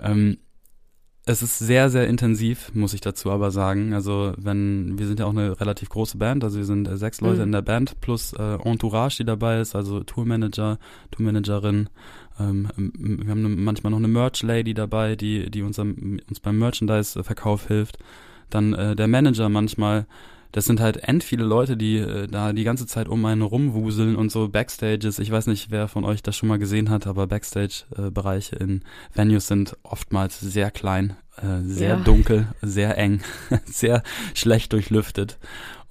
Ähm, 0.00 0.38
es 1.24 1.40
ist 1.40 1.60
sehr, 1.60 1.88
sehr 1.88 2.08
intensiv, 2.08 2.74
muss 2.74 2.94
ich 2.94 3.00
dazu 3.00 3.30
aber 3.30 3.52
sagen. 3.52 3.94
Also 3.94 4.32
wenn, 4.38 4.98
wir 4.98 5.06
sind 5.06 5.20
ja 5.20 5.26
auch 5.26 5.30
eine 5.30 5.60
relativ 5.60 5.88
große 5.88 6.18
Band, 6.18 6.42
also 6.42 6.58
wir 6.58 6.64
sind 6.64 6.88
äh, 6.88 6.96
sechs 6.96 7.20
Leute 7.20 7.36
Mhm. 7.36 7.42
in 7.44 7.52
der 7.52 7.62
Band 7.62 8.00
plus 8.00 8.32
äh, 8.32 8.54
Entourage, 8.64 9.18
die 9.18 9.24
dabei 9.24 9.60
ist, 9.60 9.76
also 9.76 10.02
Tourmanager, 10.02 10.78
Tourmanagerin. 11.12 11.88
Ähm, 12.40 12.68
m- 12.76 12.92
wir 13.24 13.30
haben 13.30 13.44
eine, 13.44 13.54
manchmal 13.56 13.90
noch 13.90 13.98
eine 13.98 14.08
Merch-Lady 14.08 14.74
dabei, 14.74 15.16
die, 15.16 15.50
die 15.50 15.62
uns, 15.62 15.78
am, 15.78 16.18
uns 16.28 16.40
beim 16.40 16.58
Merchandise-Verkauf 16.58 17.66
hilft. 17.68 17.98
Dann 18.50 18.72
äh, 18.74 18.96
der 18.96 19.08
Manager 19.08 19.48
manchmal. 19.48 20.06
Das 20.54 20.66
sind 20.66 20.80
halt 20.80 20.98
end 21.08 21.24
viele 21.24 21.44
Leute, 21.44 21.78
die 21.78 21.96
äh, 21.96 22.26
da 22.26 22.52
die 22.52 22.64
ganze 22.64 22.86
Zeit 22.86 23.08
um 23.08 23.24
einen 23.24 23.40
rumwuseln 23.40 24.16
und 24.16 24.30
so 24.30 24.48
Backstages. 24.50 25.18
Ich 25.18 25.30
weiß 25.30 25.46
nicht, 25.46 25.70
wer 25.70 25.88
von 25.88 26.04
euch 26.04 26.22
das 26.22 26.36
schon 26.36 26.50
mal 26.50 26.58
gesehen 26.58 26.90
hat, 26.90 27.06
aber 27.06 27.26
Backstage-Bereiche 27.26 28.56
in 28.56 28.82
Venues 29.14 29.46
sind 29.46 29.76
oftmals 29.82 30.38
sehr 30.40 30.70
klein, 30.70 31.16
äh, 31.38 31.62
sehr 31.62 31.96
Ja. 31.96 31.96
dunkel, 31.96 32.48
sehr 32.60 32.98
eng, 32.98 33.22
sehr 33.64 34.02
schlecht 34.34 34.74
durchlüftet. 34.74 35.38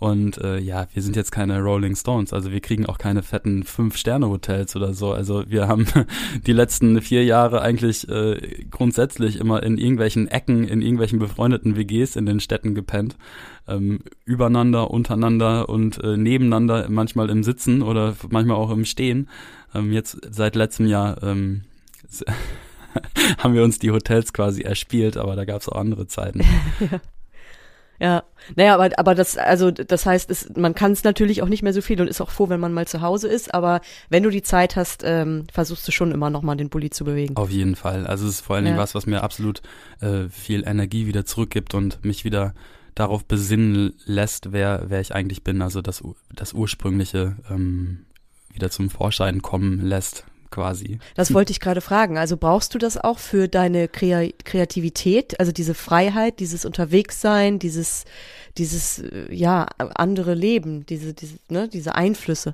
Und 0.01 0.39
äh, 0.39 0.57
ja, 0.57 0.87
wir 0.95 1.03
sind 1.03 1.15
jetzt 1.15 1.31
keine 1.31 1.61
Rolling 1.61 1.95
Stones, 1.95 2.33
also 2.33 2.51
wir 2.51 2.59
kriegen 2.59 2.87
auch 2.87 2.97
keine 2.97 3.21
fetten 3.21 3.61
Fünf-Sterne-Hotels 3.61 4.75
oder 4.75 4.95
so. 4.95 5.11
Also 5.11 5.43
wir 5.47 5.67
haben 5.67 5.85
die 6.47 6.53
letzten 6.53 6.99
vier 7.01 7.23
Jahre 7.23 7.61
eigentlich 7.61 8.09
äh, 8.09 8.65
grundsätzlich 8.71 9.35
immer 9.39 9.61
in 9.61 9.77
irgendwelchen 9.77 10.27
Ecken, 10.27 10.63
in 10.63 10.81
irgendwelchen 10.81 11.19
befreundeten 11.19 11.75
WGs 11.75 12.15
in 12.15 12.25
den 12.25 12.39
Städten 12.39 12.73
gepennt. 12.73 13.15
Ähm, 13.67 13.99
übereinander, 14.25 14.89
untereinander 14.89 15.69
und 15.69 16.03
äh, 16.03 16.17
nebeneinander, 16.17 16.87
manchmal 16.89 17.29
im 17.29 17.43
Sitzen 17.43 17.83
oder 17.83 18.15
manchmal 18.27 18.57
auch 18.57 18.71
im 18.71 18.85
Stehen. 18.85 19.29
Ähm, 19.75 19.93
jetzt 19.93 20.17
seit 20.31 20.55
letztem 20.55 20.87
Jahr 20.87 21.21
ähm, 21.21 21.61
haben 23.37 23.53
wir 23.53 23.63
uns 23.63 23.77
die 23.77 23.91
Hotels 23.91 24.33
quasi 24.33 24.63
erspielt, 24.63 25.15
aber 25.15 25.35
da 25.35 25.45
gab 25.45 25.61
es 25.61 25.69
auch 25.69 25.77
andere 25.77 26.07
Zeiten. 26.07 26.41
Ja, 26.79 26.99
naja, 28.55 28.73
aber, 28.73 28.89
aber 28.97 29.13
das, 29.15 29.37
also 29.37 29.69
das 29.69 30.05
heißt, 30.05 30.31
es, 30.31 30.49
man 30.55 30.73
kann 30.73 30.91
es 30.91 31.03
natürlich 31.03 31.43
auch 31.43 31.47
nicht 31.47 31.61
mehr 31.61 31.73
so 31.73 31.81
viel 31.81 32.01
und 32.01 32.07
ist 32.07 32.19
auch 32.19 32.31
froh, 32.31 32.49
wenn 32.49 32.59
man 32.59 32.73
mal 32.73 32.87
zu 32.87 33.01
Hause 33.01 33.27
ist, 33.27 33.53
aber 33.53 33.79
wenn 34.09 34.23
du 34.23 34.29
die 34.31 34.41
Zeit 34.41 34.75
hast, 34.75 35.03
ähm, 35.05 35.45
versuchst 35.53 35.87
du 35.87 35.91
schon 35.91 36.11
immer 36.11 36.31
noch 36.31 36.41
mal 36.41 36.55
den 36.55 36.69
Bulli 36.69 36.89
zu 36.89 37.05
bewegen. 37.05 37.37
Auf 37.37 37.51
jeden 37.51 37.75
Fall. 37.75 38.07
Also 38.07 38.27
es 38.27 38.35
ist 38.35 38.41
vor 38.41 38.55
allen 38.55 38.65
Dingen 38.65 38.77
Ja. 38.77 38.81
was, 38.81 38.95
was 38.95 39.05
mir 39.05 39.21
absolut 39.23 39.61
äh, 40.01 40.29
viel 40.29 40.67
Energie 40.67 41.05
wieder 41.05 41.25
zurückgibt 41.25 41.75
und 41.75 42.03
mich 42.03 42.25
wieder 42.25 42.55
darauf 42.95 43.23
besinnen 43.23 43.93
lässt, 44.05 44.51
wer, 44.51 44.85
wer 44.87 44.99
ich 44.99 45.13
eigentlich 45.13 45.43
bin. 45.43 45.61
Also 45.61 45.81
das, 45.81 46.03
das 46.33 46.53
Ursprüngliche 46.53 47.37
ähm, 47.49 48.05
wieder 48.51 48.71
zum 48.71 48.89
Vorschein 48.89 49.41
kommen 49.41 49.79
lässt, 49.85 50.25
quasi. 50.51 50.99
Das 51.15 51.33
wollte 51.33 51.51
ich 51.51 51.59
gerade 51.59 51.81
fragen. 51.81 52.17
Also 52.17 52.37
brauchst 52.37 52.75
du 52.75 52.77
das 52.77 52.97
auch 52.97 53.17
für 53.17 53.47
deine 53.47 53.87
Krea 53.87 54.29
Kreativität, 54.43 55.39
also 55.39 55.51
diese 55.51 55.73
Freiheit, 55.73 56.39
dieses 56.39 56.65
Unterwegssein, 56.65 57.57
dieses, 57.57 58.05
dieses, 58.57 58.99
äh, 58.99 59.33
ja, 59.33 59.65
andere 59.95 60.35
Leben, 60.35 60.85
diese, 60.85 61.13
diese, 61.13 61.37
ne, 61.49 61.67
diese 61.67 61.95
Einflüsse. 61.95 62.53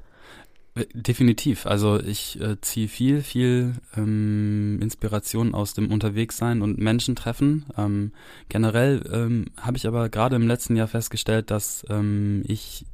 Äh, 0.75 0.85
Definitiv. 0.93 1.65
Also 1.65 1.99
ich 1.99 2.39
äh, 2.39 2.59
ziehe 2.61 2.87
viel, 2.87 3.21
viel 3.21 3.73
ähm, 3.95 4.79
Inspiration 4.81 5.53
aus 5.53 5.73
dem 5.73 5.91
Unterwegssein 5.91 6.61
und 6.61 6.77
Menschen 6.77 7.15
treffen. 7.15 7.65
Ähm, 7.77 8.11
generell 8.49 9.03
ähm, 9.11 9.45
habe 9.59 9.77
ich 9.77 9.87
aber 9.87 10.09
gerade 10.09 10.35
im 10.35 10.47
letzten 10.47 10.75
Jahr 10.75 10.87
festgestellt, 10.87 11.51
dass 11.51 11.85
ähm, 11.89 12.43
ich 12.47 12.85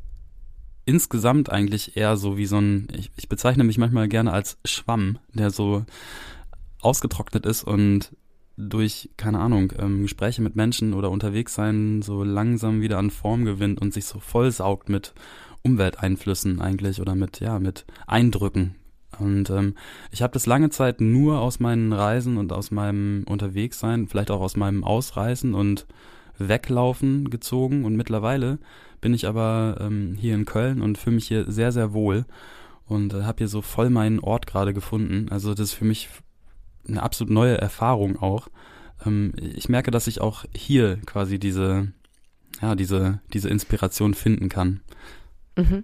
insgesamt 0.86 1.50
eigentlich 1.50 1.96
eher 1.98 2.18
so 2.18 2.38
wie 2.38 2.46
so 2.46 2.58
ein, 2.58 2.88
ich, 2.94 3.12
ich 3.16 3.30
bezeichne 3.30 3.64
mich 3.64 3.78
manchmal 3.78 4.08
gerne 4.08 4.32
als 4.32 4.58
Schwamm, 4.66 5.20
der 5.34 5.50
so 5.50 5.86
ausgetrocknet 6.82 7.46
ist 7.46 7.64
und 7.64 8.12
durch, 8.58 9.10
keine 9.18 9.40
Ahnung, 9.40 9.74
ähm, 9.80 10.04
Gespräche 10.04 10.42
mit 10.42 10.56
Menschen 10.56 10.94
oder 10.94 11.10
unterwegs 11.10 11.56
sein 11.56 12.02
so 12.02 12.24
langsam 12.24 12.82
wieder 12.82 13.00
an 13.00 13.10
Form 13.10 13.46
gewinnt 13.46 13.82
und 13.82 13.94
sich 13.94 14.06
so 14.06 14.20
vollsaugt 14.20 14.90
mit 14.90 15.14
Umwelteinflüssen 15.64 16.62
eigentlich 16.62 17.02
oder 17.02 17.16
mit, 17.16 17.40
ja, 17.40 17.58
mit 17.60 17.86
Eindrücken. 18.06 18.76
Und 19.20 19.50
ähm, 19.50 19.76
ich 20.12 20.22
habe 20.22 20.34
das 20.34 20.46
lange 20.46 20.70
Zeit 20.70 21.02
nur 21.02 21.40
aus 21.40 21.60
meinen 21.60 21.94
Reisen 21.94 22.38
und 22.38 22.52
aus 22.52 22.72
meinem 22.72 23.24
Unterwegssein, 23.28 24.08
vielleicht 24.08 24.32
auch 24.32 24.42
aus 24.42 24.56
meinem 24.56 24.84
Ausreisen 24.84 25.54
und 25.54 25.86
Weglaufen 26.38 27.30
gezogen. 27.30 27.86
Und 27.86 27.96
mittlerweile 27.96 28.60
bin 29.04 29.14
ich 29.14 29.28
aber 29.28 29.78
ähm, 29.82 30.16
hier 30.18 30.34
in 30.34 30.46
Köln 30.46 30.82
und 30.82 30.98
fühle 30.98 31.18
mich 31.18 31.28
hier 31.28 31.52
sehr, 31.52 31.74
sehr 31.74 31.92
wohl 31.92 32.26
und 32.86 33.14
äh, 33.14 33.24
habe 33.24 33.40
hier 33.40 33.50
so 33.50 33.62
voll 33.62 33.90
meinen 33.90 34.22
Ort 34.22 34.48
gerade 34.48 34.74
gefunden. 34.74 35.28
Also 35.30 35.54
das 35.54 35.72
ist 35.72 35.74
für 35.74 35.84
mich 35.84 36.08
eine 36.88 37.04
absolut 37.04 37.34
neue 37.34 37.58
Erfahrung 37.58 38.18
auch. 38.18 38.48
Ähm, 39.06 39.34
ich 39.38 39.68
merke, 39.68 39.92
dass 39.92 40.08
ich 40.08 40.22
auch 40.22 40.46
hier 40.56 41.02
quasi 41.06 41.38
diese, 41.38 41.92
ja, 42.62 42.76
diese, 42.76 43.20
diese 43.34 43.50
Inspiration 43.50 44.14
finden 44.14 44.48
kann. 44.48 44.80
Mhm. 45.58 45.84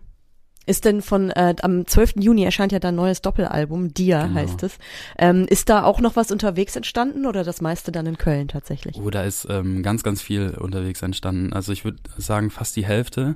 Ist 0.70 0.86
denn 0.86 1.02
von, 1.02 1.32
äh, 1.32 1.56
am 1.64 1.88
12. 1.88 2.14
Juni 2.20 2.44
erscheint 2.44 2.72
ja 2.72 2.78
dein 2.80 2.94
neues 2.96 3.22
Doppelalbum, 3.24 3.92
Dia 3.94 4.28
Genau. 4.28 4.36
heißt 4.40 4.62
es. 4.62 4.78
Ähm, 5.18 5.46
ist 5.50 5.68
da 5.70 5.84
auch 5.84 6.00
noch 6.00 6.16
was 6.16 6.32
unterwegs 6.32 6.76
entstanden 6.76 7.26
oder 7.26 7.44
das 7.44 7.60
meiste 7.60 7.92
dann 7.92 8.06
in 8.06 8.20
Köln 8.20 8.48
tatsächlich? 8.50 8.98
Oh, 8.98 9.10
da 9.10 9.24
ist 9.24 9.48
ähm, 9.50 9.82
ganz, 9.82 10.04
ganz 10.04 10.22
viel 10.22 10.52
unterwegs 10.60 11.02
entstanden. 11.02 11.54
Also 11.54 11.72
ich 11.72 11.86
würde 11.86 11.98
sagen, 12.18 12.52
fast 12.52 12.76
die 12.76 12.86
Hälfte 12.86 13.36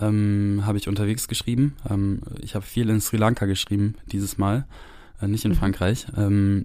ähm, 0.00 0.62
habe 0.64 0.78
ich 0.78 0.86
unterwegs 0.88 1.26
geschrieben. 1.26 1.74
Ähm, 1.90 2.20
ich 2.40 2.54
habe 2.54 2.64
viel 2.64 2.88
in 2.88 3.00
Sri 3.00 3.16
Lanka 3.16 3.46
geschrieben 3.46 3.96
dieses 4.06 4.38
Mal, 4.38 4.64
äh, 5.20 5.26
nicht 5.26 5.44
in 5.44 5.50
Mhm. 5.52 5.56
Frankreich. 5.56 6.06
Ähm, 6.16 6.64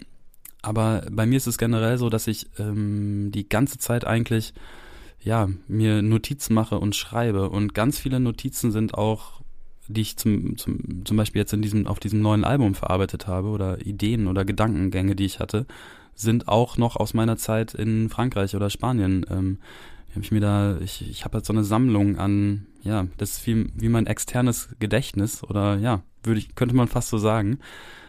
aber 0.62 1.04
bei 1.12 1.26
mir 1.26 1.38
ist 1.38 1.48
es 1.48 1.58
generell 1.58 1.98
so, 1.98 2.10
dass 2.10 2.28
ich 2.28 2.48
ähm, 2.60 3.32
die 3.34 3.50
ganze 3.50 3.80
Zeit 3.80 4.06
eigentlich 4.06 4.54
ja 5.22 5.48
mir 5.68 6.02
Notizen 6.04 6.54
mache 6.54 6.78
und 6.80 6.96
schreibe 6.96 7.50
und 7.50 7.74
ganz 7.74 7.98
viele 8.00 8.20
Notizen 8.20 8.72
sind 8.72 8.94
auch 8.94 9.39
die 9.90 10.02
ich 10.02 10.18
zum, 10.18 10.58
zum, 10.58 11.04
zum 11.04 11.18
Beispiel 11.18 11.42
jetzt 11.42 11.54
in 11.54 11.62
diesem, 11.62 11.88
auf 11.88 12.00
diesem 12.00 12.22
neuen 12.22 12.44
Album 12.44 12.76
verarbeitet 12.76 13.28
habe 13.28 13.50
oder 13.50 13.86
Ideen 13.86 14.28
oder 14.28 14.46
Gedankengänge, 14.46 15.16
die 15.16 15.26
ich 15.26 15.40
hatte, 15.40 15.66
sind 16.16 16.48
auch 16.48 16.78
noch 16.78 16.96
aus 16.96 17.14
meiner 17.14 17.38
Zeit 17.38 17.74
in 17.74 18.10
Frankreich 18.10 18.56
oder 18.56 18.70
Spanien. 18.70 19.26
Ähm, 19.30 19.58
habe 20.12 20.24
ich 20.24 20.32
mir 20.32 20.42
da, 20.42 20.78
ich, 20.80 21.10
ich 21.10 21.24
habe 21.26 21.36
halt 21.36 21.46
so 21.46 21.54
eine 21.54 21.64
Sammlung 21.64 22.18
an, 22.18 22.66
ja, 22.84 23.08
das 23.18 23.32
ist 23.32 23.48
wie, 23.48 23.72
wie 23.76 23.90
mein 23.90 24.08
externes 24.08 24.70
Gedächtnis 24.80 25.44
oder 25.44 25.78
ja, 25.78 26.02
würde 26.24 26.40
ich, 26.40 26.56
könnte 26.56 26.76
man 26.76 26.88
fast 26.88 27.10
so 27.10 27.18
sagen. 27.18 27.60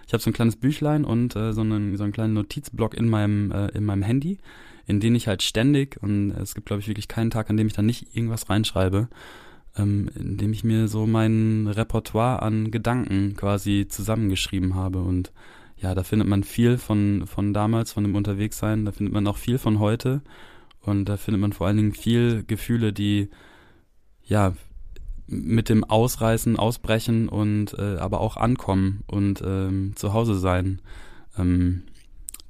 Ich 0.06 0.12
habe 0.12 0.22
so 0.22 0.30
ein 0.30 0.34
kleines 0.34 0.56
Büchlein 0.56 1.04
und 1.04 1.36
äh, 1.36 1.52
so, 1.52 1.60
einen, 1.60 1.96
so 1.96 2.02
einen 2.02 2.12
kleinen 2.12 2.34
Notizblock 2.34 2.94
in 2.94 3.08
meinem, 3.08 3.52
äh, 3.52 3.68
in 3.68 3.84
meinem 3.84 4.02
Handy, 4.02 4.38
in 4.86 4.98
den 4.98 5.14
ich 5.14 5.28
halt 5.28 5.42
ständig, 5.42 6.02
und 6.02 6.32
es 6.32 6.54
gibt, 6.54 6.66
glaube 6.66 6.80
ich, 6.80 6.88
wirklich 6.88 7.06
keinen 7.06 7.30
Tag, 7.30 7.48
an 7.48 7.56
dem 7.56 7.68
ich 7.68 7.74
da 7.74 7.82
nicht 7.82 8.16
irgendwas 8.16 8.50
reinschreibe, 8.50 9.08
ähm, 9.76 10.10
in 10.14 10.36
dem 10.36 10.52
ich 10.52 10.64
mir 10.64 10.88
so 10.88 11.06
mein 11.06 11.66
Repertoire 11.66 12.42
an 12.42 12.70
Gedanken 12.70 13.36
quasi 13.36 13.86
zusammengeschrieben 13.88 14.74
habe. 14.74 15.00
Und 15.00 15.32
ja, 15.76 15.94
da 15.94 16.02
findet 16.02 16.28
man 16.28 16.44
viel 16.44 16.78
von, 16.78 17.26
von 17.26 17.54
damals, 17.54 17.92
von 17.92 18.04
dem 18.04 18.14
Unterwegssein, 18.14 18.84
da 18.84 18.92
findet 18.92 19.14
man 19.14 19.26
auch 19.26 19.36
viel 19.36 19.58
von 19.58 19.78
heute. 19.78 20.22
Und 20.80 21.06
da 21.06 21.16
findet 21.16 21.40
man 21.40 21.52
vor 21.52 21.66
allen 21.66 21.76
Dingen 21.76 21.92
viel 21.92 22.42
Gefühle, 22.46 22.92
die 22.92 23.28
ja 24.24 24.54
mit 25.26 25.68
dem 25.68 25.84
Ausreißen, 25.84 26.58
Ausbrechen 26.58 27.28
und 27.28 27.74
äh, 27.78 27.96
aber 27.98 28.20
auch 28.20 28.36
ankommen 28.36 29.04
und 29.06 29.42
ähm, 29.44 29.92
zu 29.94 30.12
Hause 30.12 30.38
sein, 30.38 30.80
ähm, 31.38 31.84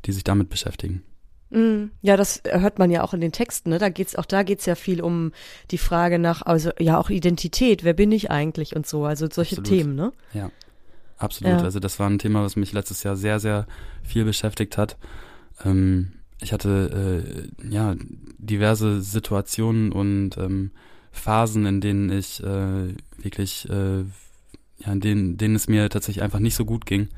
die 0.07 0.13
sich 0.13 0.25
damit 0.25 0.49
beschäftigen. 0.49 1.03
Mm, 1.51 1.91
Ja, 2.03 2.17
das 2.17 2.43
hört 2.49 2.79
man 2.79 2.91
ja 2.91 3.03
auch 3.03 3.13
in 3.13 3.21
den 3.21 3.33
Texten. 3.33 3.71
Ne? 3.71 3.79
Da 3.79 3.89
geht's 3.89 4.17
auch 4.17 4.27
da 4.27 4.43
geht's 4.43 4.67
ja 4.67 4.75
viel 4.75 5.03
um 5.03 5.33
die 5.71 5.79
Frage 5.79 6.19
nach, 6.19 6.43
also 6.43 6.71
ja 6.79 6.99
auch 6.99 7.11
Identität. 7.11 7.85
Wer 7.85 7.95
bin 7.95 8.13
ich 8.13 8.31
eigentlich 8.31 8.77
und 8.77 8.87
so. 8.87 9.05
Also 9.05 9.27
solche 9.31 9.59
Absolut. 9.59 9.79
Themen. 9.79 9.95
Ne? 9.97 10.13
Ja, 10.33 10.51
absolut. 11.19 11.59
Ja. 11.59 11.63
Also 11.63 11.81
das 11.81 11.99
war 11.99 12.09
ein 12.09 12.19
Thema, 12.19 12.43
was 12.43 12.57
mich 12.57 12.73
letztes 12.73 13.03
Jahr 13.03 13.17
sehr, 13.17 13.41
sehr 13.41 13.67
viel 14.03 14.25
beschäftigt 14.25 14.79
hat. 14.79 14.97
Ähm, 15.65 16.13
ich 16.41 16.53
hatte 16.53 17.51
äh, 17.63 17.69
ja 17.69 17.95
diverse 18.39 19.03
Situationen 19.03 19.93
und 19.93 20.39
ähm, 20.39 20.71
Phasen, 21.13 21.67
in 21.67 21.81
denen 21.81 22.11
ich 22.11 22.43
äh, 22.43 22.95
wirklich, 23.19 23.69
äh, 23.69 24.05
ja, 24.79 24.93
in 24.93 25.01
denen, 25.01 25.37
denen 25.37 25.57
es 25.57 25.69
mir 25.69 25.89
tatsächlich 25.91 26.23
einfach 26.23 26.39
nicht 26.39 26.55
so 26.55 26.65
gut 26.65 26.87
ging. 26.87 27.09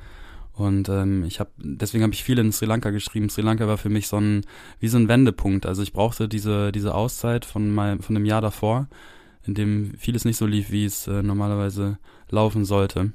Und 0.55 0.89
ähm, 0.91 1.25
ich 1.25 1.41
habe, 1.41 1.51
deswegen 1.57 2.05
habe 2.05 2.13
ich 2.13 2.25
viel 2.25 2.39
in 2.39 2.53
Sri 2.53 2.67
Lanka 2.67 2.91
geschrieben. 2.91 3.31
Sri 3.31 3.43
Lanka 3.43 3.67
war 3.67 3.79
für 3.79 3.89
mich 3.89 4.07
so 4.07 4.19
ein, 4.19 4.43
wie 4.81 4.89
so 4.89 4.99
ein 4.99 5.09
Wendepunkt. 5.09 5.65
Also 5.65 5.83
ich 5.83 5.93
brauchte 5.93 6.29
diese, 6.29 6.73
diese 6.73 6.95
Auszeit 6.95 7.45
von 7.45 7.75
meinem, 7.75 8.01
von 8.01 8.15
dem 8.15 8.27
Jahr 8.27 8.43
davor, 8.43 8.89
in 9.45 9.55
dem 9.55 9.95
vieles 9.97 10.25
nicht 10.25 10.37
so 10.37 10.47
lief, 10.47 10.71
wie 10.71 10.85
es 10.85 11.07
äh, 11.07 11.23
normalerweise 11.23 11.99
laufen 12.29 12.65
sollte. 12.65 13.13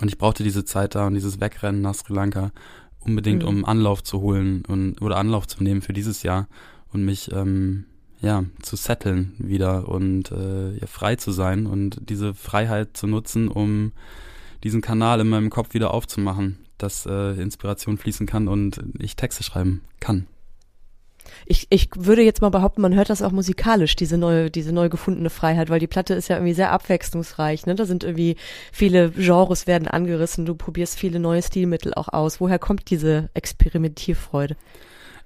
Und 0.00 0.08
ich 0.08 0.18
brauchte 0.18 0.44
diese 0.44 0.64
Zeit 0.64 0.94
da 0.94 1.06
und 1.06 1.14
dieses 1.14 1.40
Wegrennen 1.40 1.82
nach 1.82 1.94
Sri 1.94 2.14
Lanka 2.14 2.52
unbedingt, 3.00 3.42
Mhm. 3.42 3.48
um 3.48 3.64
Anlauf 3.64 4.02
zu 4.04 4.20
holen 4.20 4.62
und 4.66 5.02
oder 5.02 5.16
Anlauf 5.16 5.48
zu 5.48 5.62
nehmen 5.64 5.82
für 5.82 5.92
dieses 5.92 6.22
Jahr 6.22 6.48
und 6.92 7.04
mich 7.04 7.32
ähm, 7.32 7.86
ja 8.20 8.44
zu 8.62 8.76
setteln 8.76 9.34
wieder 9.38 9.88
und 9.88 10.30
äh, 10.30 10.76
ja, 10.76 10.86
frei 10.86 11.16
zu 11.16 11.32
sein 11.32 11.66
und 11.66 11.98
diese 12.08 12.34
Freiheit 12.34 12.96
zu 12.96 13.06
nutzen, 13.06 13.48
um 13.48 13.92
diesen 14.64 14.80
Kanal 14.80 15.20
in 15.20 15.28
meinem 15.28 15.50
Kopf 15.50 15.74
wieder 15.74 15.92
aufzumachen, 15.92 16.58
dass 16.78 17.06
äh, 17.06 17.32
Inspiration 17.40 17.98
fließen 17.98 18.26
kann 18.26 18.48
und 18.48 18.82
ich 18.98 19.16
Texte 19.16 19.42
schreiben 19.42 19.82
kann. 20.00 20.26
Ich, 21.46 21.66
ich 21.70 21.90
würde 21.96 22.22
jetzt 22.22 22.42
mal 22.42 22.50
behaupten, 22.50 22.80
man 22.80 22.94
hört 22.94 23.10
das 23.10 23.22
auch 23.22 23.32
musikalisch, 23.32 23.96
diese 23.96 24.18
neue, 24.18 24.50
diese 24.50 24.72
neu 24.72 24.88
gefundene 24.88 25.30
Freiheit, 25.30 25.70
weil 25.70 25.80
die 25.80 25.86
Platte 25.86 26.14
ist 26.14 26.28
ja 26.28 26.36
irgendwie 26.36 26.54
sehr 26.54 26.72
abwechslungsreich. 26.72 27.66
Ne? 27.66 27.74
Da 27.74 27.84
sind 27.84 28.04
irgendwie 28.04 28.36
viele 28.72 29.10
Genres 29.10 29.66
werden 29.66 29.88
angerissen, 29.88 30.46
du 30.46 30.54
probierst 30.54 30.98
viele 30.98 31.20
neue 31.20 31.42
Stilmittel 31.42 31.94
auch 31.94 32.08
aus. 32.08 32.40
Woher 32.40 32.58
kommt 32.58 32.90
diese 32.90 33.30
Experimentierfreude? 33.34 34.56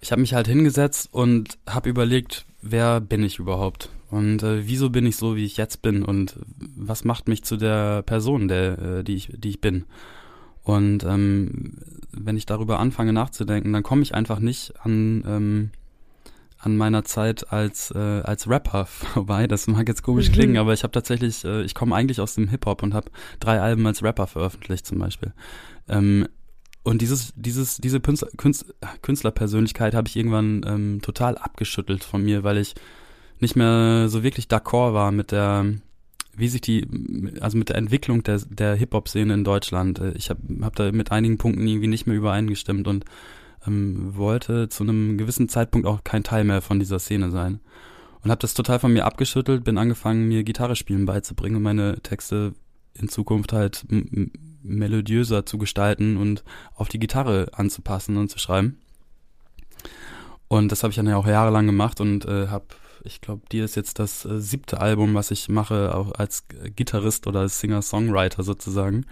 Ich 0.00 0.12
habe 0.12 0.20
mich 0.20 0.34
halt 0.34 0.46
hingesetzt 0.46 1.08
und 1.12 1.58
habe 1.68 1.88
überlegt, 1.88 2.44
wer 2.60 3.00
bin 3.00 3.22
ich 3.22 3.38
überhaupt 3.38 3.88
und 4.14 4.44
äh, 4.44 4.68
wieso 4.68 4.90
bin 4.90 5.06
ich 5.06 5.16
so, 5.16 5.34
wie 5.34 5.44
ich 5.44 5.56
jetzt 5.56 5.82
bin 5.82 6.04
und 6.04 6.38
was 6.76 7.04
macht 7.04 7.26
mich 7.26 7.42
zu 7.42 7.56
der 7.56 8.02
Person, 8.02 8.46
der, 8.46 8.78
äh, 8.78 9.04
die 9.04 9.16
ich, 9.16 9.32
die 9.36 9.48
ich 9.48 9.60
bin. 9.60 9.86
Und 10.62 11.02
ähm, 11.02 11.78
wenn 12.12 12.36
ich 12.36 12.46
darüber 12.46 12.78
anfange 12.78 13.12
nachzudenken, 13.12 13.72
dann 13.72 13.82
komme 13.82 14.02
ich 14.02 14.14
einfach 14.14 14.38
nicht 14.38 14.72
an 14.80 15.24
ähm, 15.26 15.70
an 16.58 16.76
meiner 16.76 17.04
Zeit 17.04 17.52
als 17.52 17.90
äh, 17.90 17.98
als 17.98 18.48
Rapper 18.48 18.86
vorbei. 19.14 19.48
Das 19.48 19.66
mag 19.66 19.88
jetzt 19.88 20.04
komisch 20.04 20.28
Mhm. 20.28 20.32
klingen, 20.32 20.56
aber 20.58 20.72
ich 20.72 20.84
habe 20.84 20.92
tatsächlich, 20.92 21.44
äh, 21.44 21.62
ich 21.64 21.74
komme 21.74 21.96
eigentlich 21.96 22.20
aus 22.20 22.36
dem 22.36 22.48
Hip 22.48 22.66
Hop 22.66 22.84
und 22.84 22.94
habe 22.94 23.10
drei 23.40 23.60
Alben 23.60 23.84
als 23.84 24.04
Rapper 24.04 24.28
veröffentlicht 24.28 24.86
zum 24.86 25.00
Beispiel. 25.00 25.32
Ähm, 25.88 26.28
und 26.84 27.02
dieses, 27.02 27.32
dieses, 27.34 27.78
diese 27.78 27.98
Künstler, 27.98 28.28
Künstlerpersönlichkeit 29.02 29.92
habe 29.92 30.06
ich 30.06 30.14
irgendwann 30.16 30.62
ähm, 30.64 31.00
total 31.02 31.36
abgeschüttelt 31.36 32.04
von 32.04 32.22
mir, 32.22 32.44
weil 32.44 32.58
ich 32.58 32.74
nicht 33.44 33.56
mehr 33.56 34.08
so 34.08 34.22
wirklich 34.22 34.46
d'accord 34.46 34.94
war 34.94 35.12
mit 35.12 35.30
der, 35.30 35.66
wie 36.34 36.48
sich 36.48 36.60
die, 36.60 36.88
also 37.40 37.56
mit 37.58 37.68
der 37.68 37.76
Entwicklung 37.76 38.22
der, 38.22 38.40
der 38.48 38.74
Hip-Hop-Szene 38.74 39.34
in 39.34 39.44
Deutschland. 39.44 39.98
Äh, 40.00 40.12
Ich 40.16 40.30
habe 40.30 40.40
hab 40.62 40.74
da 40.76 40.90
mit 40.90 41.12
einigen 41.12 41.38
Punkten 41.38 41.66
irgendwie 41.66 41.86
nicht 41.86 42.06
mehr 42.06 42.16
übereingestimmt 42.16 42.88
und 42.88 43.04
ähm, 43.66 44.16
wollte 44.16 44.68
zu 44.68 44.82
einem 44.82 45.18
gewissen 45.18 45.48
Zeitpunkt 45.48 45.86
auch 45.86 46.02
kein 46.04 46.24
Teil 46.24 46.44
mehr 46.44 46.62
von 46.62 46.78
dieser 46.78 46.98
Szene 46.98 47.30
sein. 47.30 47.60
Und 48.22 48.30
habe 48.30 48.40
das 48.40 48.54
total 48.54 48.78
von 48.78 48.92
mir 48.92 49.04
abgeschüttelt, 49.04 49.64
bin 49.64 49.76
angefangen, 49.76 50.26
mir 50.26 50.44
Gitarre 50.44 50.76
spielen 50.76 51.04
beizubringen 51.04 51.56
und 51.56 51.62
meine 51.62 52.00
Texte 52.00 52.54
in 52.94 53.08
Zukunft 53.08 53.52
halt 53.52 53.84
melodiöser 54.62 55.44
zu 55.44 55.58
gestalten 55.58 56.16
und 56.16 56.42
auf 56.74 56.88
die 56.88 56.98
Gitarre 56.98 57.48
anzupassen 57.52 58.16
und 58.16 58.30
zu 58.30 58.38
schreiben. 58.38 58.78
Und 60.48 60.72
das 60.72 60.82
habe 60.82 60.90
ich 60.90 60.96
dann 60.96 61.06
ja 61.06 61.16
auch 61.16 61.26
jahrelang 61.26 61.66
gemacht 61.66 62.00
und 62.00 62.24
äh, 62.24 62.48
habe, 62.48 62.64
ich 63.04 63.20
glaube, 63.20 63.42
dir 63.52 63.64
ist 63.64 63.76
jetzt 63.76 63.98
das 63.98 64.24
äh, 64.24 64.40
siebte 64.40 64.80
Album, 64.80 65.14
was 65.14 65.30
ich 65.30 65.48
mache, 65.48 65.94
auch 65.94 66.12
als 66.12 66.46
Gitarrist 66.74 67.26
oder 67.26 67.40
als 67.40 67.60
Singer-Songwriter 67.60 68.42
sozusagen. 68.42 69.06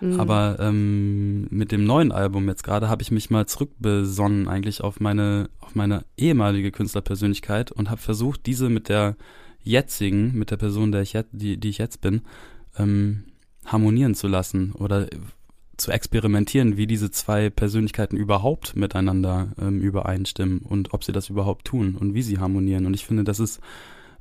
Mhm. 0.00 0.18
Aber 0.18 0.56
ähm, 0.58 1.46
mit 1.50 1.70
dem 1.70 1.84
neuen 1.84 2.10
Album 2.10 2.48
jetzt 2.48 2.64
gerade 2.64 2.88
habe 2.88 3.02
ich 3.02 3.12
mich 3.12 3.30
mal 3.30 3.46
zurückbesonnen 3.46 4.48
eigentlich 4.48 4.82
auf 4.82 4.98
meine 4.98 5.48
auf 5.60 5.76
meine 5.76 6.04
ehemalige 6.16 6.72
Künstlerpersönlichkeit 6.72 7.70
und 7.70 7.88
habe 7.88 8.00
versucht, 8.00 8.46
diese 8.46 8.68
mit 8.68 8.88
der 8.88 9.16
jetzigen, 9.62 10.36
mit 10.36 10.50
der 10.50 10.56
Person, 10.56 10.90
der 10.90 11.02
ich 11.02 11.12
jetzt, 11.12 11.30
die, 11.32 11.56
die 11.56 11.68
ich 11.68 11.78
jetzt 11.78 12.00
bin, 12.00 12.22
ähm, 12.76 13.24
harmonieren 13.64 14.16
zu 14.16 14.26
lassen 14.26 14.72
oder 14.72 15.06
zu 15.82 15.90
experimentieren, 15.90 16.76
wie 16.76 16.86
diese 16.86 17.10
zwei 17.10 17.50
Persönlichkeiten 17.50 18.16
überhaupt 18.16 18.76
miteinander 18.76 19.48
ähm, 19.60 19.80
übereinstimmen 19.80 20.60
und 20.60 20.94
ob 20.94 21.04
sie 21.04 21.12
das 21.12 21.28
überhaupt 21.28 21.66
tun 21.66 21.96
und 21.98 22.14
wie 22.14 22.22
sie 22.22 22.38
harmonieren. 22.38 22.86
Und 22.86 22.94
ich 22.94 23.04
finde, 23.04 23.24
das 23.24 23.40
ist 23.40 23.60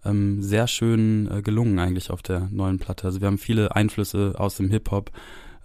ähm, 0.03 0.41
sehr 0.41 0.68
schön 0.68 1.30
äh, 1.32 1.41
gelungen 1.41 1.80
eigentlich 1.80 2.09
auf 2.09 2.22
der 2.22 2.49
neuen 2.51 2.80
Platte. 2.80 3.05
Also 3.05 3.22
wir 3.22 3.28
haben 3.28 3.38
viele 3.38 3.76
Einflüsse 3.76 4.34
aus 4.38 4.57
dem 4.57 4.70
Hip-Hop, 4.70 5.12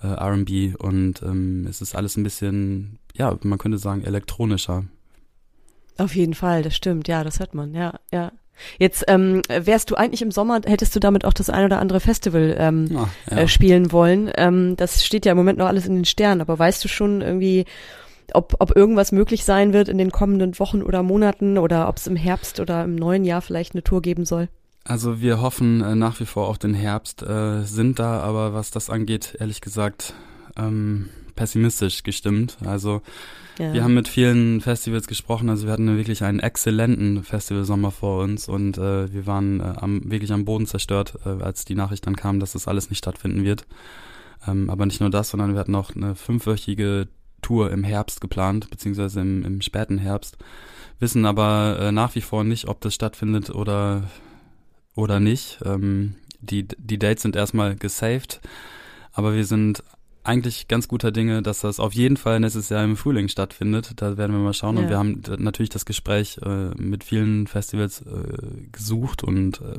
äh, 0.03 0.09
R&B 0.09 0.75
und 0.77 1.23
ähm, 1.23 1.67
es 1.69 1.81
ist 1.81 1.95
alles 1.95 2.17
ein 2.17 2.23
bisschen, 2.23 2.99
ja, 3.15 3.37
man 3.43 3.59
könnte 3.59 3.79
sagen, 3.79 4.05
elektronischer. 4.05 4.85
Auf 5.99 6.15
jeden 6.15 6.35
Fall, 6.35 6.63
das 6.63 6.77
stimmt, 6.77 7.09
ja, 7.09 7.25
das 7.25 7.41
hört 7.41 7.55
man, 7.55 7.75
ja, 7.75 7.99
ja. 8.13 8.33
Jetzt 8.79 9.05
ähm, 9.09 9.43
wärst 9.49 9.91
du 9.91 9.95
eigentlich 9.95 10.23
im 10.23 10.31
Sommer, 10.31 10.61
hättest 10.67 10.95
du 10.97 11.01
damit 11.01 11.25
auch 11.25 11.33
das 11.33 11.51
ein 11.51 11.65
oder 11.65 11.79
andere 11.79 12.01
Festival 12.01 12.57
ähm, 12.59 12.87
Ja, 12.91 13.09
ja. 13.31 13.37
äh, 13.39 13.49
spielen 13.49 13.93
wollen. 13.93 14.31
Ähm, 14.37 14.77
das 14.77 15.05
steht 15.05 15.27
ja 15.27 15.33
im 15.33 15.39
Moment 15.39 15.59
noch 15.59 15.67
alles 15.67 15.87
in 15.87 15.95
den 15.95 16.05
Sternen, 16.05 16.41
aber 16.41 16.59
weißt 16.59 16.85
du 16.85 16.89
schon 16.89 17.21
irgendwie, 17.21 17.65
ob, 18.33 18.57
ob 18.59 18.77
irgendwas 18.77 19.13
möglich 19.13 19.45
sein 19.45 19.73
wird 19.73 19.89
in 19.89 19.99
den 19.99 20.11
kommenden 20.11 20.59
Wochen 20.59 20.83
oder 20.83 21.03
Monaten 21.03 21.59
oder 21.59 21.89
ob 21.89 21.97
es 21.97 22.07
im 22.07 22.17
Herbst 22.17 22.61
oder 22.61 22.85
im 22.85 22.97
neuen 22.97 23.25
Jahr 23.25 23.43
vielleicht 23.43 23.75
eine 23.75 23.83
Tour 23.83 24.03
geben 24.03 24.25
soll? 24.25 24.49
Also 24.85 25.21
wir 25.21 25.41
hoffen 25.41 25.81
äh, 25.83 25.95
nach 25.95 26.21
wie 26.21 26.27
vor 26.27 26.49
auf 26.49 26.59
den 26.59 26.75
Herbst, 26.75 27.23
äh, 27.23 27.63
sind 27.63 27.99
da 27.99 28.21
aber, 28.21 28.55
was 28.55 28.71
das 28.71 28.89
angeht, 28.89 29.37
ehrlich 29.41 29.61
gesagt, 29.61 30.15
ähm, 30.57 31.11
pessimistisch 31.35 32.03
gestimmt. 32.03 32.57
Also 32.65 33.03
Ja. 33.59 33.73
wir 33.73 33.85
haben 33.85 33.95
mit 33.95 34.09
vielen 34.09 34.61
Festivals 34.61 35.07
gesprochen, 35.07 35.49
also 35.49 35.67
wir 35.67 35.73
hatten 35.73 35.97
wirklich 35.97 36.23
einen 36.25 36.41
exzellenten 36.41 37.23
Festivalsommer 37.23 37.91
vor 37.91 38.23
uns 38.23 38.49
und 38.49 38.77
äh, 38.77 39.13
wir 39.13 39.27
waren 39.27 39.61
äh, 39.61 39.75
am, 39.77 40.11
wirklich 40.11 40.33
am 40.33 40.45
Boden 40.45 40.67
zerstört, 40.67 41.15
äh, 41.25 41.43
als 41.43 41.65
die 41.65 41.75
Nachricht 41.75 42.07
dann 42.07 42.17
kam, 42.17 42.41
dass 42.41 42.53
das 42.53 42.69
alles 42.69 42.91
nicht 42.91 42.99
stattfinden 42.99 43.45
wird. 43.45 43.67
Ähm, 44.47 44.69
aber 44.69 44.87
nicht 44.87 45.01
nur 45.01 45.11
das, 45.11 45.31
sondern 45.31 45.55
wir 45.55 45.61
hatten 45.61 45.75
auch 45.75 45.95
eine 45.95 46.15
fünfwöchige 46.15 47.09
Tour 47.43 47.71
im 47.71 47.85
Herbst 47.85 48.21
geplant, 48.21 48.69
beziehungsweise 48.71 49.21
im, 49.21 49.45
im 49.45 49.61
späten 49.61 49.99
Herbst, 49.99 50.37
wissen 50.99 51.25
aber 51.25 51.79
äh, 51.81 51.93
nach 51.93 52.15
wie 52.15 52.21
vor 52.21 52.45
nicht, 52.45 52.69
ob 52.69 52.81
das 52.81 52.95
stattfindet 52.95 53.51
oder 53.51 54.05
oder 54.97 55.21
nicht. 55.21 55.59
Ähm, 55.65 56.17
die, 56.41 56.67
die 56.67 56.99
Dates 56.99 57.23
sind 57.23 57.37
erstmal 57.37 57.77
gesaved, 57.77 58.41
aber 59.13 59.35
wir 59.35 59.45
sind 59.45 59.85
eigentlich 60.27 60.69
ganz 60.69 60.89
guter 60.89 61.13
Dinge, 61.13 61.43
dass 61.43 61.61
das 61.61 61.81
auf 61.81 61.93
jeden 61.95 62.17
Fall 62.17 62.41
nächstes 62.41 62.69
Jahr 62.69 62.85
im 62.85 62.97
Frühling 62.97 63.29
stattfindet. 63.29 63.93
Da 63.97 64.17
werden 64.17 64.33
wir 64.33 64.41
mal 64.41 64.53
schauen. 64.55 64.77
Ja. 64.77 64.83
Und 64.83 64.89
wir 64.91 64.99
haben 64.99 65.23
natürlich 65.39 65.71
das 65.71 65.85
Gespräch 65.87 66.39
äh, 66.45 66.71
mit 66.77 67.05
vielen 67.05 67.47
Festivals 67.47 68.03
äh, 68.03 68.69
gesucht 68.73 69.23
und 69.25 69.61
äh, 69.61 69.79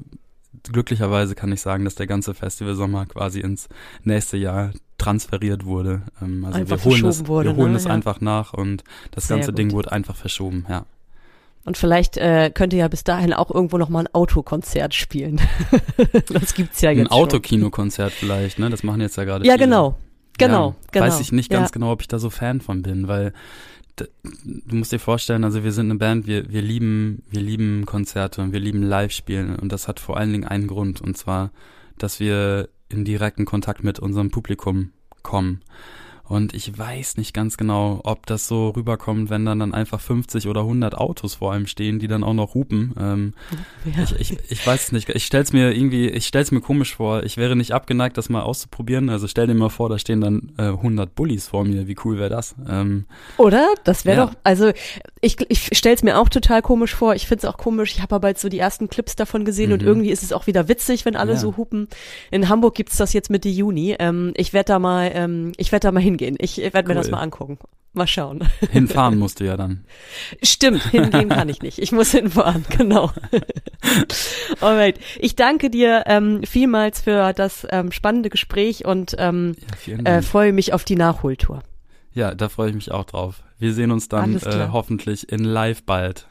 glücklicherweise 0.63 1.35
kann 1.35 1.51
ich 1.51 1.61
sagen, 1.61 1.85
dass 1.85 1.95
der 1.95 2.07
ganze 2.07 2.33
Festivalsommer 2.33 3.05
quasi 3.05 3.39
ins 3.41 3.69
nächste 4.03 4.37
Jahr 4.37 4.71
transferiert 4.97 5.65
wurde. 5.65 6.03
Ähm, 6.21 6.45
also 6.45 6.59
Einfach 6.59 6.77
wir 6.77 6.83
holen 6.91 7.03
das, 7.03 7.17
verschoben 7.17 7.27
wurde, 7.27 7.49
wir 7.49 7.55
holen 7.55 7.71
ne? 7.71 7.73
das 7.75 7.85
Ja. 7.85 7.91
einfach 7.91 8.21
nach 8.21 8.53
und 8.53 8.83
das 9.11 9.27
Sehr 9.27 9.37
ganze 9.37 9.51
gut. 9.51 9.59
Ding 9.59 9.71
wurde 9.71 9.91
einfach 9.91 10.15
verschoben, 10.15 10.65
ja. 10.69 10.85
Und 11.65 11.77
vielleicht 11.77 12.15
äh, 12.15 12.49
könnt 12.53 12.71
ihr 12.71 12.79
ja 12.79 12.87
bis 12.87 13.03
dahin 13.03 13.33
auch 13.33 13.51
irgendwo 13.53 13.77
noch 13.77 13.89
mal 13.89 13.99
ein 13.99 14.13
Autokonzert 14.13 14.93
spielen. 14.95 15.41
das 16.29 16.53
gibt's 16.53 16.79
ja 16.79 16.91
jetzt 16.91 17.07
Ein 17.07 17.11
Autokinokonzert 17.11 18.13
vielleicht, 18.13 18.57
ne? 18.57 18.69
Das 18.69 18.83
machen 18.83 19.01
jetzt 19.01 19.17
ja 19.17 19.25
gerade. 19.25 19.45
Ja, 19.45 19.55
viele. 19.55 19.65
genau. 19.65 19.97
Genau, 20.37 20.69
ja, 20.69 20.75
genau. 20.91 21.05
Weiß 21.05 21.19
ich 21.19 21.31
nicht 21.31 21.51
ja. 21.51 21.59
ganz 21.59 21.71
genau, 21.71 21.91
ob 21.91 22.01
ich 22.01 22.07
da 22.07 22.19
so 22.19 22.29
Fan 22.29 22.61
von 22.61 22.81
bin, 22.81 23.07
weil 23.07 23.33
du 24.43 24.75
musst 24.75 24.91
dir 24.91 24.99
vorstellen, 24.99 25.43
also 25.43 25.63
wir 25.63 25.71
sind 25.71 25.89
eine 25.89 25.99
Band, 25.99 26.27
wir, 26.27 26.49
wir 26.51 26.61
lieben, 26.61 27.23
wir 27.29 27.41
lieben 27.41 27.85
Konzerte 27.85 28.41
und 28.41 28.53
wir 28.53 28.59
lieben 28.59 28.83
Live-Spielen 28.83 29.55
und 29.55 29.71
das 29.71 29.87
hat 29.87 29.99
vor 29.99 30.17
allen 30.17 30.31
Dingen 30.31 30.45
einen 30.45 30.67
Grund 30.67 31.01
und 31.01 31.17
zwar, 31.17 31.51
dass 31.97 32.19
wir 32.19 32.69
in 32.89 33.05
direkten 33.05 33.45
Kontakt 33.45 33.83
mit 33.83 33.99
unserem 33.99 34.29
Publikum 34.29 34.91
kommen. 35.23 35.61
Und 36.29 36.53
ich 36.53 36.77
weiß 36.77 37.17
nicht 37.17 37.33
ganz 37.33 37.57
genau, 37.57 38.01
ob 38.03 38.25
das 38.25 38.47
so 38.47 38.69
rüberkommt, 38.69 39.29
wenn 39.29 39.45
dann, 39.45 39.59
dann 39.59 39.73
einfach 39.73 39.99
50 40.01 40.47
oder 40.47 40.61
100 40.61 40.95
Autos 40.95 41.35
vor 41.35 41.53
einem 41.53 41.67
stehen, 41.67 41.99
die 41.99 42.07
dann 42.07 42.23
auch 42.23 42.33
noch 42.33 42.53
hupen. 42.53 42.93
Ähm, 42.99 43.33
Ja. 43.85 44.03
ich, 44.03 44.19
ich, 44.33 44.37
ich 44.51 44.67
weiß 44.67 44.83
es 44.85 44.91
nicht. 44.91 45.09
Ich 45.09 45.25
stell's 45.25 45.53
mir 45.53 45.71
irgendwie, 45.73 46.09
ich 46.09 46.27
stell's 46.27 46.51
mir 46.51 46.59
komisch 46.61 46.95
vor. 46.95 47.23
Ich 47.23 47.37
wäre 47.37 47.55
nicht 47.55 47.71
abgeneigt, 47.71 48.17
das 48.17 48.27
mal 48.29 48.41
auszuprobieren. 48.41 49.09
Also 49.09 49.27
stell 49.27 49.47
dir 49.47 49.53
mal 49.53 49.69
vor, 49.69 49.87
da 49.89 49.97
stehen 49.97 50.19
dann 50.21 50.51
äh, 50.57 50.63
100 50.63 51.15
Bullies 51.15 51.47
vor 51.47 51.63
mir. 51.63 51.87
Wie 51.87 51.95
cool 52.03 52.17
wäre 52.17 52.29
das? 52.29 52.55
Ähm, 52.69 53.05
Oder? 53.37 53.69
Das 53.85 54.03
wäre 54.05 54.17
Ja. 54.17 54.25
doch, 54.25 54.33
also 54.43 54.71
ich, 55.21 55.37
ich 55.49 55.69
stell's 55.77 56.03
mir 56.03 56.17
auch 56.19 56.27
total 56.29 56.61
komisch 56.61 56.93
vor. 56.93 57.15
Ich 57.15 57.27
find's 57.27 57.45
auch 57.45 57.57
komisch. 57.57 57.93
Ich 57.95 58.01
habe 58.01 58.15
aber 58.15 58.27
jetzt 58.27 58.41
so 58.41 58.49
die 58.49 58.59
ersten 58.59 58.89
Clips 58.89 59.15
davon 59.15 59.45
gesehen 59.45 59.71
und 59.71 59.81
Mhm. 59.81 59.87
irgendwie 59.87 60.11
ist 60.11 60.23
es 60.23 60.33
auch 60.33 60.47
wieder 60.47 60.67
witzig, 60.67 61.05
wenn 61.05 61.15
alle 61.15 61.33
Ja. 61.33 61.37
so 61.37 61.55
hupen. 61.57 61.87
In 62.31 62.49
Hamburg 62.49 62.75
gibt's 62.75 62.97
das 62.97 63.13
jetzt 63.13 63.29
Mitte 63.29 63.47
Juni. 63.49 63.95
Ähm, 63.97 64.33
ich 64.35 64.51
werde 64.51 64.67
da 64.73 64.79
mal, 64.79 65.09
ähm, 65.13 65.53
ich 65.57 65.71
werde 65.71 65.87
da 65.87 65.91
mal 65.93 66.01
hingehen. 66.01 66.16
Ich 66.21 66.57
werde 66.57 66.87
mir 66.87 66.95
das 66.95 67.09
mal 67.11 67.19
angucken. 67.19 67.57
Mal 67.93 68.05
schauen. 68.07 68.47
hinfahren 68.71 69.17
musst 69.17 69.39
du 69.39 69.45
ja 69.45 69.57
dann. 69.57 69.85
Stimmt, 70.43 70.83
hingehen 70.91 71.29
kann 71.29 71.49
ich 71.49 71.61
nicht. 71.63 71.79
Ich 71.79 71.91
muss 71.91 72.11
hinfahren, 72.11 72.63
genau. 72.77 73.11
Alright. 74.61 74.99
Ich 75.19 75.35
danke 75.35 75.69
dir 75.69 76.03
ähm, 76.05 76.43
vielmals 76.43 77.01
für 77.01 77.33
das 77.33 77.65
ähm, 77.71 77.91
spannende 77.91 78.29
Gespräch 78.29 78.85
und 78.85 79.15
ähm, 79.17 79.55
Ja, 79.85 79.97
äh, 80.17 80.21
freue 80.21 80.53
mich 80.53 80.73
auf 80.73 80.83
die 80.83 80.95
Nachholtour. 80.95 81.63
ja, 82.13 82.35
da 82.35 82.49
freue 82.49 82.69
ich 82.69 82.75
mich 82.75 82.91
auch 82.91 83.05
drauf. 83.05 83.41
Wir 83.57 83.73
sehen 83.73 83.91
uns 83.91 84.09
dann 84.09 84.35
äh, 84.37 84.67
hoffentlich 84.71 85.31
in 85.31 85.43
live 85.43 85.83
bald. 85.83 86.27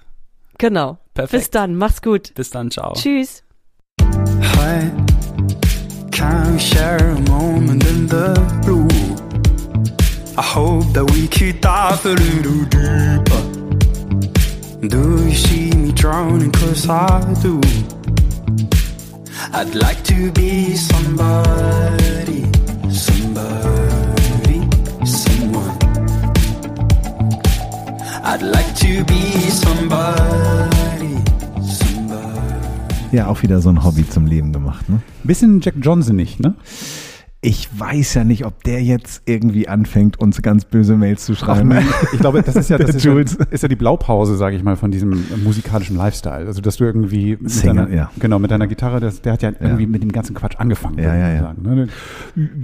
Genau. 0.58 0.98
Perfekt. 1.14 1.32
Bis 1.42 1.50
dann. 1.50 1.74
Mach's 1.76 2.00
gut. 2.00 2.32
Bis 2.34 2.50
dann, 2.50 2.70
ciao. 2.70 2.92
Tschüss. 2.94 3.42
Hi, 4.00 4.90
can 6.12 6.54
we 6.54 6.60
share 6.60 6.98
a 6.98 7.30
moment 7.30 7.84
in 7.84 8.08
the 8.08 8.34
blue? 8.64 8.86
I 10.38 10.42
hope 10.42 10.92
that 10.92 11.10
we 11.12 11.28
could 11.28 11.62
dive 11.62 12.04
a 12.04 12.10
little 12.10 12.64
deeper. 12.66 13.42
Do 14.86 15.24
you 15.24 15.34
see 15.34 15.70
me 15.70 15.92
drowning? 15.92 16.52
Cause 16.52 16.86
I 16.90 17.20
do. 17.42 17.58
I'd 19.54 19.74
like 19.74 20.04
to 20.04 20.30
be 20.32 20.76
somebody, 20.76 22.44
somebody, 22.90 24.60
someone. 25.06 25.78
I'd 28.22 28.42
like 28.42 28.74
to 28.84 29.04
be 29.04 29.50
somebody. 29.50 31.16
Ja, 33.10 33.28
auch 33.28 33.40
wieder 33.42 33.62
so 33.62 33.70
ein 33.70 33.82
Hobby 33.82 34.06
zum 34.06 34.26
Leben 34.26 34.52
gemacht. 34.52 34.90
Ne? 34.90 35.00
Bisschen 35.24 35.62
Jack 35.62 35.76
Johnson 35.80 36.16
nicht, 36.16 36.40
ne? 36.40 36.54
Ich 37.42 37.68
weiß 37.78 38.14
ja 38.14 38.24
nicht, 38.24 38.44
ob 38.46 38.64
der 38.64 38.82
jetzt 38.82 39.22
irgendwie 39.26 39.68
anfängt, 39.68 40.18
uns 40.18 40.40
ganz 40.42 40.64
böse 40.64 40.96
Mails 40.96 41.24
zu 41.24 41.34
schreiben. 41.34 41.72
Ich 42.12 42.18
glaube, 42.18 42.42
das 42.42 42.56
ist 42.56 42.70
ja, 42.70 42.78
das 42.78 42.96
ist 42.96 43.04
ja, 43.04 43.14
ist 43.18 43.62
ja 43.62 43.68
die 43.68 43.76
Blaupause, 43.76 44.36
sage 44.36 44.56
ich 44.56 44.62
mal, 44.62 44.76
von 44.76 44.90
diesem 44.90 45.22
musikalischen 45.44 45.96
Lifestyle. 45.96 46.46
Also, 46.46 46.60
dass 46.60 46.78
du 46.78 46.84
irgendwie 46.84 47.36
mit 47.38 47.50
Singer, 47.50 47.84
deiner, 47.84 47.94
ja. 47.94 48.10
genau, 48.18 48.38
mit 48.38 48.50
deiner 48.50 48.66
Gitarre, 48.66 49.00
das, 49.00 49.20
der 49.20 49.34
hat 49.34 49.42
ja, 49.42 49.52
irgendwie 49.60 49.86
mit 49.86 50.02
dem 50.02 50.12
ganzen 50.12 50.34
Quatsch 50.34 50.56
angefangen. 50.58 50.98
Ja, 50.98 51.14
ja, 51.14 51.28
ich 51.28 51.36
ja. 51.36 51.42
Sagen, 51.42 51.62
ne? 51.62 51.88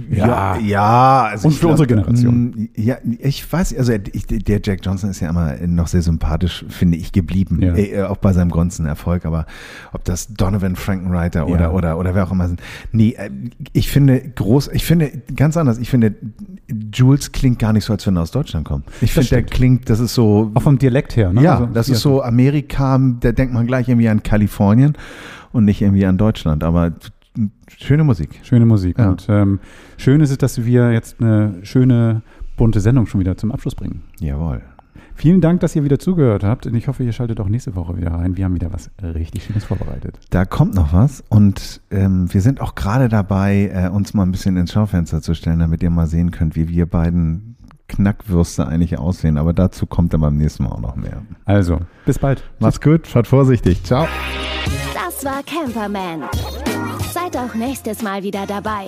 Ja, 0.09 0.57
ja. 0.57 1.23
Also 1.31 1.47
Und 1.47 1.53
für 1.53 1.67
unsere 1.67 1.87
Generation. 1.87 2.35
Mm, 2.49 2.69
Ja, 2.75 2.97
ich 3.19 3.51
weiß, 3.51 3.77
also 3.77 3.93
ich, 4.11 4.25
der 4.27 4.59
Jack 4.63 4.79
Johnson 4.83 5.11
ist 5.11 5.19
ja 5.19 5.29
immer 5.29 5.55
noch 5.67 5.87
sehr 5.87 6.01
sympathisch, 6.01 6.65
finde 6.67 6.97
ich, 6.97 7.11
geblieben. 7.11 7.61
Ja. 7.61 7.75
Äh, 7.75 8.03
auch 8.03 8.17
bei 8.17 8.33
seinem 8.33 8.51
ganzen 8.51 8.85
Erfolg. 8.85 9.25
Aber 9.25 9.45
ob 9.93 10.03
das 10.03 10.33
Donovan 10.33 10.75
Frankenreiter 10.75 11.47
oder, 11.47 11.73
oder, 11.73 11.97
oder 11.97 12.15
wer 12.15 12.25
auch 12.25 12.31
immer 12.31 12.47
sind. 12.47 12.61
Nee, 12.91 13.15
äh, 13.17 13.29
ich 13.71 13.89
finde 13.89 14.19
groß, 14.19 14.62
ich 14.71 14.85
finde 14.85 15.11
ganz 15.35 15.57
anders. 15.57 15.77
Ich 15.77 15.89
finde, 15.89 16.15
Jules 16.93 17.31
klingt 17.31 17.59
gar 17.59 17.73
nicht 17.73 17.85
so, 17.85 17.93
als 17.93 18.05
wenn 18.07 18.15
er 18.17 18.23
aus 18.23 18.31
Deutschland 18.31 18.65
kommt. 18.65 18.85
Ich 19.01 19.13
finde, 19.13 19.29
der 19.29 19.43
klingt, 19.43 19.89
das 19.89 19.99
ist 19.99 20.13
so. 20.13 20.51
Auch 20.53 20.61
vom 20.61 20.77
Dialekt 20.77 21.15
her, 21.15 21.33
ne? 21.33 21.41
ja, 21.41 21.53
Also, 21.53 21.65
das 21.67 21.89
ist 21.89 22.01
so 22.01 22.21
Amerika, 22.21 22.99
da 23.19 23.31
denkt 23.31 23.53
man 23.53 23.67
gleich 23.67 23.89
irgendwie 23.89 24.09
an 24.09 24.23
Kalifornien 24.23 24.93
und 25.51 25.65
nicht 25.65 25.81
irgendwie 25.81 26.05
an 26.05 26.17
Deutschland. 26.17 26.63
Aber 26.63 26.93
schöne 27.77 28.03
Musik. 28.03 28.29
Schöne 28.43 28.65
Musik. 28.65 28.97
Ja. 28.97 29.09
Und 29.09 29.25
ähm, 29.29 29.59
schön 29.97 30.21
ist 30.21 30.31
es, 30.31 30.37
dass 30.37 30.65
wir 30.65 30.91
jetzt 30.91 31.19
eine 31.19 31.55
schöne, 31.63 32.21
bunte 32.57 32.79
Sendung 32.79 33.07
schon 33.07 33.19
wieder 33.19 33.37
zum 33.37 33.51
Abschluss 33.51 33.75
bringen. 33.75 34.03
Jawohl. 34.19 34.61
Vielen 35.15 35.41
Dank, 35.41 35.61
dass 35.61 35.75
ihr 35.75 35.83
wieder 35.83 35.99
zugehört 35.99 36.43
habt 36.43 36.65
und 36.65 36.75
ich 36.75 36.87
hoffe, 36.87 37.03
ihr 37.03 37.13
schaltet 37.13 37.39
auch 37.39 37.47
nächste 37.47 37.75
Woche 37.75 37.95
wieder 37.97 38.11
rein. 38.11 38.35
Wir 38.35 38.45
haben 38.45 38.55
wieder 38.55 38.73
was 38.73 38.91
richtig 39.01 39.43
Schönes 39.45 39.63
vorbereitet. 39.63 40.19
Da 40.31 40.45
kommt 40.45 40.75
noch 40.75 40.93
was 40.93 41.23
und 41.29 41.81
ähm, 41.91 42.33
wir 42.33 42.41
sind 42.41 42.61
auch 42.61 42.75
gerade 42.75 43.09
dabei, 43.09 43.71
äh, 43.73 43.89
uns 43.89 44.13
mal 44.13 44.23
ein 44.23 44.31
bisschen 44.31 44.57
ins 44.57 44.73
Schaufenster 44.73 45.21
zu 45.21 45.33
stellen, 45.33 45.59
damit 45.59 45.83
ihr 45.83 45.89
mal 45.89 46.07
sehen 46.07 46.31
könnt, 46.31 46.55
wie 46.55 46.67
wir 46.67 46.85
beiden 46.85 47.55
Knackwürste 47.87 48.67
eigentlich 48.67 48.97
aussehen. 48.97 49.37
Aber 49.37 49.53
dazu 49.53 49.85
kommt 49.85 50.13
dann 50.13 50.21
beim 50.21 50.37
nächsten 50.37 50.63
Mal 50.63 50.71
auch 50.71 50.81
noch 50.81 50.95
mehr. 50.95 51.21
Also, 51.45 51.79
bis 52.05 52.19
bald. 52.19 52.43
Macht's 52.59 52.81
gut, 52.81 53.07
schaut 53.07 53.27
vorsichtig. 53.27 53.83
Ciao. 53.83 54.07
Das 54.93 55.23
war 55.23 55.41
Camperman. 55.43 56.23
Seid 57.13 57.37
auch 57.37 57.53
nächstes 57.55 58.01
Mal 58.01 58.23
wieder 58.23 58.45
dabei. 58.47 58.87